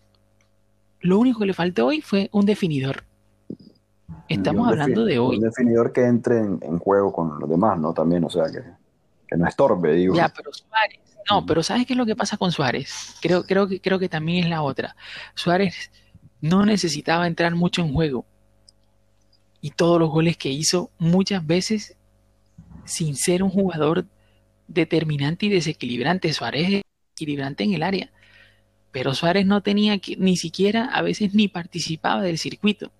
lo 1.00 1.18
único 1.18 1.40
que 1.40 1.46
le 1.46 1.54
faltó 1.54 1.86
hoy 1.86 2.00
fue 2.00 2.28
un 2.32 2.46
definidor. 2.46 3.04
Estamos 4.28 4.68
hablando 4.68 5.04
de 5.04 5.18
hoy. 5.18 5.36
Un 5.36 5.42
definidor 5.42 5.92
que 5.92 6.04
entre 6.04 6.38
en, 6.38 6.78
juego 6.78 7.12
con 7.12 7.38
los 7.38 7.48
demás, 7.48 7.78
¿no? 7.78 7.92
También, 7.92 8.24
o 8.24 8.30
sea, 8.30 8.44
que, 8.46 8.60
que 9.28 9.36
no 9.36 9.46
estorbe, 9.46 9.94
digo. 9.94 10.16
Ya, 10.16 10.28
pero 10.28 10.52
Suárez. 10.52 11.00
No, 11.30 11.44
pero 11.44 11.62
¿sabes 11.62 11.86
qué 11.86 11.92
es 11.92 11.96
lo 11.96 12.06
que 12.06 12.16
pasa 12.16 12.36
con 12.36 12.52
Suárez? 12.52 13.16
Creo, 13.20 13.44
creo, 13.44 13.66
que, 13.68 13.80
creo 13.80 13.98
que 13.98 14.08
también 14.08 14.44
es 14.44 14.50
la 14.50 14.62
otra. 14.62 14.96
Suárez 15.34 15.90
no 16.40 16.64
necesitaba 16.64 17.26
entrar 17.26 17.54
mucho 17.54 17.82
en 17.82 17.92
juego. 17.92 18.26
Y 19.66 19.70
todos 19.70 19.98
los 19.98 20.10
goles 20.10 20.36
que 20.36 20.50
hizo, 20.50 20.90
muchas 20.98 21.46
veces, 21.46 21.96
sin 22.84 23.16
ser 23.16 23.42
un 23.42 23.50
jugador 23.50 24.06
determinante 24.68 25.46
y 25.46 25.48
desequilibrante. 25.48 26.32
Suárez 26.32 26.68
es 26.68 26.82
equilibrante 27.14 27.64
en 27.64 27.74
el 27.74 27.82
área 27.82 28.10
pero 28.96 29.12
Suárez 29.12 29.44
no 29.44 29.62
tenía 29.62 29.98
que, 29.98 30.16
ni 30.16 30.38
siquiera, 30.38 30.86
a 30.86 31.02
veces 31.02 31.34
ni 31.34 31.48
participaba 31.48 32.22
del 32.22 32.38
circuito. 32.38 32.90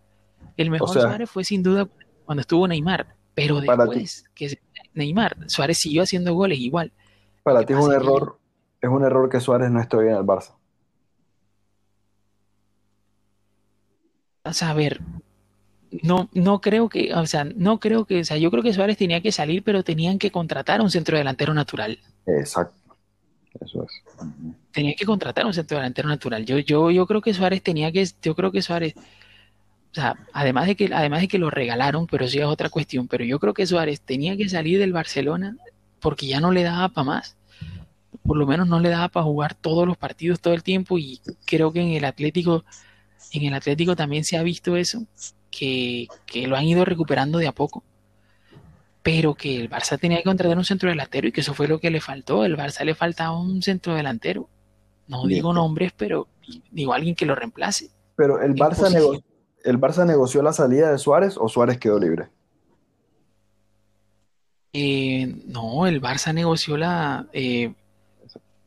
El 0.59 0.69
mejor 0.69 0.91
Suárez 0.91 1.31
fue 1.31 1.43
sin 1.43 1.63
duda 1.63 1.89
cuando 2.27 2.43
estuvo 2.43 2.69
Neymar, 2.69 3.17
pero 3.35 3.63
después 3.63 4.27
que 4.35 4.59
Neymar, 4.93 5.49
Suárez 5.49 5.79
siguió 5.79 6.03
haciendo 6.03 6.35
goles 6.35 6.59
igual. 6.59 6.93
Para 7.43 7.65
ti 7.65 7.73
es 7.73 7.79
un 7.79 7.95
error, 7.95 8.39
es 8.83 8.91
un 8.91 9.05
error 9.05 9.31
que 9.31 9.41
Suárez 9.41 9.71
no 9.71 9.81
esté 9.81 9.97
bien 9.97 10.11
en 10.11 10.19
el 10.19 10.25
Barça. 10.25 10.53
a 14.45 14.75
ver, 14.75 15.01
no, 16.03 16.29
no 16.33 16.61
creo 16.61 16.89
que, 16.89 17.15
o 17.15 17.27
sea, 17.27 17.45
no 17.45 17.79
creo 17.81 18.05
que, 18.05 18.21
o 18.21 18.25
sea, 18.25 18.37
yo 18.37 18.51
creo 18.51 18.63
que 18.63 18.73
Suárez 18.73 18.97
tenía 18.97 19.21
que 19.21 19.33
salir, 19.33 19.63
pero 19.63 19.83
tenían 19.83 20.19
que 20.19 20.31
contratar 20.31 20.81
a 20.81 20.83
un 20.83 20.91
centro 20.91 21.17
delantero 21.17 21.55
natural. 21.55 21.99
Exacto. 22.27 22.77
Eso 23.61 23.85
es. 23.85 24.03
Tenía 24.73 24.95
que 24.95 25.07
contratar 25.07 25.47
un 25.47 25.55
centro 25.55 25.79
delantero 25.79 26.09
natural. 26.09 26.45
Yo, 26.45 26.59
yo, 26.59 26.91
yo 26.91 27.07
creo 27.07 27.21
que 27.21 27.33
Suárez 27.33 27.63
tenía 27.63 27.91
que, 27.93 28.07
yo 28.23 28.35
creo 28.35 28.53
que 28.53 28.63
Suárez, 28.63 28.95
o 28.97 29.95
sea, 29.95 30.17
además 30.33 30.67
de 30.67 30.77
que, 30.77 30.91
además 30.93 31.23
de 31.23 31.29
que 31.29 31.39
lo 31.39 31.51
regalaron, 31.51 32.07
pero 32.07 32.29
sí 32.29 32.39
es 32.39 32.45
otra 32.45 32.69
cuestión, 32.69 33.09
pero 33.09 33.25
yo 33.25 33.39
creo 33.39 33.55
que 33.55 33.67
Suárez 33.67 34.01
tenía 34.01 34.37
que 34.37 34.49
salir 34.49 34.79
del 34.79 34.93
Barcelona 34.93 35.57
porque 36.01 36.27
ya 36.27 36.41
no 36.41 36.53
le 36.53 36.63
daba 36.63 36.89
para 36.89 37.05
más. 37.05 37.37
Por 38.23 38.37
lo 38.37 38.47
menos 38.47 38.67
no 38.67 38.81
le 38.81 38.91
daba 38.91 39.09
para 39.09 39.25
jugar 39.25 39.55
todos 39.55 39.87
los 39.87 39.97
partidos 39.97 40.41
todo 40.41 40.53
el 40.53 40.63
tiempo 40.63 40.99
y 40.99 41.21
creo 41.47 41.73
que 41.73 41.81
en 41.81 41.91
el 41.91 42.05
Atlético, 42.05 42.65
en 43.33 43.45
el 43.45 43.55
Atlético 43.55 43.97
también 43.97 44.25
se 44.25 44.37
ha 44.37 44.43
visto 44.43 44.77
eso, 44.77 45.07
que, 45.57 46.09
que 46.27 46.47
lo 46.47 46.57
han 46.57 46.65
ido 46.65 46.85
recuperando 46.85 47.39
de 47.39 47.47
a 47.47 47.53
poco. 47.53 47.83
Pero 49.03 49.35
que 49.35 49.57
el 49.57 49.71
Barça 49.71 49.99
tenía 49.99 50.19
que 50.19 50.25
contratar 50.25 50.59
un 50.59 50.65
centro 50.65 50.89
delantero 50.89 51.29
y 51.29 51.33
que 51.33 51.41
eso 51.41 51.55
fue 51.55 51.69
lo 51.69 51.79
que 51.79 51.91
le 51.91 52.01
faltó. 52.01 52.45
El 52.45 52.57
Barça 52.57 52.85
le 52.85 52.95
faltaba 52.95 53.39
un 53.39 53.63
centro 53.63 53.95
delantero. 53.95 54.49
No 55.07 55.25
digo 55.27 55.53
nombres, 55.53 55.93
pero 55.97 56.27
digo 56.71 56.93
alguien 56.93 57.15
que 57.15 57.27
lo 57.27 57.37
reemplace. 57.37 57.91
Pero 58.17 58.41
el 58.43 58.55
Barça, 58.55 59.23
¿el 59.65 59.81
Barça 59.81 60.05
negoció 60.05 60.43
la 60.43 60.53
salida 60.53 60.91
de 60.91 60.99
Suárez 60.99 61.37
o 61.39 61.49
Suárez 61.49 61.79
quedó 61.79 62.01
libre? 62.01 62.29
Eh, 64.73 65.35
no, 65.47 65.87
el 65.87 66.03
Barça 66.03 66.35
negoció 66.35 66.77
la. 66.77 67.29
Eh, 67.33 67.73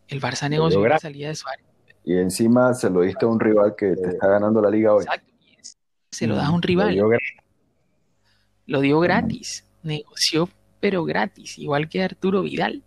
el 0.07 0.21
Barça 0.21 0.49
negoció 0.49 0.87
la 0.87 0.97
salida 0.97 1.27
de 1.27 1.35
Suárez. 1.35 1.65
Y 2.05 2.17
encima 2.17 2.73
se 2.73 2.89
lo 2.89 3.01
diste 3.01 3.25
a 3.25 3.27
un 3.27 3.39
rival 3.39 3.75
que 3.75 3.95
te 3.95 4.09
está 4.09 4.27
ganando 4.27 4.61
la 4.61 4.69
liga 4.69 4.93
hoy. 4.93 5.03
Exacto. 5.03 5.29
Se 6.11 6.27
lo 6.27 6.35
das 6.35 6.47
a 6.47 6.51
un 6.51 6.61
rival. 6.61 6.97
Lo 8.65 8.81
dio, 8.81 8.99
gratis. 8.99 9.65
Negoció, 9.83 10.49
pero 10.79 11.03
gratis. 11.05 11.57
Igual 11.57 11.89
que 11.89 12.03
Arturo 12.03 12.41
Vidal. 12.41 12.83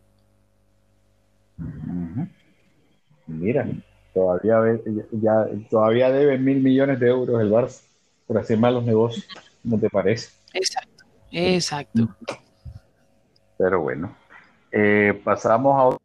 Mira, 3.27 3.69
todavía, 4.13 4.81
ya, 5.13 5.47
todavía 5.71 6.11
debe 6.11 6.39
mil 6.39 6.63
millones 6.63 7.01
de 7.01 7.09
euros 7.09 7.41
el 7.41 7.51
Barça 7.51 7.83
por 8.27 8.39
hacer 8.39 8.59
malos 8.59 8.85
negocios. 8.85 9.27
¿No 9.65 9.79
te 9.79 9.89
parece? 9.89 10.33
Exacto. 10.53 11.05
Exacto. 11.31 12.17
Pero 13.57 13.81
bueno, 13.81 14.15
eh, 14.71 15.21
pasamos 15.25 15.95
a 15.95 16.03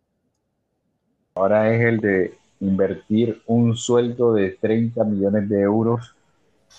Ahora 1.37 1.71
es 1.71 1.81
el 1.85 1.99
de 1.99 2.33
invertir 2.59 3.43
un 3.45 3.75
sueldo 3.77 4.33
de 4.33 4.57
30 4.59 5.03
millones 5.03 5.47
de 5.47 5.61
euros 5.61 6.15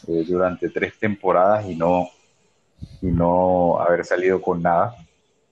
eh, 0.06 0.24
durante 0.26 0.68
tres 0.68 0.98
temporadas 0.98 1.66
y 1.66 1.74
no, 1.74 2.08
y 3.02 3.06
no 3.06 3.80
haber 3.80 4.04
salido 4.04 4.40
con 4.40 4.62
nada. 4.62 4.94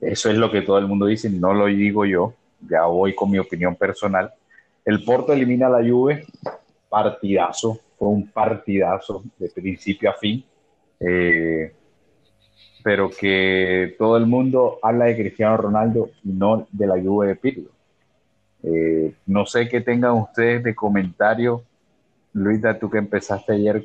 Eso 0.00 0.30
es 0.30 0.36
lo 0.36 0.50
que 0.50 0.62
todo 0.62 0.78
el 0.78 0.86
mundo 0.86 1.06
dice, 1.06 1.30
no 1.30 1.54
lo 1.54 1.66
digo 1.66 2.04
yo, 2.04 2.34
ya 2.60 2.84
voy 2.84 3.14
con 3.14 3.30
mi 3.30 3.38
opinión 3.38 3.74
personal. 3.74 4.32
El 4.84 5.02
Porto 5.04 5.32
elimina 5.32 5.66
a 5.66 5.70
la 5.70 5.88
Juve, 5.88 6.26
partidazo, 6.88 7.80
fue 7.98 8.08
un 8.08 8.28
partidazo 8.28 9.24
de 9.38 9.48
principio 9.48 10.10
a 10.10 10.14
fin. 10.14 10.44
Eh, 11.00 11.72
pero 12.86 13.10
que 13.10 13.96
todo 13.98 14.16
el 14.16 14.26
mundo 14.26 14.78
habla 14.80 15.06
de 15.06 15.16
Cristiano 15.16 15.56
Ronaldo 15.56 16.10
y 16.22 16.28
no 16.30 16.68
de 16.70 16.86
la 16.86 16.94
Juve 16.94 17.26
de 17.26 17.34
Pirlo. 17.34 17.70
Eh, 18.62 19.12
no 19.26 19.44
sé 19.44 19.68
qué 19.68 19.80
tengan 19.80 20.12
ustedes 20.12 20.62
de 20.62 20.72
comentario, 20.72 21.64
Luisa, 22.32 22.78
tú 22.78 22.88
que 22.88 22.98
empezaste 22.98 23.54
ayer 23.54 23.84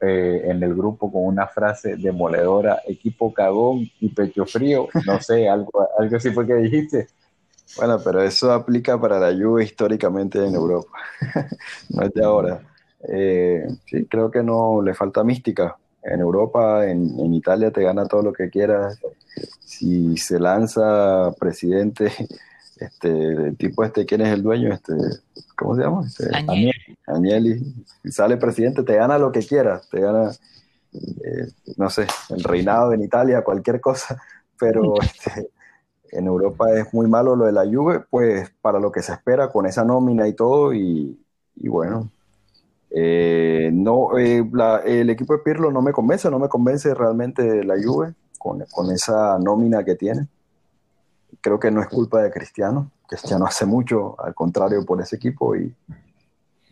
eh, 0.00 0.42
en 0.44 0.62
el 0.62 0.74
grupo 0.74 1.10
con 1.10 1.24
una 1.24 1.46
frase 1.46 1.96
demoledora, 1.96 2.82
equipo 2.86 3.32
cagón 3.32 3.88
y 4.00 4.08
pecho 4.08 4.44
frío, 4.44 4.88
no 5.06 5.20
sé, 5.20 5.48
algo, 5.48 5.88
algo 5.98 6.16
así 6.16 6.30
fue 6.30 6.46
que 6.46 6.54
dijiste. 6.54 7.08
Bueno, 7.76 7.98
pero 8.04 8.22
eso 8.22 8.52
aplica 8.52 9.00
para 9.00 9.18
la 9.18 9.32
Juve 9.32 9.64
históricamente 9.64 10.44
en 10.44 10.54
Europa, 10.54 10.98
no 11.90 12.02
es 12.02 12.12
de 12.12 12.24
ahora. 12.24 12.60
Eh, 13.08 13.66
sí, 13.86 14.06
creo 14.06 14.30
que 14.30 14.42
no 14.42 14.80
le 14.82 14.94
falta 14.94 15.24
mística 15.24 15.76
en 16.04 16.20
Europa, 16.20 16.86
en, 16.86 17.34
Italia 17.34 17.70
te 17.70 17.82
gana 17.82 18.06
todo 18.06 18.22
lo 18.22 18.32
que 18.32 18.50
quieras. 18.50 18.98
Si 19.60 20.16
se 20.16 20.38
lanza 20.38 21.32
presidente, 21.38 22.12
este, 22.76 23.08
el 23.08 23.56
tipo 23.56 23.84
este, 23.84 24.04
¿quién 24.04 24.20
es 24.20 24.32
el 24.32 24.42
dueño? 24.42 24.72
Este, 24.72 24.92
¿Cómo 25.56 25.76
se 25.76 25.82
llama? 25.82 26.06
Este, 26.06 26.30
Agnelli. 27.06 27.74
Si 28.02 28.10
sale 28.10 28.36
presidente, 28.36 28.82
te 28.82 28.96
gana 28.96 29.18
lo 29.18 29.30
que 29.30 29.40
quieras, 29.40 29.88
te 29.88 30.00
gana, 30.00 30.30
eh, 30.92 31.48
no 31.76 31.90
sé, 31.90 32.06
el 32.30 32.42
reinado 32.42 32.92
en 32.92 33.02
Italia, 33.02 33.42
cualquier 33.42 33.80
cosa, 33.80 34.20
pero 34.58 34.94
este, 35.02 35.50
en 36.10 36.26
Europa 36.26 36.72
es 36.72 36.92
muy 36.92 37.08
malo 37.08 37.36
lo 37.36 37.46
de 37.46 37.52
la 37.52 37.64
Juve, 37.64 38.00
pues 38.10 38.50
para 38.60 38.80
lo 38.80 38.90
que 38.90 39.02
se 39.02 39.12
espera 39.12 39.48
con 39.48 39.66
esa 39.66 39.84
nómina 39.84 40.26
y 40.28 40.32
todo, 40.34 40.74
y, 40.74 41.18
y 41.56 41.68
bueno, 41.68 42.10
eh, 42.96 43.70
no, 43.72 44.16
eh, 44.16 44.48
el 44.84 45.10
equipo 45.10 45.32
de 45.32 45.40
Pirlo 45.40 45.72
no 45.72 45.82
me 45.82 45.92
convence, 45.92 46.30
no 46.30 46.38
me 46.38 46.48
convence 46.48 46.94
realmente 46.94 47.64
la 47.64 47.74
Juve 47.82 48.14
con, 48.38 48.62
esa 48.92 49.38
nómina 49.40 49.84
que 49.84 49.96
tiene. 49.96 50.28
Creo 51.40 51.58
que 51.58 51.70
no 51.70 51.80
es 51.80 51.88
culpa 51.88 52.22
de 52.22 52.30
Cristiano. 52.30 52.90
Cristiano 53.06 53.46
hace 53.46 53.66
mucho, 53.66 54.16
al 54.20 54.34
contrario, 54.34 54.84
por 54.84 55.00
ese 55.00 55.16
equipo. 55.16 55.54
Y, 55.56 55.74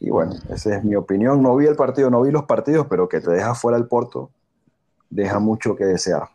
bueno, 0.00 0.34
esa 0.50 0.76
es 0.76 0.84
mi 0.84 0.94
opinión. 0.94 1.42
No 1.42 1.56
vi 1.56 1.66
el 1.66 1.76
partido, 1.76 2.10
no 2.10 2.22
vi 2.22 2.30
los 2.30 2.44
partidos, 2.44 2.86
pero 2.88 3.08
que 3.08 3.20
te 3.20 3.30
deja 3.30 3.54
fuera 3.54 3.78
el 3.78 3.86
Porto, 3.86 4.30
deja 5.10 5.38
mucho 5.38 5.76
que 5.76 5.84
desear. 5.84 6.28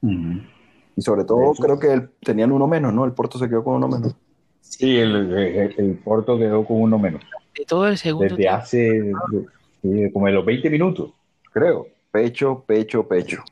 Y 0.00 1.02
sobre 1.02 1.24
todo, 1.24 1.52
creo 1.54 1.78
que 1.78 2.08
tenían 2.20 2.52
uno 2.52 2.66
menos, 2.66 2.92
¿no? 2.92 3.04
El 3.04 3.12
Porto 3.12 3.38
se 3.38 3.48
quedó 3.48 3.64
con 3.64 3.74
uno 3.74 3.88
menos. 3.88 4.16
Sí, 4.60 4.98
el 4.98 6.00
Porto 6.04 6.38
quedó 6.38 6.64
con 6.64 6.80
uno 6.80 6.98
menos 6.98 7.22
todo 7.64 7.88
el 7.88 7.98
segundo 7.98 8.36
Desde 8.36 8.48
hace 8.48 9.12
como 10.12 10.28
en 10.28 10.34
los 10.34 10.44
20 10.44 10.70
minutos, 10.70 11.12
creo. 11.52 11.86
Pecho, 12.10 12.64
pecho, 12.66 13.06
pecho. 13.06 13.44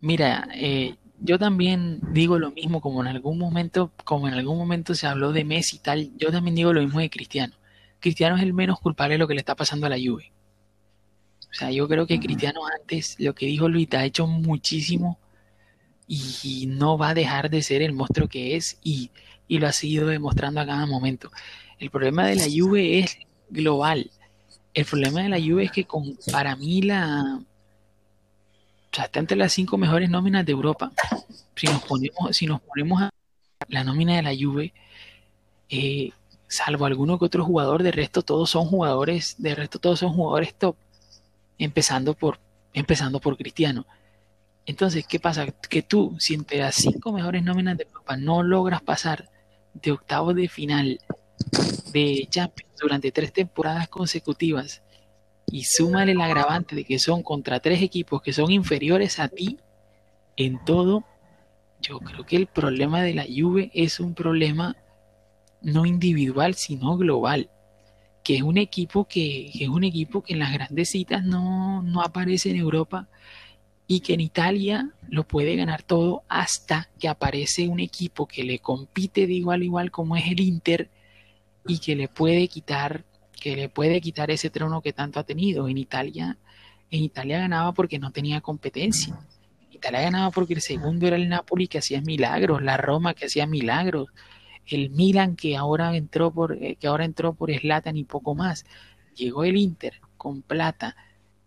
Mira, 0.00 0.48
eh, 0.54 0.94
yo 1.20 1.38
también 1.38 2.00
digo 2.12 2.38
lo 2.38 2.50
mismo, 2.50 2.80
como 2.80 3.00
en 3.00 3.08
algún 3.08 3.38
momento, 3.38 3.92
como 4.04 4.28
en 4.28 4.34
algún 4.34 4.58
momento 4.58 4.94
se 4.94 5.06
habló 5.06 5.32
de 5.32 5.44
Messi 5.44 5.76
y 5.76 5.80
tal, 5.80 6.10
yo 6.16 6.30
también 6.30 6.54
digo 6.54 6.72
lo 6.72 6.82
mismo 6.82 7.00
de 7.00 7.10
Cristiano. 7.10 7.54
Cristiano 8.00 8.36
es 8.36 8.42
el 8.42 8.54
menos 8.54 8.78
culpable 8.80 9.14
de 9.14 9.18
lo 9.18 9.28
que 9.28 9.34
le 9.34 9.40
está 9.40 9.56
pasando 9.56 9.86
a 9.86 9.90
la 9.90 9.96
Juve. 9.96 10.32
O 11.50 11.54
sea, 11.54 11.70
yo 11.70 11.88
creo 11.88 12.06
que 12.06 12.20
Cristiano 12.20 12.60
antes, 12.80 13.16
lo 13.18 13.34
que 13.34 13.46
dijo 13.46 13.68
Luis, 13.68 13.88
ha 13.92 14.04
hecho 14.04 14.26
muchísimo 14.26 15.18
y 16.06 16.66
no 16.68 16.96
va 16.96 17.10
a 17.10 17.14
dejar 17.14 17.50
de 17.50 17.62
ser 17.62 17.82
el 17.82 17.92
monstruo 17.92 18.28
que 18.28 18.56
es 18.56 18.78
y, 18.82 19.10
y 19.46 19.58
lo 19.58 19.66
ha 19.66 19.72
seguido 19.72 20.08
demostrando 20.08 20.60
a 20.60 20.66
cada 20.66 20.86
momento. 20.86 21.30
El 21.78 21.90
problema 21.90 22.26
de 22.26 22.36
la 22.36 22.44
Juve 22.44 23.00
es 23.00 23.18
global. 23.50 24.10
El 24.74 24.84
problema 24.84 25.22
de 25.22 25.28
la 25.28 25.40
Juve 25.40 25.64
es 25.64 25.72
que 25.72 25.84
con, 25.84 26.18
para 26.30 26.54
mí 26.56 26.82
la... 26.82 27.40
O 28.92 28.96
sea, 28.96 29.04
está 29.04 29.20
entre 29.20 29.36
las 29.36 29.52
cinco 29.52 29.76
mejores 29.76 30.08
nóminas 30.08 30.46
de 30.46 30.52
Europa. 30.52 30.92
Si 31.54 31.66
nos 31.66 31.82
ponemos, 31.82 32.36
si 32.36 32.46
nos 32.46 32.60
ponemos 32.60 33.02
a 33.02 33.10
la 33.68 33.84
nómina 33.84 34.16
de 34.16 34.22
la 34.22 34.34
Juve, 34.38 34.72
eh, 35.68 36.10
salvo 36.46 36.86
alguno 36.86 37.18
que 37.18 37.26
otro 37.26 37.44
jugador, 37.44 37.82
de 37.82 37.92
resto 37.92 38.22
todos 38.22 38.50
son 38.50 38.66
jugadores, 38.66 39.36
de 39.38 39.54
resto 39.54 39.78
todos 39.78 39.98
son 39.98 40.12
jugadores 40.12 40.54
top, 40.54 40.76
empezando 41.58 42.14
por, 42.14 42.40
empezando 42.72 43.20
por 43.20 43.36
Cristiano. 43.36 43.86
Entonces, 44.64 45.06
¿qué 45.06 45.20
pasa? 45.20 45.46
Que 45.46 45.82
tú, 45.82 46.16
si 46.18 46.34
entre 46.34 46.58
las 46.58 46.74
cinco 46.74 47.12
mejores 47.12 47.42
nóminas 47.42 47.76
de 47.76 47.84
Europa 47.84 48.16
no 48.16 48.42
logras 48.42 48.82
pasar 48.82 49.30
de 49.74 49.92
octavos 49.92 50.34
de 50.34 50.48
final 50.48 51.00
de 51.92 52.26
Champions 52.30 52.72
durante 52.80 53.12
tres 53.12 53.32
temporadas 53.32 53.88
consecutivas 53.88 54.82
y 55.50 55.64
súmale 55.64 56.12
el 56.12 56.20
agravante 56.20 56.76
de 56.76 56.84
que 56.84 56.98
son 56.98 57.22
contra 57.22 57.60
tres 57.60 57.82
equipos 57.82 58.22
que 58.22 58.32
son 58.32 58.50
inferiores 58.50 59.18
a 59.18 59.28
ti 59.28 59.58
en 60.36 60.62
todo, 60.64 61.04
yo 61.80 61.98
creo 62.00 62.24
que 62.24 62.36
el 62.36 62.46
problema 62.46 63.02
de 63.02 63.14
la 63.14 63.24
Juve 63.24 63.70
es 63.74 64.00
un 64.00 64.14
problema 64.14 64.76
no 65.62 65.86
individual, 65.86 66.54
sino 66.54 66.96
global. 66.96 67.50
Que 68.22 68.36
es 68.36 68.42
un 68.42 68.58
equipo 68.58 69.06
que, 69.06 69.50
es 69.54 69.68
un 69.68 69.84
equipo 69.84 70.22
que 70.22 70.34
en 70.34 70.40
las 70.40 70.52
grandes 70.52 70.90
citas 70.90 71.24
no, 71.24 71.82
no 71.82 72.02
aparece 72.02 72.50
en 72.50 72.56
Europa 72.56 73.08
y 73.86 74.00
que 74.00 74.14
en 74.14 74.20
Italia 74.20 74.90
lo 75.08 75.26
puede 75.26 75.56
ganar 75.56 75.82
todo 75.82 76.22
hasta 76.28 76.90
que 76.98 77.08
aparece 77.08 77.68
un 77.68 77.80
equipo 77.80 78.26
que 78.26 78.44
le 78.44 78.58
compite 78.58 79.26
de 79.26 79.32
igual 79.32 79.62
a 79.62 79.64
igual 79.64 79.90
como 79.90 80.14
es 80.14 80.26
el 80.30 80.40
Inter 80.40 80.90
y 81.66 81.78
que 81.78 81.96
le 81.96 82.08
puede 82.08 82.48
quitar 82.48 83.04
que 83.38 83.56
le 83.56 83.68
puede 83.68 84.00
quitar 84.00 84.30
ese 84.30 84.50
trono 84.50 84.82
que 84.82 84.92
tanto 84.92 85.20
ha 85.20 85.24
tenido. 85.24 85.68
En 85.68 85.78
Italia, 85.78 86.36
en 86.90 87.02
Italia 87.02 87.38
ganaba 87.40 87.72
porque 87.72 87.98
no 87.98 88.10
tenía 88.12 88.40
competencia. 88.40 89.18
En 89.68 89.76
Italia 89.76 90.02
ganaba 90.02 90.30
porque 90.30 90.54
el 90.54 90.60
segundo 90.60 91.06
era 91.06 91.16
el 91.16 91.28
Napoli 91.28 91.68
que 91.68 91.78
hacía 91.78 92.00
milagros, 92.00 92.62
la 92.62 92.76
Roma 92.76 93.14
que 93.14 93.26
hacía 93.26 93.46
milagros, 93.46 94.08
el 94.66 94.90
Milan 94.90 95.36
que 95.36 95.56
ahora 95.56 95.96
entró 95.96 96.30
por 96.32 96.52
eh, 96.62 96.76
que 96.76 96.86
ahora 96.86 97.04
entró 97.04 97.34
por 97.34 97.52
Zlatan 97.52 97.96
y 97.96 98.04
poco 98.04 98.34
más. 98.34 98.64
Llegó 99.14 99.44
el 99.44 99.56
Inter 99.56 100.00
con 100.16 100.42
plata, 100.42 100.96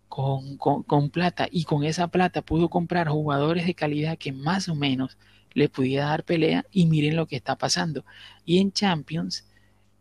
con, 0.09 0.57
con, 0.57 0.83
con 0.83 1.09
plata 1.09 1.47
y 1.51 1.63
con 1.63 1.83
esa 1.83 2.07
plata 2.07 2.41
pudo 2.41 2.69
comprar 2.69 3.07
jugadores 3.09 3.65
de 3.65 3.75
calidad 3.75 4.17
que 4.17 4.31
más 4.33 4.69
o 4.69 4.75
menos 4.75 5.17
le 5.53 5.69
pudiera 5.69 6.05
dar 6.05 6.23
pelea 6.23 6.65
y 6.71 6.85
miren 6.85 7.15
lo 7.15 7.27
que 7.27 7.35
está 7.35 7.57
pasando. 7.57 8.05
Y 8.45 8.59
en 8.59 8.71
Champions 8.71 9.45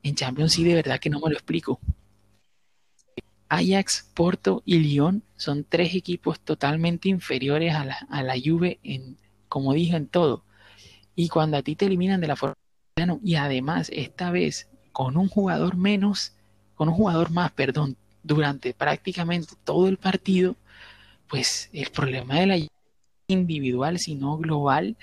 en 0.02 0.14
Champions 0.14 0.52
sí 0.52 0.64
de 0.64 0.74
verdad 0.74 0.98
que 0.98 1.10
no 1.10 1.20
me 1.20 1.30
lo 1.30 1.36
explico. 1.36 1.80
Ajax, 3.48 4.08
Porto 4.14 4.62
y 4.64 4.78
Lyon 4.78 5.24
son 5.36 5.64
tres 5.68 5.94
equipos 5.94 6.38
totalmente 6.38 7.08
inferiores 7.08 7.74
a 7.74 7.84
la, 7.84 8.06
a 8.08 8.22
la 8.22 8.34
Juve 8.42 8.78
en, 8.84 9.16
como 9.48 9.72
dije, 9.72 9.96
en 9.96 10.06
todo. 10.06 10.44
Y 11.16 11.28
cuando 11.28 11.56
a 11.56 11.62
ti 11.62 11.74
te 11.74 11.86
eliminan 11.86 12.20
de 12.20 12.28
la 12.28 12.36
forma 12.36 12.54
y 13.22 13.34
además 13.34 13.90
esta 13.92 14.30
vez 14.30 14.68
con 14.92 15.16
un 15.16 15.28
jugador 15.28 15.76
menos, 15.76 16.34
con 16.74 16.88
un 16.88 16.94
jugador 16.94 17.30
más, 17.30 17.50
perdón, 17.52 17.96
durante 18.22 18.74
prácticamente 18.74 19.54
todo 19.64 19.88
el 19.88 19.96
partido, 19.96 20.56
pues 21.28 21.70
el 21.72 21.90
problema 21.90 22.40
de 22.40 22.46
la 22.46 22.58
individual, 23.28 23.98
sino 23.98 24.36
global, 24.36 24.96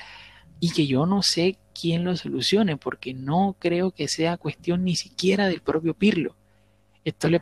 y 0.60 0.72
que 0.72 0.88
yo 0.88 1.05
no 1.05 1.22
sé 1.22 1.58
quién 1.80 2.03
lo 2.03 2.16
solucione, 2.16 2.78
porque 2.78 3.14
no 3.14 3.55
creo 3.60 3.91
que 3.91 4.08
sea 4.08 4.38
cuestión 4.38 4.84
ni 4.84 4.95
siquiera 4.95 5.47
del 5.47 5.62
propio 5.62 5.93
Pirlo. 5.93 6.36
Esto 7.03 7.30
le, 7.30 7.41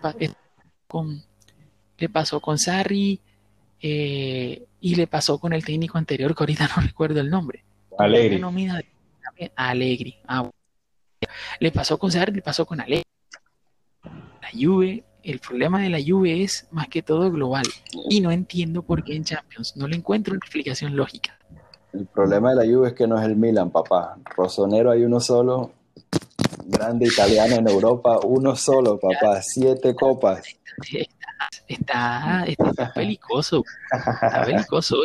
con, 0.87 1.23
le 1.97 2.09
pasó 2.09 2.39
con 2.39 2.59
Sarri 2.59 3.19
eh, 3.81 4.65
y 4.79 4.95
le 4.95 5.07
pasó 5.07 5.39
con 5.39 5.53
el 5.53 5.63
técnico 5.63 5.97
anterior, 5.97 6.35
que 6.35 6.43
ahorita 6.43 6.67
no 6.75 6.81
recuerdo 6.81 7.21
el 7.21 7.29
nombre. 7.29 7.63
Alegri. 7.97 8.41
Alegri. 9.55 10.15
Ah, 10.27 10.49
le 11.59 11.71
pasó 11.71 11.97
con 11.97 12.11
Sarri, 12.11 12.33
le 12.33 12.41
pasó 12.41 12.65
con 12.65 12.81
Alegri. 12.81 13.05
La 14.03 14.49
Juve, 14.53 15.03
el 15.23 15.39
problema 15.39 15.81
de 15.81 15.89
la 15.89 15.99
Juve 16.05 16.43
es 16.43 16.67
más 16.71 16.87
que 16.87 17.01
todo 17.01 17.31
global. 17.31 17.65
Y 18.09 18.21
no 18.21 18.31
entiendo 18.31 18.83
por 18.83 19.03
qué 19.03 19.15
en 19.15 19.23
Champions. 19.23 19.75
No 19.75 19.87
le 19.87 19.95
encuentro 19.95 20.33
una 20.33 20.39
explicación 20.39 20.95
lógica. 20.95 21.34
El 21.95 22.07
problema 22.07 22.53
de 22.53 22.55
la 22.57 22.73
Juve 22.73 22.89
es 22.89 22.93
que 22.93 23.07
no 23.07 23.17
es 23.17 23.25
el 23.25 23.37
Milan, 23.37 23.71
papá. 23.71 24.17
Rosonero 24.35 24.91
hay 24.91 25.03
uno 25.03 25.21
solo, 25.21 25.71
grande 26.65 27.07
italiano 27.07 27.55
en 27.55 27.67
Europa, 27.69 28.19
uno 28.25 28.55
solo, 28.55 28.99
papá. 28.99 29.41
Siete 29.41 29.95
copas. 29.95 30.43
Está, 31.67 32.43
está, 32.45 32.69
está 32.69 32.93
pelicoso. 32.93 33.63
Está 33.91 34.43
pelicoso. 34.45 34.97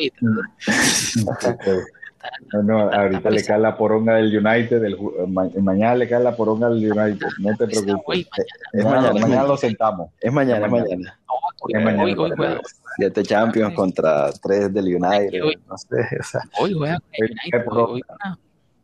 No, 2.53 2.63
no, 2.63 2.91
ahorita 2.93 3.31
le 3.31 3.45
cae 3.45 3.59
la 3.59 3.77
poronga 3.77 4.17
del 4.17 4.37
United, 4.37 4.83
mañana 5.27 5.95
le 5.95 6.09
cae 6.09 6.23
la 6.23 6.37
poronga 6.37 6.69
del 6.69 6.93
United, 6.93 7.27
no 7.39 7.57
te 7.57 7.67
preocupes. 7.67 8.27
Es 8.73 8.85
mañana, 8.85 9.13
mañana, 9.13 9.45
lo 9.45 9.57
sentamos. 9.57 10.11
Es 10.21 10.33
mañana, 10.33 10.67
es 10.67 10.73
mañana. 10.73 11.20
Es 11.69 11.85
mañana. 11.85 12.61
Siete 12.97 13.23
Champions 13.23 13.75
contra 13.75 14.31
tres 14.33 14.73
del 14.73 14.97
United, 14.97 15.41
no 15.69 15.77
sé. 15.77 15.97
O 16.21 16.23
sea. 16.23 16.43
Hoy 16.59 16.75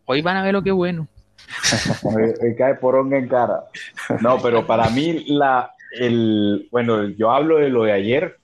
hoy, 0.07 0.23
van 0.23 0.37
a 0.37 0.43
ver 0.43 0.53
lo 0.53 0.63
que 0.63 0.71
bueno. 0.71 1.09
hoy, 2.03 2.55
cae 2.57 2.75
poronga 2.77 3.19
en 3.19 3.29
cara. 3.29 3.65
No, 4.21 4.41
pero 4.41 4.67
para 4.67 4.89
mí 4.91 5.25
la, 5.29 5.73
el, 5.93 6.69
bueno, 6.71 7.09
yo 7.09 7.31
hablo 7.31 7.59
de 7.59 7.69
lo 7.69 7.85
de 7.85 7.93
ayer, 7.93 8.39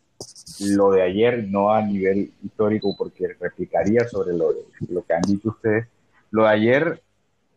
lo 0.60 0.90
de 0.90 1.02
ayer, 1.02 1.46
no 1.48 1.72
a 1.72 1.80
nivel 1.82 2.32
histórico, 2.42 2.94
porque 2.96 3.36
replicaría 3.40 4.08
sobre 4.08 4.36
lo, 4.36 4.52
lo 4.88 5.04
que 5.04 5.14
han 5.14 5.22
dicho 5.22 5.50
ustedes. 5.50 5.86
Lo 6.30 6.44
de 6.44 6.48
ayer 6.50 7.02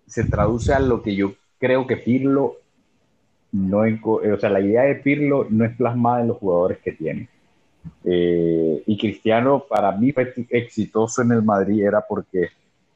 se 0.07 0.23
traduce 0.23 0.73
a 0.73 0.79
lo 0.79 1.01
que 1.01 1.15
yo 1.15 1.33
creo 1.59 1.87
que 1.87 1.97
Pirlo 1.97 2.57
no, 3.55 3.83
o 4.03 4.37
sea, 4.37 4.49
la 4.49 4.59
idea 4.59 4.83
de 4.83 4.95
Pirlo 4.95 5.47
no 5.49 5.63
es 5.63 5.75
plasmada 5.77 6.21
en 6.21 6.27
los 6.27 6.37
jugadores 6.37 6.79
que 6.79 6.91
tiene. 6.91 7.29
Eh, 8.03 8.83
y 8.85 8.97
Cristiano, 8.97 9.63
para 9.69 9.93
mí, 9.93 10.11
fue 10.11 10.33
exitoso 10.49 11.21
en 11.21 11.31
el 11.31 11.41
Madrid, 11.41 11.85
era 11.85 12.01
porque 12.01 12.49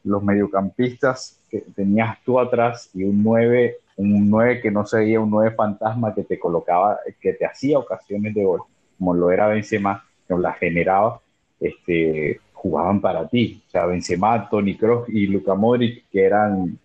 los 0.03 0.21
mediocampistas 0.21 1.39
que 1.49 1.63
tenías 1.75 2.17
tú 2.25 2.39
atrás 2.39 2.89
y 2.93 3.03
un 3.03 3.23
9, 3.23 3.77
un 3.97 4.29
9 4.29 4.59
que 4.61 4.69
no 4.69 4.85
sería 4.85 5.21
un 5.21 5.29
9 5.29 5.51
fantasma 5.55 6.13
que 6.13 6.23
te 6.23 6.37
colocaba, 6.37 6.99
que 7.21 7.33
te 7.33 7.45
hacía 7.45 7.79
ocasiones 7.79 8.33
de 8.33 8.43
gol 8.43 8.61
como 8.97 9.13
lo 9.13 9.31
era 9.31 9.47
Benzema, 9.47 10.03
que 10.27 10.35
la 10.35 10.51
generaba, 10.51 11.21
este, 11.61 12.41
jugaban 12.51 12.99
para 12.99 13.25
ti. 13.29 13.63
O 13.65 13.69
sea, 13.69 13.85
Benzema, 13.85 14.49
Toni 14.49 14.75
Kroos 14.75 15.07
y 15.07 15.25
Luka 15.27 15.55
Modric, 15.55 16.03
que 16.11 16.25
eran 16.25 16.77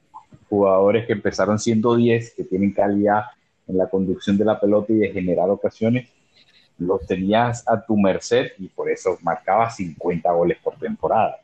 jugadores 0.49 1.07
que 1.07 1.15
empezaron 1.15 1.59
siendo 1.59 1.97
10, 1.97 2.35
que 2.37 2.45
tienen 2.45 2.73
calidad 2.73 3.25
en 3.67 3.79
la 3.79 3.89
conducción 3.89 4.37
de 4.37 4.45
la 4.45 4.61
pelota 4.61 4.93
y 4.93 4.97
de 4.97 5.13
generar 5.13 5.49
ocasiones, 5.51 6.09
los 6.79 7.07
tenías 7.07 7.67
a 7.69 7.85
tu 7.85 7.97
merced 7.97 8.53
y 8.59 8.69
por 8.69 8.91
eso 8.91 9.19
marcaba 9.23 9.71
50 9.71 10.31
goles 10.33 10.59
por 10.63 10.77
temporada. 10.77 11.37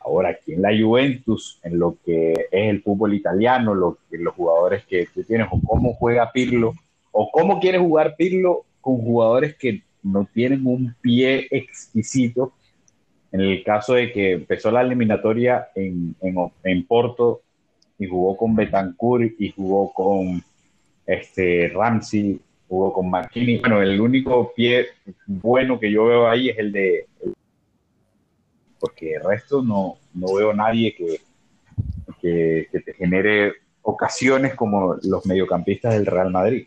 Ahora, 0.00 0.30
aquí 0.30 0.54
en 0.54 0.62
la 0.62 0.70
Juventus, 0.70 1.58
en 1.62 1.78
lo 1.78 1.96
que 2.04 2.32
es 2.32 2.46
el 2.50 2.82
fútbol 2.82 3.14
italiano, 3.14 3.74
los 3.74 3.96
jugadores 4.34 4.84
que 4.86 5.06
tú 5.12 5.22
tienes, 5.24 5.48
o 5.50 5.60
cómo 5.60 5.94
juega 5.94 6.32
Pirlo, 6.32 6.72
o 7.12 7.30
cómo 7.30 7.60
quiere 7.60 7.78
jugar 7.78 8.14
Pirlo 8.16 8.64
con 8.80 8.98
jugadores 8.98 9.56
que 9.56 9.82
no 10.02 10.26
tienen 10.32 10.66
un 10.66 10.94
pie 11.00 11.46
exquisito. 11.50 12.52
En 13.32 13.40
el 13.40 13.62
caso 13.62 13.94
de 13.94 14.12
que 14.12 14.32
empezó 14.32 14.70
la 14.70 14.80
eliminatoria 14.80 15.68
en, 15.74 16.16
en, 16.62 16.86
Porto 16.86 17.42
y 17.98 18.06
jugó 18.06 18.36
con 18.36 18.54
Betancourt 18.54 19.32
y 19.38 19.50
jugó 19.50 19.92
con 19.92 20.42
este 21.08 21.72
Ramsey, 21.74 22.38
jugó 22.68 22.92
con 22.92 23.10
McKinney. 23.10 23.58
Bueno, 23.58 23.80
el 23.80 24.00
único 24.00 24.52
pie 24.54 24.86
bueno 25.26 25.80
que 25.80 25.90
yo 25.90 26.04
veo 26.04 26.28
ahí 26.28 26.50
es 26.50 26.58
el 26.58 26.70
de. 26.70 27.06
Porque 28.78 29.14
el 29.14 29.24
resto 29.24 29.62
no, 29.62 29.96
no 30.14 30.34
veo 30.34 30.52
nadie 30.52 30.94
que, 30.94 31.20
que, 32.20 32.68
que 32.70 32.80
te 32.80 32.94
genere 32.94 33.54
ocasiones 33.82 34.54
como 34.54 34.96
los 35.02 35.26
mediocampistas 35.26 35.94
del 35.94 36.06
Real 36.06 36.30
Madrid. 36.30 36.66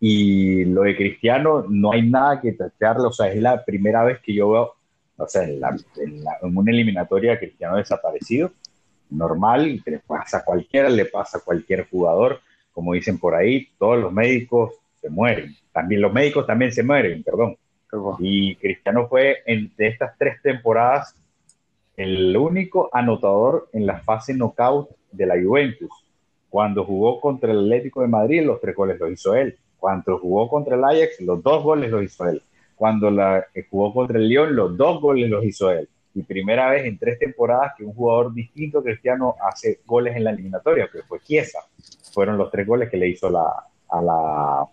Y 0.00 0.64
lo 0.64 0.82
de 0.82 0.96
Cristiano, 0.96 1.64
no 1.68 1.92
hay 1.92 2.08
nada 2.08 2.40
que 2.40 2.52
tacharle, 2.52 3.06
o 3.06 3.12
sea, 3.12 3.30
es 3.30 3.40
la 3.40 3.64
primera 3.64 4.04
vez 4.04 4.20
que 4.20 4.32
yo 4.32 4.50
veo, 4.50 4.74
o 5.16 5.28
sea, 5.28 5.42
en, 5.42 5.60
una 6.42 6.70
eliminatoria 6.70 7.38
Cristiano 7.38 7.76
desaparecido, 7.76 8.52
normal, 9.10 9.82
le 9.84 9.98
pasa 9.98 10.38
a 10.38 10.44
cualquiera, 10.44 10.88
le 10.88 11.04
pasa 11.04 11.38
a 11.38 11.40
cualquier 11.40 11.88
jugador, 11.88 12.40
como 12.72 12.92
dicen 12.92 13.18
por 13.18 13.34
ahí, 13.34 13.68
todos 13.78 13.98
los 13.98 14.12
médicos 14.12 14.74
se 15.00 15.10
mueren, 15.10 15.54
también 15.72 16.00
los 16.00 16.12
médicos 16.12 16.46
también 16.46 16.72
se 16.72 16.82
mueren, 16.82 17.22
perdón. 17.22 17.56
Y 18.18 18.56
Cristiano 18.56 19.08
fue 19.08 19.38
en, 19.46 19.72
de 19.76 19.88
estas 19.88 20.16
tres 20.18 20.42
temporadas 20.42 21.14
el 21.96 22.36
único 22.36 22.90
anotador 22.92 23.68
en 23.72 23.86
la 23.86 24.00
fase 24.00 24.34
knockout 24.34 24.90
de 25.10 25.26
la 25.26 25.34
Juventus. 25.42 25.90
Cuando 26.48 26.84
jugó 26.84 27.20
contra 27.20 27.50
el 27.50 27.60
Atlético 27.60 28.02
de 28.02 28.08
Madrid, 28.08 28.42
los 28.44 28.60
tres 28.60 28.74
goles 28.74 28.98
los 29.00 29.10
hizo 29.10 29.34
él. 29.34 29.56
Cuando 29.78 30.18
jugó 30.18 30.48
contra 30.48 30.76
el 30.76 30.84
Ajax, 30.84 31.20
los 31.20 31.42
dos 31.42 31.62
goles 31.62 31.90
los 31.90 32.02
hizo 32.04 32.28
él. 32.28 32.42
Cuando 32.76 33.10
la, 33.10 33.44
eh, 33.54 33.66
jugó 33.68 33.92
contra 33.92 34.18
el 34.18 34.28
Lyon, 34.28 34.54
los 34.54 34.76
dos 34.76 35.00
goles 35.00 35.28
los 35.28 35.44
hizo 35.44 35.70
él. 35.70 35.88
Y 36.14 36.22
primera 36.22 36.70
vez 36.70 36.84
en 36.84 36.98
tres 36.98 37.18
temporadas 37.18 37.72
que 37.76 37.84
un 37.84 37.92
jugador 37.92 38.32
distinto 38.34 38.82
cristiano 38.82 39.36
hace 39.40 39.80
goles 39.86 40.16
en 40.16 40.24
la 40.24 40.30
eliminatoria, 40.30 40.88
que 40.92 41.02
fue 41.02 41.20
Chiesa. 41.20 41.60
Fueron 42.12 42.36
los 42.38 42.50
tres 42.50 42.66
goles 42.66 42.90
que 42.90 42.96
le 42.96 43.08
hizo 43.08 43.30
la, 43.30 43.52
a 43.90 44.02
la, 44.02 44.66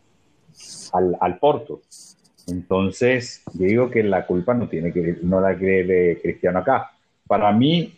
al, 0.94 1.18
al 1.20 1.38
Porto. 1.38 1.82
Entonces, 2.48 3.44
yo 3.54 3.66
digo 3.66 3.90
que 3.90 4.04
la 4.04 4.26
culpa 4.26 4.54
no 4.54 4.68
tiene 4.68 4.92
que 4.92 5.18
no 5.24 5.42
la 5.42 5.58
cree 5.58 6.20
Cristiano 6.22 6.60
acá. 6.60 6.92
Para 7.28 7.52
mí, 7.52 7.94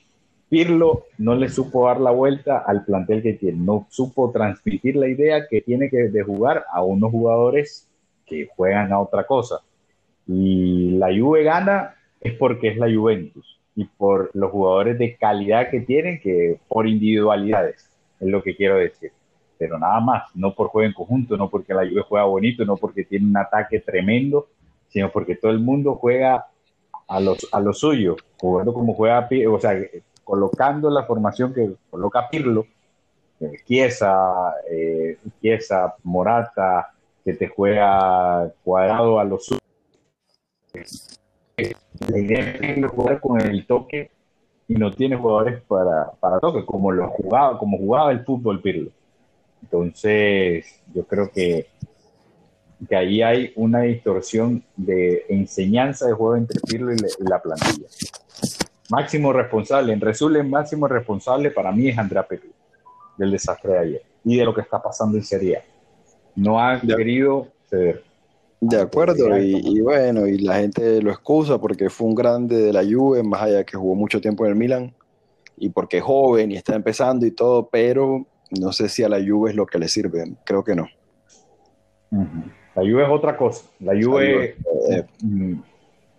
Pirlo 0.50 1.08
no 1.18 1.36
le 1.36 1.50
supo 1.50 1.88
dar 1.88 2.00
la 2.00 2.12
vuelta 2.12 2.60
al 2.60 2.86
plantel 2.86 3.22
que 3.22 3.34
tiene, 3.34 3.58
no 3.58 3.86
supo 3.90 4.32
transmitir 4.32 4.96
la 4.96 5.10
idea 5.10 5.46
que 5.48 5.62
tiene 5.62 5.90
que 5.90 6.10
de 6.10 6.24
jugar 6.24 6.64
a 6.72 6.82
unos 6.84 7.12
jugadores 7.12 7.90
que 8.26 8.48
juegan 8.56 8.94
a 8.94 9.00
otra 9.00 9.26
cosa. 9.26 9.60
Y 10.26 10.92
la 10.92 11.08
Juve 11.08 11.44
gana 11.44 11.96
es 12.22 12.34
porque 12.34 12.70
es 12.70 12.78
la 12.78 12.94
Juventus 12.94 13.60
y 13.76 13.86
por 13.86 14.32
los 14.34 14.52
jugadores 14.52 14.98
de 14.98 15.16
calidad 15.18 15.70
que 15.70 15.82
tienen, 15.82 16.20
que 16.20 16.60
por 16.68 16.88
individualidades, 16.88 17.90
es 18.20 18.28
lo 18.28 18.42
que 18.42 18.56
quiero 18.56 18.78
decir. 18.78 19.12
Pero 19.58 19.78
nada 19.78 20.00
más, 20.00 20.24
no 20.36 20.54
por 20.54 20.68
juego 20.68 20.88
en 20.88 20.94
conjunto, 20.94 21.38
no 21.38 21.50
porque 21.50 21.74
la 21.74 21.88
Juve 21.88 22.02
juega 22.02 22.26
bonito, 22.26 22.66
no 22.66 22.78
porque 22.78 23.04
tiene 23.06 23.28
un 23.28 23.38
ataque 23.38 23.80
tremendo, 23.80 24.48
sino 24.88 25.12
porque 25.12 25.36
todo 25.36 25.52
el 25.52 25.60
mundo 25.60 25.96
juega 25.96 26.48
a, 27.08 27.20
los, 27.20 27.48
a 27.52 27.60
lo 27.60 27.74
suyo, 27.74 28.16
jugando 28.40 28.74
como 28.74 28.94
juega, 28.94 29.28
o 29.50 29.60
sea, 29.60 29.80
colocando 30.24 30.90
la 30.90 31.04
formación 31.04 31.54
que 31.54 31.72
coloca 31.90 32.28
Pirlo, 32.30 32.66
eh, 33.40 33.60
Chiesa, 33.66 34.54
eh, 34.70 35.18
Morata, 36.04 36.94
que 37.24 37.34
te 37.34 37.48
juega 37.48 38.52
cuadrado 38.64 39.20
a 39.20 39.24
los 39.24 39.50
la 41.58 42.20
idea 42.20 42.40
es 42.40 42.86
jugar 42.88 43.20
con 43.20 43.42
el 43.42 43.66
toque 43.66 44.12
y 44.68 44.76
no 44.76 44.92
tiene 44.92 45.18
jugadores 45.18 45.62
para, 45.64 46.12
para 46.20 46.40
toque, 46.40 46.66
como 46.66 46.92
lo 46.92 47.10
jugaba, 47.10 47.58
como 47.58 47.78
jugaba 47.78 48.12
el 48.12 48.24
fútbol 48.24 48.62
Pirlo. 48.62 48.92
Entonces, 49.64 50.82
yo 50.94 51.06
creo 51.06 51.32
que, 51.32 51.68
que 52.88 52.96
ahí 52.96 53.22
hay 53.22 53.54
una 53.56 53.82
distorsión 53.82 54.64
de 54.76 55.26
enseñanza 55.30 56.06
de 56.06 56.14
juego 56.14 56.36
entre 56.36 56.60
Pirlo 56.62 56.94
y 56.94 56.98
la 57.28 57.42
plantilla 57.42 57.88
máximo 58.90 59.34
responsable, 59.34 59.94
en 59.94 60.02
resumen, 60.02 60.50
máximo 60.50 60.88
responsable 60.88 61.52
para 61.52 61.72
mí 61.72 61.90
es 61.90 61.98
Andrea 61.98 62.24
Petru, 62.24 62.50
del 63.18 63.32
desastre 63.32 63.74
de 63.74 63.80
ayer 63.80 64.02
y 64.24 64.38
de 64.38 64.46
lo 64.46 64.54
que 64.54 64.62
está 64.62 64.82
pasando 64.82 65.18
en 65.18 65.24
Serie 65.24 65.58
A. 65.58 65.64
No 66.36 66.60
ha 66.60 66.80
querido 66.80 67.48
ceder. 67.70 68.04
De 68.60 68.82
acuerdo, 68.82 69.38
y, 69.38 69.80
bueno, 69.82 70.26
y 70.26 70.40
la 70.40 70.56
gente 70.56 71.02
lo 71.02 71.12
excusa 71.12 71.60
porque 71.60 71.90
fue 71.92 72.08
un 72.08 72.16
grande 72.16 72.58
de 72.58 72.74
la 72.74 72.84
Juve, 72.84 73.22
más 73.22 73.44
allá 73.44 73.64
que 73.64 73.78
jugó 73.78 73.94
mucho 73.94 74.20
tiempo 74.20 74.46
en 74.46 74.52
el 74.52 74.58
Milan, 74.58 74.94
y 75.58 75.70
porque 75.70 75.98
es 75.98 76.04
joven 76.04 76.52
y 76.52 76.56
está 76.56 76.76
empezando 76.76 77.26
y 77.26 77.32
todo, 77.32 77.70
pero 77.70 78.26
no 78.60 78.72
sé 78.72 78.90
si 78.90 79.04
a 79.04 79.10
la 79.10 79.18
Juve 79.18 79.52
es 79.52 79.56
lo 79.56 79.68
que 79.68 79.78
le 79.78 79.88
sirve, 79.88 80.34
creo 80.44 80.64
que 80.64 80.76
no. 80.76 80.88
La 82.10 82.82
Juve 82.82 83.04
es 83.04 83.10
otra 83.10 83.38
cosa, 83.38 83.64
la 83.80 83.94
Juve, 83.94 84.56
eh, 84.90 85.06
mm, 85.22 85.60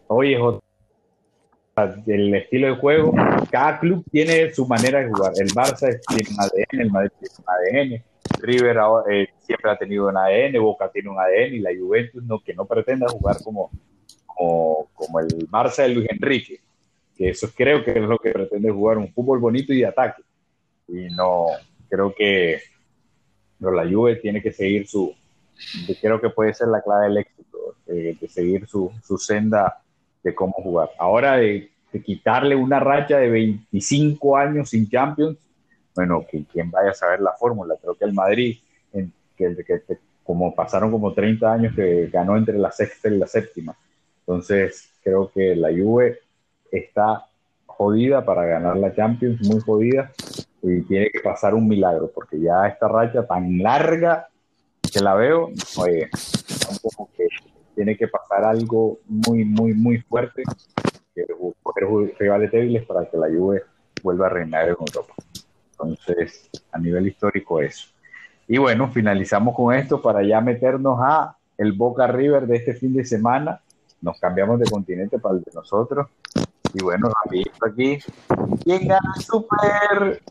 hoy 0.07 0.35
es 0.35 0.41
otra 0.41 0.69
el 2.07 2.35
estilo 2.35 2.69
de 2.69 2.77
juego, 2.77 3.15
cada 3.51 3.79
club 3.79 4.05
tiene 4.11 4.51
su 4.51 4.67
manera 4.67 5.01
de 5.01 5.09
jugar. 5.09 5.33
El 5.37 5.49
Barça 5.49 5.99
tiene 6.09 6.31
un 6.31 6.41
ADN, 6.41 6.81
el 6.81 6.91
Madrid 6.91 7.11
tiene 7.21 7.35
un 7.39 7.45
ADN, 7.47 8.05
River 8.41 8.79
eh, 9.11 9.29
siempre 9.41 9.71
ha 9.71 9.77
tenido 9.77 10.09
un 10.09 10.17
ADN, 10.17 10.61
Boca 10.61 10.91
tiene 10.91 11.11
un 11.11 11.19
ADN 11.19 11.55
y 11.55 11.59
la 11.61 11.71
Juventus 11.79 12.23
no, 12.23 12.41
que 12.41 12.55
no 12.55 12.67
pretenda 12.67 13.09
jugar 13.09 13.37
como, 13.43 13.71
como, 14.35 15.21
el 15.21 15.49
Barça 15.49 15.83
de 15.83 15.89
Luis 15.91 16.09
Enrique, 16.11 16.61
que 17.17 17.31
eso 17.31 17.49
creo 17.55 17.85
que 17.85 17.91
es 17.91 18.03
lo 18.03 18.19
que 18.19 18.31
pretende 18.31 18.71
jugar, 18.71 18.99
un 18.99 19.13
fútbol 19.13 19.39
bonito 19.39 19.73
y 19.73 19.79
de 19.79 19.87
ataque. 19.87 20.23
Y 20.89 21.09
no, 21.15 21.47
creo 21.89 22.15
que 22.15 22.61
la 23.61 23.89
Juve 23.89 24.17
tiene 24.17 24.41
que 24.41 24.53
seguir 24.53 24.87
su, 24.87 25.15
creo 26.01 26.21
que 26.21 26.31
puede 26.31 26.55
ser 26.55 26.69
la 26.69 26.81
clave 26.81 27.09
del 27.09 27.19
éxito, 27.19 27.59
de 27.87 28.17
seguir 28.29 28.67
su, 28.67 28.93
su 29.03 29.19
senda 29.19 29.83
de 30.23 30.35
cómo 30.35 30.55
jugar. 30.55 30.91
Ahora 30.99 31.37
de, 31.37 31.71
quitarle 32.05 32.55
una 32.55 32.79
racha 32.79 33.19
de 33.19 33.31
25 33.31 34.37
años 34.37 34.71
sin 34.71 34.89
Champions, 34.89 35.37
bueno, 35.99 36.25
que 36.31 36.45
vaya 36.67 36.91
a 36.91 36.95
saber 36.95 37.21
la 37.21 37.33
fórmula. 37.33 37.75
Creo 37.83 37.97
que 37.97 38.05
el 38.05 38.13
Madrid, 38.13 38.57
que, 39.37 39.83
como 40.23 40.55
pasaron 40.55 40.93
como 40.93 41.13
30 41.13 41.53
años 41.53 41.75
que 41.75 42.07
ganó 42.07 42.37
entre 42.37 42.57
la 42.57 42.71
sexta 42.71 43.09
y 43.09 43.19
la 43.19 43.27
séptima. 43.27 43.77
Entonces, 44.21 44.93
creo 45.03 45.29
que 45.35 45.57
la 45.57 45.71
Juve 45.71 46.21
está 46.71 47.27
jodida 47.67 48.25
para 48.25 48.45
ganar 48.45 48.77
la 48.77 48.95
Champions, 48.95 49.45
muy 49.45 49.61
jodida, 49.61 50.13
y 50.63 50.83
tiene 50.83 51.11
que 51.11 51.19
pasar 51.19 51.53
un 51.55 51.67
milagro, 51.67 52.13
porque 52.15 52.39
ya 52.39 52.69
esta 52.69 52.87
racha 52.87 53.27
tan 53.27 53.59
larga 53.59 54.29
que 54.93 55.01
la 55.01 55.17
veo, 55.17 55.51
oye, 55.79 56.09
como 56.81 57.11
que 57.17 57.27
tiene 57.75 57.97
que 57.97 58.07
pasar 58.07 58.45
algo 58.45 59.01
muy, 59.09 59.45
muy, 59.45 59.75
muy 59.75 59.99
fuerte 60.03 60.45
que 61.13 61.27
rivales 62.21 62.53
débiles 62.53 62.87
para 62.87 63.05
que 63.11 63.17
la 63.17 63.27
Juve 63.27 63.65
vuelva 64.01 64.27
a 64.27 64.31
reinar 64.31 64.69
en 64.69 64.77
Europa. 64.79 65.13
Entonces, 65.81 66.51
a 66.73 66.79
nivel 66.79 67.07
histórico 67.07 67.61
eso. 67.61 67.89
Y 68.47 68.59
bueno, 68.59 68.91
finalizamos 68.91 69.55
con 69.55 69.75
esto 69.75 70.01
para 70.01 70.23
ya 70.23 70.41
meternos 70.41 70.99
a 71.03 71.37
el 71.57 71.73
Boca 71.73 72.07
River 72.07 72.47
de 72.47 72.57
este 72.57 72.75
fin 72.75 72.95
de 72.95 73.05
semana. 73.05 73.61
Nos 74.01 74.19
cambiamos 74.19 74.59
de 74.61 74.71
continente 74.71 75.19
para 75.19 75.37
el 75.37 75.43
de 75.43 75.53
nosotros. 75.55 76.09
Y 76.73 76.83
bueno, 76.83 77.11
rapidito 77.25 77.67
aquí. 77.67 77.99
¿Quién 78.65 78.89
gana 78.89 79.13
el 79.17 79.23
Super? 79.23 80.23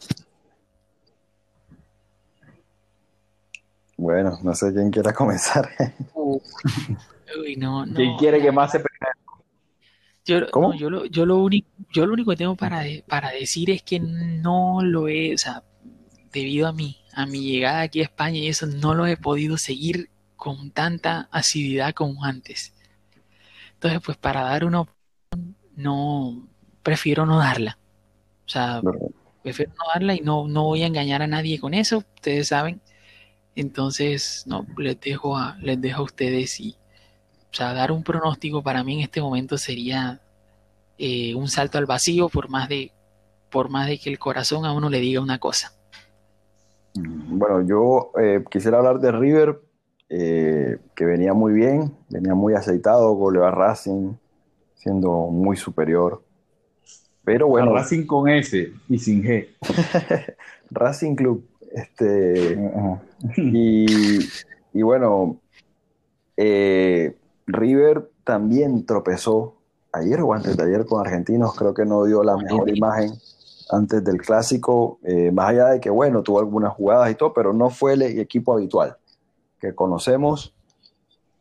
Bueno, 3.97 4.37
no 4.43 4.53
sé 4.53 4.73
quién 4.73 4.91
quiera 4.91 5.13
comenzar. 5.13 5.69
¿Quién 7.95 8.17
quiere 8.17 8.41
que 8.41 8.51
más 8.51 8.71
se 8.71 8.79
yo, 10.27 10.73
yo, 10.75 10.89
lo, 10.89 11.05
yo, 11.05 11.25
lo 11.25 11.37
único, 11.37 11.69
yo 11.93 12.05
lo 12.05 12.13
único 12.13 12.31
que 12.31 12.37
tengo 12.37 12.55
para, 12.55 12.83
para 13.07 13.31
decir 13.31 13.69
es 13.71 13.81
que 13.81 13.99
no 13.99 14.81
lo 14.83 15.07
he, 15.07 15.33
o 15.33 15.37
sea, 15.37 15.63
debido 16.31 16.67
a 16.67 16.73
mí, 16.73 16.97
a 17.13 17.25
mi 17.25 17.41
llegada 17.41 17.81
aquí 17.81 18.01
a 18.01 18.03
España 18.03 18.37
y 18.39 18.47
eso, 18.47 18.67
no 18.67 18.93
lo 18.93 19.07
he 19.07 19.17
podido 19.17 19.57
seguir 19.57 20.09
con 20.35 20.71
tanta 20.71 21.29
asiduidad 21.31 21.93
como 21.93 22.25
antes. 22.25 22.73
Entonces, 23.73 24.01
pues 24.05 24.17
para 24.17 24.43
dar 24.43 24.65
una 24.65 24.81
opinión, 24.81 25.55
no, 25.75 26.47
prefiero 26.83 27.25
no 27.25 27.37
darla. 27.37 27.77
O 28.45 28.49
sea, 28.49 28.81
prefiero 29.43 29.71
no 29.77 29.85
darla 29.93 30.15
y 30.15 30.21
no, 30.21 30.47
no 30.47 30.63
voy 30.63 30.83
a 30.83 30.87
engañar 30.87 31.21
a 31.21 31.27
nadie 31.27 31.59
con 31.59 31.73
eso, 31.73 31.99
ustedes 31.99 32.49
saben. 32.49 32.81
Entonces, 33.55 34.43
no, 34.45 34.67
les 34.77 34.99
dejo 34.99 35.37
a, 35.37 35.57
les 35.61 35.79
dejo 35.79 36.01
a 36.01 36.05
ustedes 36.05 36.59
y 36.59 36.75
o 37.51 37.55
sea, 37.55 37.73
dar 37.73 37.91
un 37.91 38.03
pronóstico 38.03 38.61
para 38.61 38.83
mí 38.83 38.95
en 38.95 39.01
este 39.01 39.21
momento 39.21 39.57
sería 39.57 40.21
eh, 40.97 41.35
un 41.35 41.47
salto 41.47 41.77
al 41.77 41.85
vacío 41.85 42.29
por 42.29 42.49
más 42.49 42.69
de 42.69 42.91
por 43.51 43.69
más 43.69 43.87
de 43.87 43.97
que 43.97 44.09
el 44.09 44.19
corazón 44.19 44.65
a 44.65 44.73
uno 44.73 44.89
le 44.89 44.99
diga 44.99 45.21
una 45.21 45.39
cosa. 45.39 45.71
Mm, 46.95 47.37
bueno, 47.37 47.61
yo 47.61 48.11
eh, 48.19 48.43
quisiera 48.49 48.77
hablar 48.77 48.99
de 48.99 49.11
River, 49.11 49.61
eh, 50.09 50.77
que 50.95 51.05
venía 51.05 51.33
muy 51.33 51.53
bien, 51.53 51.93
venía 52.09 52.35
muy 52.35 52.55
aceitado, 52.55 53.13
goleó 53.13 53.45
a 53.45 53.51
Racing, 53.51 54.13
siendo 54.75 55.27
muy 55.27 55.55
superior. 55.55 56.23
Pero 57.23 57.47
bueno. 57.47 57.73
Racing 57.73 58.05
con 58.05 58.29
S 58.29 58.71
y 58.89 58.99
sin 58.99 59.23
G. 59.23 59.47
Racing 60.71 61.15
Club. 61.15 61.47
Este, 61.71 62.57
y, 63.35 64.19
y, 64.73 64.81
bueno, 64.81 65.39
River 67.47 68.09
también 68.23 68.85
tropezó 68.85 69.55
ayer 69.93 70.21
o 70.21 70.33
antes 70.33 70.55
de 70.55 70.63
ayer 70.63 70.85
con 70.85 71.05
Argentinos, 71.05 71.55
creo 71.55 71.73
que 71.73 71.85
no 71.85 72.05
dio 72.05 72.23
la 72.23 72.37
mejor 72.37 72.69
imagen 72.69 73.11
antes 73.71 74.03
del 74.03 74.21
clásico, 74.21 74.99
eh, 75.03 75.31
más 75.31 75.49
allá 75.49 75.67
de 75.69 75.79
que, 75.79 75.89
bueno, 75.89 76.23
tuvo 76.23 76.39
algunas 76.39 76.73
jugadas 76.73 77.11
y 77.11 77.15
todo, 77.15 77.33
pero 77.33 77.53
no 77.53 77.69
fue 77.69 77.93
el 77.93 78.01
equipo 78.01 78.53
habitual 78.53 78.97
que 79.59 79.73
conocemos. 79.73 80.53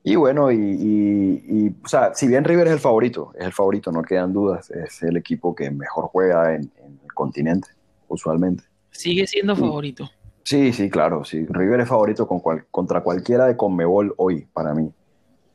Y 0.03 0.15
bueno, 0.15 0.53
y, 0.53 1.75
o 1.85 1.89
sea, 1.89 2.15
si 2.15 2.29
bien 2.29 2.45
River 2.45 2.69
es 2.69 2.75
el 2.75 2.79
favorito, 2.79 3.33
es 3.35 3.45
el 3.45 3.53
favorito, 3.53 3.91
no 3.91 4.03
quedan 4.03 4.33
dudas, 4.33 4.71
es 4.71 5.03
el 5.03 5.17
equipo 5.17 5.55
que 5.55 5.71
mejor 5.71 6.05
juega 6.07 6.55
en, 6.55 6.71
el 7.03 7.13
continente, 7.13 7.69
usualmente. 8.09 8.63
Sigue 8.91 9.27
siendo 9.27 9.57
favorito. 9.57 10.09
Sí, 10.45 10.73
sí, 10.73 10.89
claro, 10.89 11.25
sí. 11.25 11.45
River 11.49 11.81
es 11.81 11.89
favorito 11.89 12.29
con 12.29 12.41
contra 12.71 13.03
cualquiera 13.03 13.47
de 13.47 13.57
Conmebol 13.57 14.15
hoy, 14.17 14.47
para 14.53 14.75
mí. 14.75 14.93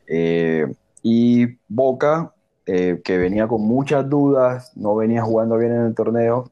Eh, 0.06 0.66
y 1.02 1.46
Boca, 1.68 2.34
eh, 2.66 3.00
que 3.04 3.18
venía 3.18 3.48
con 3.48 3.62
muchas 3.62 4.08
dudas, 4.08 4.72
no 4.76 4.94
venía 4.94 5.22
jugando 5.22 5.56
bien 5.58 5.72
en 5.72 5.86
el 5.86 5.94
torneo, 5.94 6.50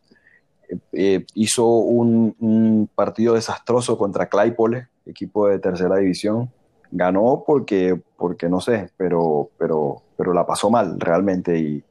eh, 0.92 1.24
hizo 1.34 1.66
un, 1.66 2.88
partido 2.94 3.34
desastroso 3.34 3.96
contra 3.98 4.28
Claypole, 4.28 4.88
equipo 5.06 5.48
de 5.48 5.58
tercera 5.58 5.96
división. 5.96 6.50
Ganó 6.92 7.44
porque, 7.46 8.00
porque 8.16 8.48
no 8.48 8.60
sé, 8.60 8.90
pero, 8.96 9.50
pero, 9.56 10.02
pero 10.16 10.32
la 10.32 10.44
pasó 10.46 10.70
mal 10.70 10.98
realmente. 10.98 11.58
Y, 11.58 11.84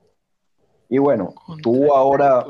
y 0.89 0.97
bueno, 0.97 1.33
tuvo 1.63 1.95
ahora 1.95 2.45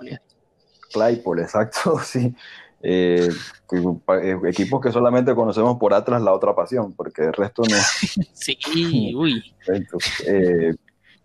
Claypole, 0.91 1.41
exacto, 1.43 1.99
sí. 1.99 2.35
Eh, 2.81 3.27
eh, 3.73 4.39
equipos 4.45 4.81
que 4.81 4.91
solamente 4.91 5.35
conocemos 5.35 5.77
por 5.77 5.93
Atlas 5.93 6.21
la 6.21 6.33
otra 6.33 6.55
pasión, 6.55 6.93
porque 6.93 7.23
el 7.23 7.33
resto 7.33 7.63
no. 7.63 7.75
sí, 8.33 9.13
uy. 9.15 9.43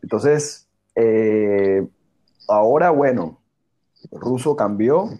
Entonces, 0.03 0.69
eh, 0.97 1.87
ahora, 2.49 2.91
bueno, 2.91 3.41
Russo 4.11 4.57
cambió, 4.57 5.11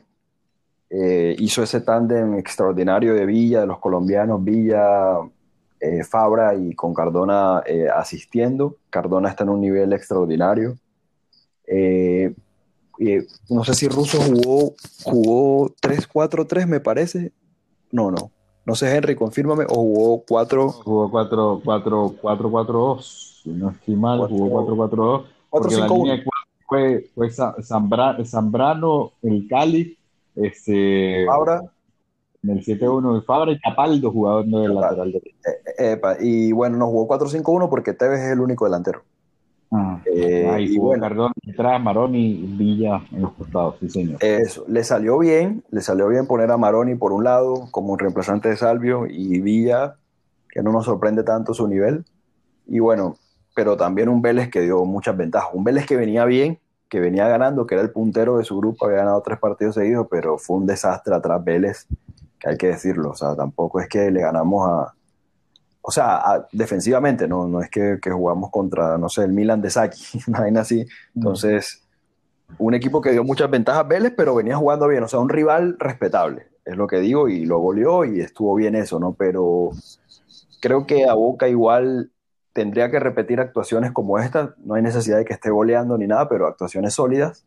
hizo 0.91 1.63
ese 1.63 1.81
tándem 1.81 2.35
extraordinario 2.35 3.15
de 3.15 3.27
Villa, 3.27 3.61
de 3.61 3.67
los 3.67 3.79
colombianos, 3.79 4.45
Villa, 4.45 5.19
Fabra 6.09 6.55
y 6.55 6.75
con 6.75 6.95
Cardona 6.95 7.63
asistiendo. 7.95 8.77
Cardona 8.91 9.29
está 9.31 9.45
en 9.45 9.51
un 9.51 9.61
nivel 9.61 9.93
extraordinario 9.93 10.77
no 13.49 13.65
sé 13.65 13.75
si 13.75 13.89
Russo 13.89 14.19
jugó, 14.21 14.75
jugó 15.05 15.71
3-4-3, 15.81 16.67
me 16.67 16.81
parece. 16.81 17.33
No, 17.91 18.11
no. 18.11 18.31
No 18.67 18.75
sé, 18.75 18.97
Henry, 18.97 19.15
confírmame. 19.15 19.65
O 19.69 19.75
jugó 19.75 20.25
4. 20.27 20.71
Jugó 20.71 21.11
4-4-4-2. 21.11 23.43
Si 23.43 23.51
no 23.51 23.69
estoy 23.71 23.97
mal, 23.97 24.27
jugó 24.27 24.67
4-4-2. 24.67 25.25
Porque 25.51 25.77
la 25.77 25.87
línea 25.87 26.25
fue, 26.67 27.11
fue 27.15 27.31
Zambrano, 27.31 29.13
el 29.23 29.47
Cali. 29.49 29.99
Este, 30.35 31.27
Fabra. 31.27 31.61
En 32.43 32.51
el 32.51 32.65
7-1 32.65 33.25
Fabra 33.25 33.53
y 33.53 33.59
Capaldo, 33.59 34.11
jugador 34.11 34.47
no 34.47 34.61
del 34.61 34.75
lateral 34.75 35.13
derecho. 35.13 35.37
Eh, 35.79 35.99
y 36.21 36.53
bueno, 36.53 36.77
no 36.77 36.89
jugó 36.89 37.19
4-5-1 37.19 37.71
porque 37.71 37.95
Tevez 37.95 38.21
es 38.21 38.33
el 38.33 38.41
único 38.41 38.65
delantero. 38.65 39.03
Ah, 39.77 40.01
eh, 40.07 40.57
y 40.61 40.79
bueno, 40.79 41.03
Cardón 41.03 41.33
detrás, 41.45 41.83
Maroni, 41.83 42.45
Villa 42.57 43.03
en 43.11 43.23
los 43.23 43.33
costados, 43.33 43.75
sí 43.81 43.91
señor. 43.91 44.23
Eso, 44.23 44.65
le 44.69 44.85
salió 44.85 45.19
bien, 45.19 45.65
le 45.71 45.81
salió 45.81 46.07
bien 46.07 46.29
poner 46.29 46.53
a 46.53 46.57
Maroni 46.57 46.95
por 46.95 47.13
un 47.13 47.25
lado 47.25 47.67
como 47.73 47.93
un 47.93 47.99
reemplazante 47.99 48.49
de 48.49 48.57
Salvio 48.57 49.07
y 49.09 49.41
Villa, 49.41 49.97
que 50.49 50.63
no 50.63 50.71
nos 50.71 50.85
sorprende 50.85 51.25
tanto 51.25 51.55
su 51.55 51.67
nivel. 51.67 52.05
Y 52.69 52.79
bueno, 52.79 53.17
pero 53.53 53.77
también 53.77 54.09
un 54.09 54.23
Vélez 54.23 54.49
que 54.49 54.61
dio 54.61 54.85
muchas 54.85 55.17
ventajas. 55.17 55.51
Un 55.53 55.65
Vélez 55.65 55.87
que 55.87 55.97
venía 55.97 56.25
bien, 56.25 56.61
que 56.89 57.01
venía 57.01 57.27
ganando, 57.27 57.67
que 57.67 57.75
era 57.75 57.83
el 57.83 57.91
puntero 57.91 58.39
de 58.39 58.45
su 58.45 58.57
grupo, 58.57 58.87
había 58.87 58.99
ganado 58.99 59.23
tres 59.23 59.41
partidos 59.41 59.75
seguidos, 59.75 60.07
pero 60.09 60.39
fue 60.39 60.59
un 60.59 60.67
desastre 60.67 61.17
atrás 61.17 61.43
Vélez, 61.43 61.89
que 62.39 62.51
hay 62.51 62.57
que 62.57 62.69
decirlo. 62.69 63.11
O 63.11 63.17
sea, 63.17 63.35
tampoco 63.35 63.81
es 63.81 63.89
que 63.89 64.13
le 64.13 64.21
ganamos 64.21 64.69
a, 64.69 64.95
o 65.87 65.91
sea, 65.91 66.47
defensivamente, 66.51 67.29
no, 67.29 67.47
no 67.47 67.61
es 67.61 67.69
que, 67.69 67.99
jugamos 68.11 68.51
contra, 68.51 68.97
no 68.97 69.11
sé, 69.11 69.25
el 69.25 69.35
Milan 69.35 69.61
de 69.61 69.69
Saki, 69.69 70.19
una 70.29 70.61
así. 70.63 70.87
Entonces, 71.15 71.83
un 72.57 72.73
equipo 72.73 73.03
que 73.03 73.11
dio 73.13 73.23
muchas 73.23 73.51
ventajas 73.51 73.87
Vélez, 73.87 74.15
pero 74.17 74.35
venía 74.35 74.57
jugando 74.57 74.89
bien, 74.89 75.03
o 75.03 75.09
sea, 75.09 75.21
un 75.21 75.29
rival 75.29 75.77
respetable, 75.79 76.47
es 76.65 76.79
lo 76.79 76.87
que 76.87 77.01
digo, 77.01 77.29
y 77.29 77.45
lo 77.45 77.59
goleó 77.59 78.07
y 78.07 78.21
estuvo 78.21 78.55
bien 78.55 78.77
eso, 78.77 78.99
¿no? 78.99 79.13
Pero 79.13 79.73
creo 80.63 80.87
que 80.87 81.05
a 81.07 81.13
Boca 81.13 81.49
igual 81.49 82.11
tendría 82.55 82.91
que 82.91 82.99
repetir 82.99 83.39
actuaciones 83.39 83.93
como 83.93 84.19
esta, 84.19 84.55
no 84.65 84.75
hay 84.75 84.83
necesidad 84.83 85.19
de 85.19 85.27
que 85.27 85.35
esté 85.35 85.51
goleando 85.51 85.99
ni 85.99 86.07
nada, 86.07 86.31
pero 86.31 86.47
actuaciones 86.47 86.95
sólidas 86.95 87.45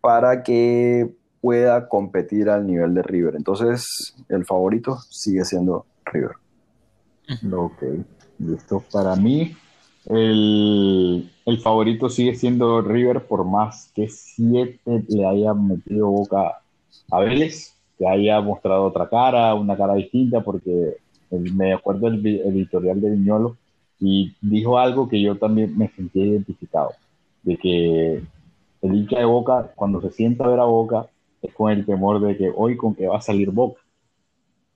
para 0.00 0.44
que 0.44 1.12
pueda 1.40 1.88
competir 1.88 2.50
al 2.50 2.68
nivel 2.68 2.94
de 2.94 3.02
River. 3.02 3.34
Entonces, 3.34 4.14
el 4.28 4.44
favorito 4.44 4.98
sigue 5.10 5.44
siendo 5.44 5.86
River. 6.04 6.41
Ok, 7.52 7.82
listo. 8.38 8.82
Para 8.92 9.16
mí, 9.16 9.54
el, 10.06 11.30
favorito 11.62 12.08
sigue 12.08 12.34
siendo 12.34 12.82
River 12.82 13.26
por 13.26 13.44
más 13.44 13.90
que 13.94 14.08
siete 14.08 15.04
le 15.08 15.26
haya 15.26 15.54
metido 15.54 16.08
boca 16.08 16.60
a 17.10 17.20
Vélez, 17.20 17.74
que 17.98 18.06
haya 18.08 18.40
mostrado 18.40 18.84
otra 18.84 19.08
cara, 19.08 19.54
una 19.54 19.76
cara 19.76 19.94
distinta, 19.94 20.40
porque 20.40 20.96
me 21.30 21.72
acuerdo 21.72 22.08
el 22.08 22.26
editorial 22.26 23.00
de 23.00 23.10
Viñolo 23.10 23.56
y 24.00 24.34
dijo 24.40 24.78
algo 24.78 25.08
que 25.08 25.22
yo 25.22 25.38
también 25.38 25.78
me 25.78 25.88
sentí 25.88 26.20
identificado, 26.20 26.90
de 27.42 27.56
que 27.56 28.22
el 28.82 28.94
hincha 28.94 29.18
de 29.18 29.24
Boca, 29.24 29.72
cuando 29.76 30.00
se 30.00 30.10
sienta 30.10 30.44
a 30.44 30.48
ver 30.48 30.58
a 30.58 30.64
Boca, 30.64 31.06
es 31.40 31.54
con 31.54 31.70
el 31.70 31.86
temor 31.86 32.20
de 32.20 32.36
que 32.36 32.52
hoy 32.54 32.76
con 32.76 32.94
que 32.94 33.06
va 33.06 33.18
a 33.18 33.20
salir 33.20 33.50
Boca. 33.50 33.80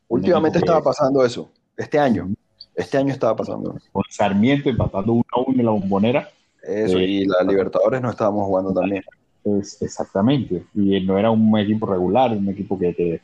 Últimamente 0.08 0.58
estaba 0.58 0.80
pasando 0.80 1.24
eso, 1.24 1.50
este 1.76 1.98
año. 1.98 2.28
Este 2.76 2.98
año 2.98 3.12
estaba 3.12 3.34
pasando. 3.34 3.74
Con 3.90 4.04
Sarmiento 4.10 4.68
empatando 4.68 5.14
1 5.14 5.24
a 5.32 5.40
1 5.40 5.58
en 5.58 5.64
la 5.64 5.72
bombonera. 5.72 6.28
Eso, 6.62 7.00
y 7.00 7.22
eh, 7.22 7.26
la 7.26 7.42
Libertadores 7.42 8.02
no 8.02 8.10
estábamos 8.10 8.46
jugando 8.46 8.72
también. 8.74 9.02
Es, 9.44 9.80
exactamente. 9.80 10.62
Y 10.74 11.00
no 11.00 11.18
era 11.18 11.30
un 11.30 11.58
equipo 11.58 11.86
regular, 11.86 12.32
un 12.32 12.48
equipo 12.50 12.78
que, 12.78 13.20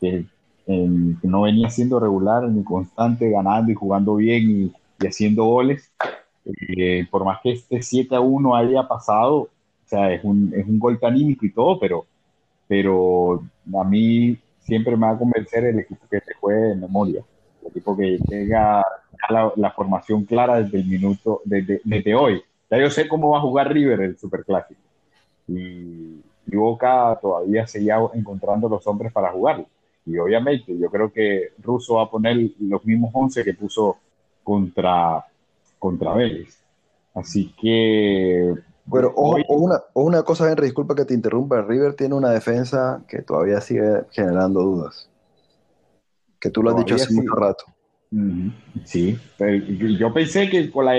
que, 0.00 0.24
no 0.66 1.42
venía 1.42 1.68
siendo 1.68 2.00
regular 2.00 2.48
ni 2.48 2.64
constante, 2.64 3.28
ganando 3.28 3.70
y 3.70 3.74
jugando 3.74 4.16
bien 4.16 4.72
y, 5.00 5.06
haciendo 5.06 5.44
goles. 5.44 5.92
Eh, 6.76 7.06
por 7.10 7.24
más 7.24 7.40
que 7.42 7.52
este 7.52 7.82
7 7.82 8.16
a 8.16 8.20
1 8.20 8.56
haya 8.56 8.88
pasado, 8.88 9.34
o 9.36 9.48
sea, 9.84 10.10
es 10.12 10.24
un, 10.24 10.50
es 10.56 10.66
un 10.66 10.78
gol 10.78 10.98
anímico 11.02 11.44
y 11.44 11.52
todo, 11.52 11.78
pero, 11.78 12.06
pero 12.66 13.42
a 13.78 13.84
mí 13.84 14.38
siempre 14.60 14.96
me 14.96 15.06
va 15.06 15.12
a 15.12 15.18
convencer 15.18 15.64
el 15.64 15.80
equipo 15.80 16.06
que 16.10 16.20
se 16.20 16.32
juegue 16.34 16.68
de 16.68 16.76
memoria 16.76 17.22
equipo 17.68 17.96
que 17.96 18.18
tenga 18.28 18.84
la, 19.28 19.70
formación 19.70 20.24
clara 20.24 20.62
desde 20.62 20.78
el 20.78 20.86
minuto, 20.86 21.42
desde, 21.44 21.80
desde, 21.84 22.14
hoy. 22.14 22.42
Ya 22.70 22.78
yo 22.78 22.90
sé 22.90 23.08
cómo 23.08 23.30
va 23.30 23.38
a 23.38 23.42
jugar 23.42 23.72
River 23.72 24.00
el 24.00 24.18
Superclásico. 24.18 24.80
Y, 25.48 26.20
y 26.46 26.56
Boca 26.56 27.18
todavía 27.20 27.66
seguía 27.66 27.98
encontrando 28.14 28.68
los 28.68 28.86
hombres 28.86 29.12
para 29.12 29.30
jugar. 29.32 29.64
Y 30.06 30.18
obviamente 30.18 30.76
yo 30.76 30.90
creo 30.90 31.12
que 31.12 31.52
Russo 31.62 31.94
va 31.94 32.04
a 32.04 32.10
poner 32.10 32.36
los 32.60 32.84
mismos 32.84 33.10
11 33.14 33.44
que 33.44 33.54
puso 33.54 33.96
contra, 34.42 35.24
contra 35.78 36.14
Vélez. 36.14 36.58
Así 37.14 37.54
que... 37.60 38.54
Bueno, 38.86 39.12
o, 39.16 39.36
una, 39.48 39.80
una 39.94 40.22
cosa, 40.24 40.50
Henry, 40.50 40.66
disculpa 40.66 40.94
que 40.94 41.06
te 41.06 41.14
interrumpa. 41.14 41.62
River 41.62 41.94
tiene 41.94 42.14
una 42.14 42.30
defensa 42.30 43.02
que 43.08 43.22
todavía 43.22 43.62
sigue 43.62 44.02
generando 44.10 44.60
dudas 44.60 45.08
que 46.44 46.50
tú 46.50 46.62
lo 46.62 46.70
has 46.70 46.76
dicho 46.76 46.94
hace 46.94 47.14
mucho 47.14 47.34
rato. 47.34 47.64
Sí, 48.84 49.18
yo 49.98 50.12
pensé 50.12 50.50
que 50.50 50.70
con 50.70 50.84
la 50.84 50.92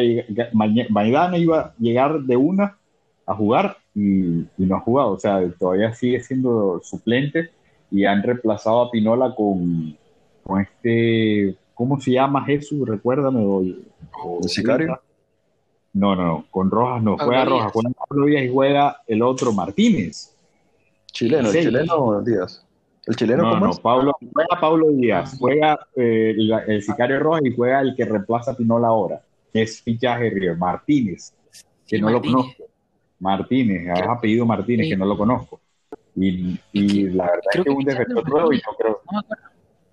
Maidana 0.89 1.37
iba 1.37 1.59
a 1.59 1.73
llegar 1.77 2.19
de 2.21 2.35
una 2.35 2.79
a 3.27 3.35
jugar 3.35 3.77
y, 3.93 4.47
no 4.57 4.75
ha 4.75 4.79
jugado, 4.79 5.11
o 5.11 5.19
sea, 5.19 5.39
todavía 5.59 5.93
sigue 5.93 6.19
siendo 6.21 6.81
suplente 6.83 7.51
y 7.91 8.05
han 8.05 8.23
reemplazado 8.23 8.81
a 8.81 8.91
Pinola 8.91 9.35
con, 9.35 9.95
con 10.43 10.61
este, 10.61 11.55
¿cómo 11.75 12.01
se 12.01 12.11
llama 12.11 12.43
Jesús? 12.43 12.89
Recuérdame. 12.89 13.75
¿El 14.41 14.49
sicario? 14.49 14.99
No, 15.93 16.15
no, 16.15 16.25
no, 16.25 16.45
con 16.49 16.71
Rojas 16.71 17.03
no, 17.03 17.17
juega 17.19 17.45
Rojas, 17.45 17.71
con 17.71 17.93
Pablo 17.93 18.25
Díaz 18.25 18.45
y 18.45 18.49
juega 18.49 18.97
el 19.05 19.21
otro 19.21 19.53
Martínez. 19.53 20.35
Chileno, 21.11 21.51
el 21.51 21.63
chileno 21.63 22.21
Díaz. 22.23 22.64
¿El 23.05 23.15
chileno 23.15 23.43
no, 23.43 23.59
no, 23.59 23.71
Pablo, 23.75 24.13
juega 24.19 24.59
Pablo 24.59 24.89
Díaz, 24.91 25.37
juega 25.39 25.79
eh, 25.95 26.35
el, 26.67 26.81
Sicario 26.81 27.19
Rojas 27.19 27.43
y 27.45 27.55
juega 27.55 27.81
el 27.81 27.95
que 27.95 28.03
reemplaza 28.03 28.51
a 28.51 28.57
Pinola 28.57 28.87
ahora, 28.87 29.21
que 29.53 29.61
es 29.61 29.81
fichaje 29.81 30.31
Río, 30.31 30.55
Martínez, 30.57 31.33
que 31.87 31.99
no 31.99 32.09
lo 32.09 32.21
conozco. 32.21 32.63
Martínez, 33.19 33.87
has 33.89 34.07
apellido 34.07 34.45
Martínez, 34.45 34.89
que 34.89 34.97
no 34.97 35.05
lo 35.05 35.17
conozco. 35.17 35.61
Y, 36.15 36.59
y 36.73 37.03
la 37.09 37.25
verdad 37.25 37.41
es 37.53 37.63
que 37.63 37.69
es 37.69 37.75
un 37.75 37.83
defensor 37.83 38.29
nuevo 38.29 38.53
y 38.53 38.57
no 38.57 38.73
creo. 38.77 39.01
No 39.11 39.11
me 39.11 39.19
acuerdo. 39.19 39.45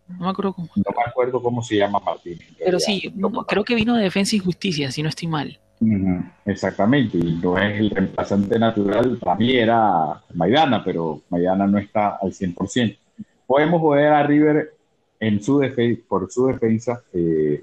No 0.09 0.25
me 0.25 0.31
acuerdo 0.31 0.53
cómo. 0.55 0.69
No 0.77 0.85
me 0.97 1.11
acuerdo 1.11 1.43
cómo 1.43 1.63
se 1.63 1.77
llama 1.77 2.01
Martínez. 2.01 2.49
Pero 2.65 2.81
sí, 2.81 3.13
creo 3.47 3.65
que 3.65 3.75
vino 3.75 3.95
de 3.95 4.05
Defensa 4.05 4.37
y 4.37 4.39
Justicia, 4.39 4.91
si 4.91 5.03
no 5.03 5.11
estoy 5.11 5.29
mal. 5.29 5.59
Exactamente, 6.45 7.19
y 7.19 7.35
no 7.43 7.59
es 7.59 7.81
el 7.81 7.91
reemplazante 7.91 8.59
natural, 8.59 9.19
para 9.21 9.37
mí 9.37 9.57
era 9.57 10.23
Maidana, 10.35 10.83
pero 10.85 11.23
Maidana 11.29 11.67
no 11.67 11.79
está 11.79 12.19
al 12.23 12.31
100% 12.31 12.99
podemos 13.53 13.83
joder 13.83 14.15
a 14.15 14.23
River 14.23 14.73
en 15.21 15.43
su 15.43 15.61
por 16.09 16.33
su 16.33 16.47
defensa 16.47 17.03
eh, 17.13 17.63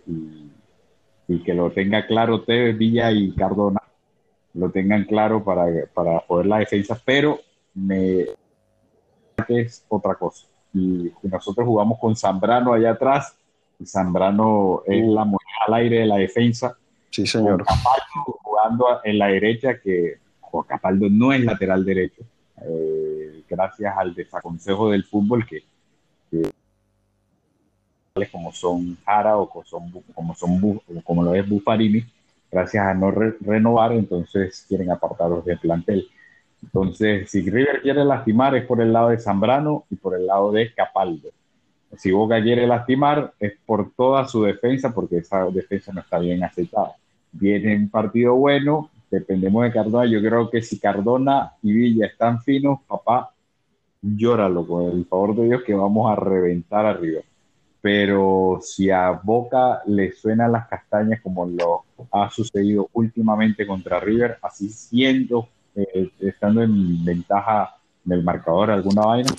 y, 1.27 1.39
que 1.43 1.55
lo 1.55 1.71
tenga 1.71 2.05
claro 2.05 2.43
Tevez, 2.43 2.77
Villa 2.77 3.11
y 3.11 3.31
Cardona, 3.31 3.81
lo 4.53 4.69
tengan 4.69 5.05
claro 5.05 5.43
para, 5.43 5.65
para 5.91 6.19
joder 6.27 6.45
la 6.45 6.59
defensa, 6.59 7.01
pero 7.03 7.39
me 7.73 8.25
es 9.47 9.83
otra 9.89 10.13
cosa. 10.13 10.45
Y 10.75 11.11
nosotros 11.23 11.65
jugamos 11.65 11.97
con 11.97 12.15
Zambrano 12.15 12.73
allá 12.73 12.91
atrás, 12.91 13.35
y 13.79 13.85
Zambrano 13.87 14.83
es 14.85 15.03
la 15.07 15.25
moneda 15.25 15.65
al 15.65 15.73
aire 15.73 16.01
de 16.01 16.05
la 16.05 16.17
defensa. 16.17 16.77
Sí, 17.09 17.25
señor. 17.25 17.65
Capaldo 17.65 18.37
jugando 18.43 18.85
en 19.03 19.17
la 19.17 19.27
derecha, 19.29 19.79
que 19.79 20.19
Capaldo 20.67 21.07
no 21.09 21.33
es 21.33 21.43
lateral 21.43 21.83
derecho, 21.83 22.21
eh, 22.61 23.43
gracias 23.49 23.97
al 23.97 24.13
desaconsejo 24.13 24.91
del 24.91 25.03
fútbol 25.03 25.47
que 25.47 25.63
como 28.27 28.51
son 28.51 28.97
Jara 29.05 29.37
o 29.37 29.49
como 29.49 29.65
son, 29.65 29.91
como, 30.13 30.35
son, 30.35 30.81
como 31.03 31.23
lo 31.23 31.33
es 31.33 31.47
Buffarini, 31.47 32.03
gracias 32.51 32.85
a 32.85 32.93
no 32.93 33.11
renovar, 33.11 33.93
entonces 33.93 34.65
quieren 34.67 34.91
apartarlos 34.91 35.45
del 35.45 35.59
plantel. 35.59 36.07
Entonces, 36.61 37.29
si 37.31 37.49
River 37.49 37.81
quiere 37.81 38.03
lastimar 38.03 38.55
es 38.55 38.65
por 38.65 38.81
el 38.81 38.91
lado 38.91 39.09
de 39.09 39.19
Zambrano 39.19 39.85
y 39.89 39.95
por 39.95 40.15
el 40.15 40.27
lado 40.27 40.51
de 40.51 40.73
Capaldo. 40.73 41.29
Si 41.97 42.11
Boca 42.11 42.41
quiere 42.41 42.67
lastimar 42.67 43.33
es 43.39 43.53
por 43.65 43.91
toda 43.95 44.27
su 44.27 44.43
defensa, 44.43 44.93
porque 44.93 45.17
esa 45.17 45.45
defensa 45.45 45.91
no 45.93 46.01
está 46.01 46.19
bien 46.19 46.43
aceitada. 46.43 46.95
Viene 47.31 47.75
un 47.75 47.89
partido 47.89 48.35
bueno, 48.35 48.89
dependemos 49.09 49.63
de 49.63 49.71
Cardona. 49.71 50.05
Yo 50.05 50.19
creo 50.19 50.49
que 50.49 50.61
si 50.61 50.79
Cardona 50.79 51.53
y 51.63 51.71
Villa 51.73 52.07
están 52.07 52.41
finos, 52.41 52.79
papá, 52.87 53.31
llóralo 54.01 54.65
con 54.65 54.83
el 54.85 55.05
favor 55.05 55.35
de 55.35 55.45
Dios 55.45 55.63
que 55.63 55.73
vamos 55.73 56.11
a 56.11 56.15
reventar 56.15 56.85
arriba. 56.85 57.21
Pero 57.81 58.59
si 58.61 58.89
a 58.89 59.11
Boca 59.11 59.81
le 59.85 60.11
suenan 60.11 60.51
las 60.51 60.67
castañas 60.67 61.21
como 61.21 61.45
lo 61.45 61.85
ha 62.11 62.29
sucedido 62.29 62.89
últimamente 62.93 63.65
contra 63.65 63.99
River, 63.99 64.37
así 64.41 64.69
siendo, 64.69 65.47
eh, 65.75 66.11
estando 66.19 66.61
en 66.61 67.05
ventaja 67.05 67.75
del 68.03 68.23
marcador 68.23 68.71
alguna 68.71 69.03
vaina, 69.03 69.31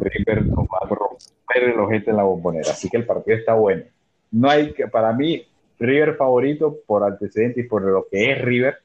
River 0.00 0.46
nos 0.46 0.64
va 0.64 0.78
a 0.82 0.88
romper 0.88 1.70
el 1.74 1.78
ojete 1.78 2.10
en 2.10 2.16
la 2.16 2.24
bombonera. 2.24 2.72
Así 2.72 2.88
que 2.88 2.96
el 2.96 3.06
partido 3.06 3.36
está 3.36 3.54
bueno. 3.54 3.84
No 4.32 4.50
hay 4.50 4.72
que, 4.72 4.88
para 4.88 5.12
mí, 5.12 5.44
River 5.78 6.16
favorito 6.16 6.78
por 6.86 7.04
antecedentes 7.04 7.64
y 7.64 7.68
por 7.68 7.82
lo 7.82 8.06
que 8.10 8.32
es 8.32 8.40
River 8.40 8.78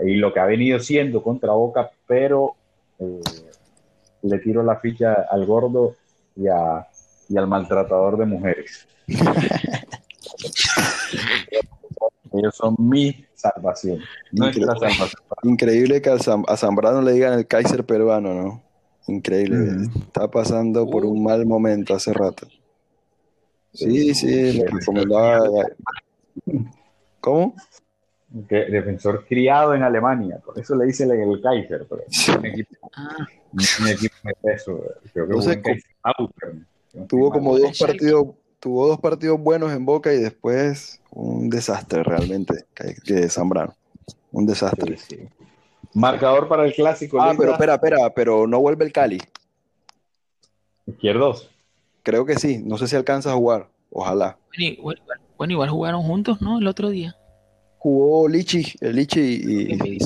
y 0.00 0.14
lo 0.14 0.32
que 0.32 0.40
ha 0.40 0.46
venido 0.46 0.78
siendo 0.78 1.22
contra 1.22 1.52
Boca, 1.52 1.90
pero 2.06 2.54
eh, 2.98 3.20
le 4.22 4.38
tiro 4.38 4.62
la 4.62 4.76
ficha 4.76 5.26
al 5.30 5.46
gordo 5.46 5.96
y, 6.36 6.46
y 7.30 7.38
al 7.38 7.46
maltratador 7.46 8.18
de 8.18 8.26
mujeres. 8.26 8.86
Ellos 12.32 12.54
son 12.54 12.76
mi 12.78 13.24
salvación, 13.34 13.98
Increíble. 15.42 16.00
que 16.00 16.10
a 16.10 16.56
Zambrano 16.56 17.02
le 17.02 17.12
digan 17.12 17.32
el 17.32 17.46
Kaiser 17.46 17.84
peruano, 17.84 18.34
¿no? 18.34 18.62
Increíble. 19.08 19.88
Está 19.96 20.30
pasando 20.30 20.88
por 20.88 21.04
un 21.04 21.24
mal 21.24 21.44
momento 21.46 21.94
hace 21.94 22.12
rato. 22.12 22.46
Sí, 23.72 24.14
sí, 24.14 24.62
¿Cómo? 27.20 27.54
defensor 28.30 29.26
criado 29.26 29.74
en 29.74 29.82
Alemania, 29.82 30.38
por 30.44 30.56
eso 30.56 30.76
le 30.76 30.86
dicen 30.86 31.10
el 31.10 31.40
Kaiser, 31.42 31.84
pero 31.88 32.04
un 32.38 32.46
equipo, 32.46 32.90
ah. 32.96 33.26
un 33.52 33.88
equipo 33.88 34.14
de 34.22 34.34
peso. 34.40 34.80
Tuvo 37.08 37.30
como 37.30 37.58
dos 37.58 37.78
partidos 37.78 38.28
tuvo 38.60 38.86
dos 38.86 39.00
partidos 39.00 39.40
buenos 39.40 39.72
en 39.72 39.84
Boca 39.84 40.12
y 40.12 40.18
después 40.18 41.00
un 41.10 41.50
desastre 41.50 42.04
realmente 42.04 42.66
que, 42.74 43.28
Zambrano. 43.28 43.74
Un 44.32 44.46
desastre. 44.46 44.96
Marcador 45.92 46.46
para 46.46 46.64
el 46.64 46.72
clásico. 46.72 47.20
Ah, 47.20 47.34
pero 47.36 47.52
espera, 47.52 47.74
espera, 47.74 48.10
pero 48.14 48.46
no 48.46 48.60
vuelve 48.60 48.84
el 48.84 48.92
Cali. 48.92 49.18
Izquierdos. 50.86 51.50
Creo 52.04 52.24
que 52.24 52.36
sí, 52.36 52.62
no 52.64 52.78
sé 52.78 52.86
si 52.86 52.94
alcanza 52.94 53.32
a 53.32 53.34
jugar, 53.34 53.68
ojalá. 53.90 54.38
Bueno, 55.36 55.52
igual, 55.52 55.70
jugaron 55.70 56.02
juntos, 56.02 56.40
¿no? 56.40 56.58
El 56.58 56.66
otro 56.68 56.90
día. 56.90 57.16
Jugó 57.78 58.28
Lichi, 58.28 58.74
el 58.80 58.96
Lichi 58.96 59.20
y, 59.20 59.98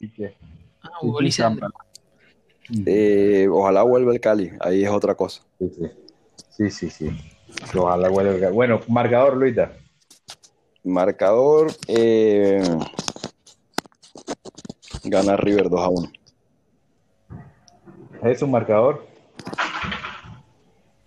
y, 0.00 0.20
Ah, 0.82 0.90
jugó 1.00 1.20
Lisandro. 1.20 1.68
Eh, 2.86 3.46
ojalá 3.50 3.82
vuelva 3.84 4.12
el 4.12 4.20
Cali, 4.20 4.50
ahí 4.60 4.84
es 4.84 4.90
otra 4.90 5.14
cosa. 5.14 5.42
Sí, 5.58 5.70
sí, 5.70 5.84
sí. 6.90 7.10
Ojalá 7.74 8.08
vuelva 8.08 8.32
el 8.32 8.40
Cali. 8.40 8.54
Bueno, 8.54 8.80
marcador, 8.88 9.36
Luita. 9.36 9.72
Marcador, 10.84 11.70
eh, 11.88 12.62
gana 15.04 15.36
River 15.36 15.70
2 15.70 15.80
a 15.80 15.88
1. 15.88 16.12
¿Es 18.24 18.42
un 18.42 18.50
marcador? 18.50 19.06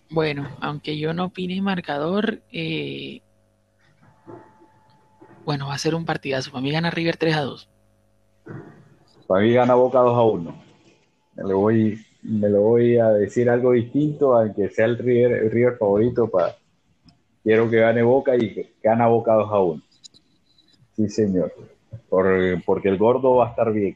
Bueno, 0.10 0.50
aunque 0.62 0.98
yo 0.98 1.14
no 1.14 1.26
opine 1.26 1.62
marcador, 1.62 2.42
eh, 2.52 3.22
bueno, 5.44 5.68
va 5.68 5.76
a 5.76 5.78
ser 5.78 5.94
un 5.94 6.06
partidazo. 6.06 6.52
Para 6.52 6.62
mí 6.62 6.72
gana 6.72 6.90
River 6.90 7.18
3 7.18 7.36
a 7.36 7.42
2. 7.42 7.70
Para 9.28 9.42
mí 9.42 9.54
gana 9.54 9.76
Boca 9.76 10.00
2 10.00 10.18
a 10.18 10.22
1. 10.24 10.64
Me 11.36 11.44
lo 11.44 11.60
voy, 11.60 12.06
me 12.28 12.50
lo 12.50 12.62
voy 12.62 12.98
a 12.98 13.10
decir 13.10 13.50
algo 13.50 13.72
distinto, 13.72 14.36
aunque 14.36 14.70
sea 14.70 14.86
el 14.86 14.98
River, 14.98 15.52
River 15.54 15.78
favorito. 15.78 16.28
Para, 16.28 16.56
quiero 17.44 17.70
que 17.70 17.78
gane 17.78 18.02
Boca 18.02 18.36
y 18.36 18.54
que 18.54 18.74
gana 18.82 19.08
Boca 19.08 19.34
2 19.34 19.52
a 19.52 19.60
1. 19.60 19.82
Sí, 20.96 21.10
señor. 21.10 21.54
porque 22.10 22.90
el 22.90 22.98
gordo 22.98 23.36
va 23.36 23.48
a 23.48 23.50
estar 23.52 23.72
bien. 23.72 23.96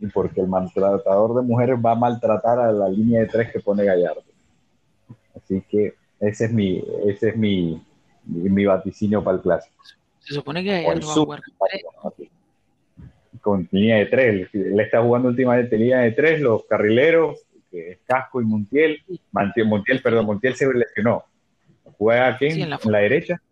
Y 0.00 0.06
porque 0.06 0.40
el 0.40 0.48
maltratador 0.48 1.34
de 1.34 1.42
mujeres 1.42 1.78
va 1.84 1.92
a 1.92 1.96
maltratar 1.96 2.58
a 2.58 2.72
la 2.72 2.88
línea 2.88 3.20
de 3.20 3.26
tres 3.26 3.52
que 3.52 3.60
pone 3.60 3.84
Gallardo. 3.84 4.22
Así 5.36 5.62
que 5.68 5.94
ese 6.20 6.46
es 6.46 6.52
mi, 6.52 6.82
ese 7.06 7.30
es 7.30 7.36
mi, 7.36 7.80
mi, 8.24 8.64
vaticinio 8.64 9.22
para 9.22 9.36
el 9.36 9.42
clásico. 9.42 9.76
Se 10.20 10.34
supone 10.34 10.62
que 10.62 10.82
Gallardo 10.82 11.06
va 11.06 11.12
a 11.12 11.14
jugar 11.14 11.40
con 13.42 13.68
línea 13.70 13.96
de 13.96 14.06
tres. 14.06 14.48
Él 14.54 14.80
está 14.80 15.02
jugando 15.02 15.28
últimamente 15.28 15.76
línea 15.76 15.98
de 15.98 16.12
tres, 16.12 16.40
los 16.40 16.64
carrileros, 16.64 17.40
que 17.70 17.90
es 17.90 17.98
Casco 18.06 18.40
y 18.40 18.44
Montiel. 18.44 19.02
Montiel, 19.32 20.00
perdón, 20.00 20.26
Montiel 20.26 20.54
se 20.54 20.72
lesionó. 20.72 21.24
¿Juega 21.98 22.28
aquí 22.28 22.46
en, 22.46 22.70
la, 22.70 22.78
derecha? 23.00 23.42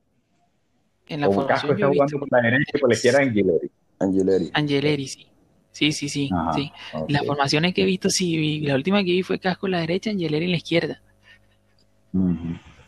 En 1.08 1.20
la 1.20 1.26
Como 1.26 1.46
Casco 1.46 1.72
está 1.72 1.88
jugando 1.88 2.18
por 2.18 2.28
la 2.30 2.40
derecha 2.40 2.72
y 2.74 2.78
por 2.78 2.88
la 2.88 2.94
izquierda 2.94 3.20
Angeleri. 3.20 3.70
Angeleri. 3.98 4.50
Angeleri, 4.54 5.08
sí. 5.08 5.26
Sí, 5.72 5.92
sí, 5.92 6.08
sí. 6.08 6.30
sí. 6.54 6.72
Las 7.08 7.24
formaciones 7.24 7.74
que 7.74 7.82
he 7.82 7.86
visto, 7.86 8.10
sí, 8.10 8.60
la 8.60 8.74
última 8.74 8.98
que 9.04 9.12
vi 9.12 9.22
fue 9.22 9.38
Casco 9.38 9.66
en 9.66 9.72
la 9.72 9.80
derecha, 9.80 10.10
Angeleri 10.10 10.46
en 10.46 10.50
la 10.50 10.56
izquierda. 10.56 11.02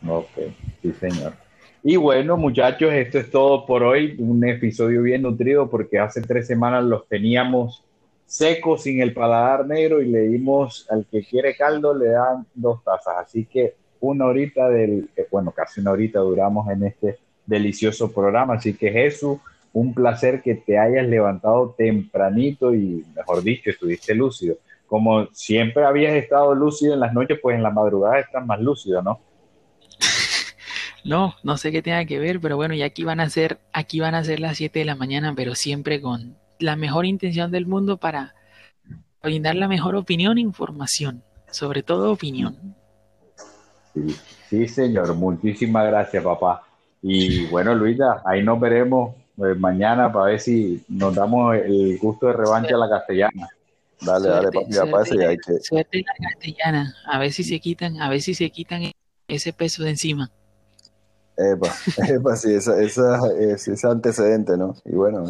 Ok, 0.08 0.30
sí, 0.82 0.92
señor. 0.92 1.34
Y 1.84 1.96
bueno, 1.96 2.36
muchachos, 2.36 2.92
esto 2.92 3.18
es 3.18 3.28
todo 3.28 3.66
por 3.66 3.82
hoy. 3.82 4.14
Un 4.20 4.46
episodio 4.46 5.02
bien 5.02 5.22
nutrido 5.22 5.68
porque 5.68 5.98
hace 5.98 6.22
tres 6.22 6.46
semanas 6.46 6.84
los 6.84 7.08
teníamos 7.08 7.82
secos 8.24 8.84
sin 8.84 9.00
el 9.02 9.12
paladar 9.12 9.66
negro 9.66 10.00
y 10.00 10.06
le 10.06 10.20
dimos 10.28 10.86
al 10.90 11.04
que 11.10 11.24
quiere 11.24 11.56
caldo, 11.56 11.92
le 11.92 12.10
dan 12.10 12.46
dos 12.54 12.84
tazas. 12.84 13.14
Así 13.18 13.46
que 13.46 13.74
una 13.98 14.26
horita 14.26 14.68
del, 14.68 15.08
eh, 15.16 15.26
bueno, 15.28 15.50
casi 15.50 15.80
una 15.80 15.90
horita 15.90 16.20
duramos 16.20 16.70
en 16.70 16.84
este 16.84 17.18
delicioso 17.46 18.12
programa. 18.12 18.54
Así 18.54 18.74
que 18.74 18.92
Jesús, 18.92 19.38
un 19.72 19.92
placer 19.92 20.40
que 20.40 20.54
te 20.54 20.78
hayas 20.78 21.08
levantado 21.08 21.74
tempranito 21.76 22.72
y, 22.72 23.04
mejor 23.16 23.42
dicho, 23.42 23.70
estuviste 23.70 24.14
lúcido. 24.14 24.54
Como 24.86 25.26
siempre 25.32 25.84
habías 25.84 26.14
estado 26.14 26.54
lúcido 26.54 26.94
en 26.94 27.00
las 27.00 27.12
noches, 27.12 27.40
pues 27.42 27.56
en 27.56 27.62
la 27.64 27.70
madrugada 27.70 28.20
estás 28.20 28.46
más 28.46 28.60
lúcido, 28.60 29.02
¿no? 29.02 29.18
No, 31.04 31.34
no 31.42 31.56
sé 31.56 31.72
qué 31.72 31.82
tenga 31.82 32.04
que 32.04 32.18
ver, 32.18 32.40
pero 32.40 32.56
bueno, 32.56 32.74
ya 32.74 32.86
aquí 32.86 33.04
van 33.04 33.20
a 33.20 33.28
ser, 33.28 33.58
aquí 33.72 34.00
van 34.00 34.14
a 34.14 34.22
ser 34.22 34.38
las 34.40 34.56
7 34.56 34.78
de 34.78 34.84
la 34.84 34.94
mañana, 34.94 35.34
pero 35.34 35.54
siempre 35.54 36.00
con 36.00 36.36
la 36.58 36.76
mejor 36.76 37.06
intención 37.06 37.50
del 37.50 37.66
mundo 37.66 37.96
para 37.96 38.34
brindar 39.22 39.56
la 39.56 39.68
mejor 39.68 39.96
opinión 39.96 40.38
e 40.38 40.42
información, 40.42 41.22
sobre 41.50 41.82
todo 41.82 42.12
opinión. 42.12 42.76
Sí, 43.94 44.16
sí, 44.48 44.68
señor, 44.68 45.14
muchísimas 45.14 45.86
gracias, 45.86 46.22
papá. 46.22 46.62
Y 47.02 47.46
bueno, 47.46 47.74
Luisa, 47.74 48.22
ahí 48.24 48.42
nos 48.42 48.60
veremos 48.60 49.16
eh, 49.38 49.54
mañana 49.58 50.12
para 50.12 50.26
ver 50.26 50.40
si 50.40 50.84
nos 50.88 51.14
damos 51.14 51.56
el 51.56 51.98
gusto 51.98 52.28
de 52.28 52.34
revancha 52.34 52.74
a 52.76 52.78
la 52.78 52.88
castellana. 52.88 53.48
Dale, 54.00 54.28
dale, 54.28 54.50
papi, 54.50 54.72
suerte, 54.72 55.26
hay 55.26 55.36
que... 55.36 55.60
suerte 55.60 56.04
la 56.06 56.28
castellana, 56.28 56.94
a 57.06 57.18
ver 57.18 57.32
si 57.32 57.44
se 57.44 57.60
quitan, 57.60 58.00
a 58.00 58.08
ver 58.08 58.20
si 58.20 58.34
se 58.34 58.50
quitan 58.50 58.82
ese 59.28 59.52
peso 59.52 59.84
de 59.84 59.90
encima. 59.90 60.30
Epa, 61.36 61.68
epa, 62.08 62.36
sí, 62.36 62.54
esa, 62.54 62.80
esa, 62.82 63.18
ese 63.38 63.86
antecedente, 63.86 64.56
¿no? 64.56 64.74
Y 64.84 64.92
bueno, 64.92 65.24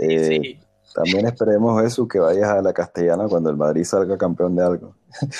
eh, 0.00 0.58
también 0.94 1.26
esperemos 1.26 1.82
eso, 1.84 2.08
que 2.08 2.18
vayas 2.18 2.48
a 2.48 2.62
la 2.62 2.72
castellana 2.72 3.28
cuando 3.28 3.50
el 3.50 3.56
Madrid 3.56 3.84
salga 3.84 4.18
campeón 4.18 4.56
de 4.56 4.64
algo. 4.64 4.94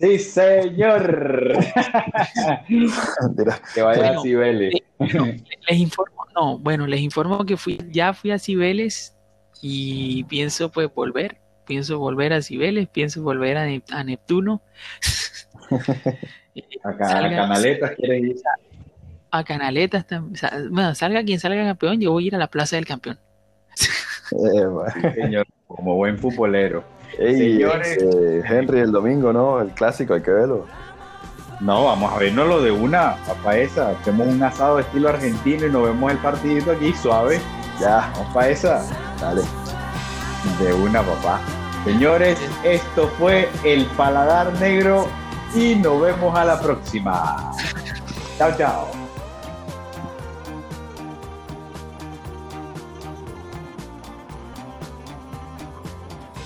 Sí, 0.00 0.16
señor. 0.20 1.58
que 3.74 3.82
vaya 3.82 4.10
a 4.10 4.20
Cibeles. 4.22 4.72
les 5.00 5.76
informo, 5.76 6.24
no, 6.36 6.56
bueno, 6.56 6.86
les 6.86 7.00
informo 7.00 7.44
que 7.44 7.56
fui, 7.56 7.80
ya 7.90 8.14
fui 8.14 8.30
a 8.30 8.38
Cibeles 8.38 9.16
y 9.60 10.22
pienso 10.24 10.70
pues 10.70 10.88
volver, 10.94 11.40
pienso 11.66 11.98
volver 11.98 12.32
a 12.32 12.42
Cibeles, 12.42 12.86
pienso 12.88 13.24
volver 13.24 13.56
a, 13.56 14.04
Neptuno. 14.04 14.62
a, 16.84 16.96
Canaletas 16.96 17.96
quieres 17.96 18.22
ir 18.22 18.36
a 19.30 19.44
Canaletas, 19.44 20.06
bueno, 20.70 20.94
salga 20.94 21.22
quien 21.24 21.40
salga 21.40 21.64
campeón, 21.64 22.00
yo 22.00 22.12
voy 22.12 22.24
a 22.24 22.26
ir 22.28 22.34
a 22.34 22.38
la 22.38 22.48
plaza 22.48 22.76
del 22.76 22.86
campeón. 22.86 23.18
Eh, 24.30 25.12
señor, 25.14 25.46
como 25.66 25.94
buen 25.94 26.18
futbolero. 26.18 26.84
Señores, 27.16 27.98
Henry, 28.44 28.80
el 28.80 28.92
domingo, 28.92 29.32
¿no? 29.32 29.60
El 29.60 29.70
clásico, 29.70 30.14
hay 30.14 30.22
que 30.22 30.30
verlo. 30.30 30.66
No, 31.60 31.86
vamos 31.86 32.12
a 32.12 32.18
vernos 32.18 32.46
lo 32.46 32.62
de 32.62 32.70
una, 32.70 33.16
papá 33.26 33.56
esa. 33.56 33.90
Hacemos 33.90 34.28
un 34.28 34.42
asado 34.42 34.78
estilo 34.78 35.08
argentino 35.08 35.66
y 35.66 35.70
nos 35.70 35.84
vemos 35.84 36.12
el 36.12 36.18
partidito 36.18 36.72
aquí, 36.72 36.92
suave. 36.92 37.40
Ya, 37.80 38.12
vamos 38.14 38.46
esa. 38.46 38.84
Dale. 39.20 39.42
De 40.60 40.72
una, 40.72 41.02
papá. 41.02 41.40
Señores, 41.84 42.38
esto 42.62 43.08
fue 43.18 43.48
El 43.64 43.86
Paladar 43.86 44.52
Negro 44.60 45.08
y 45.54 45.74
nos 45.74 46.00
vemos 46.00 46.38
a 46.38 46.44
la 46.44 46.60
próxima. 46.60 47.52
Chao, 48.36 48.52
chao. 48.56 48.97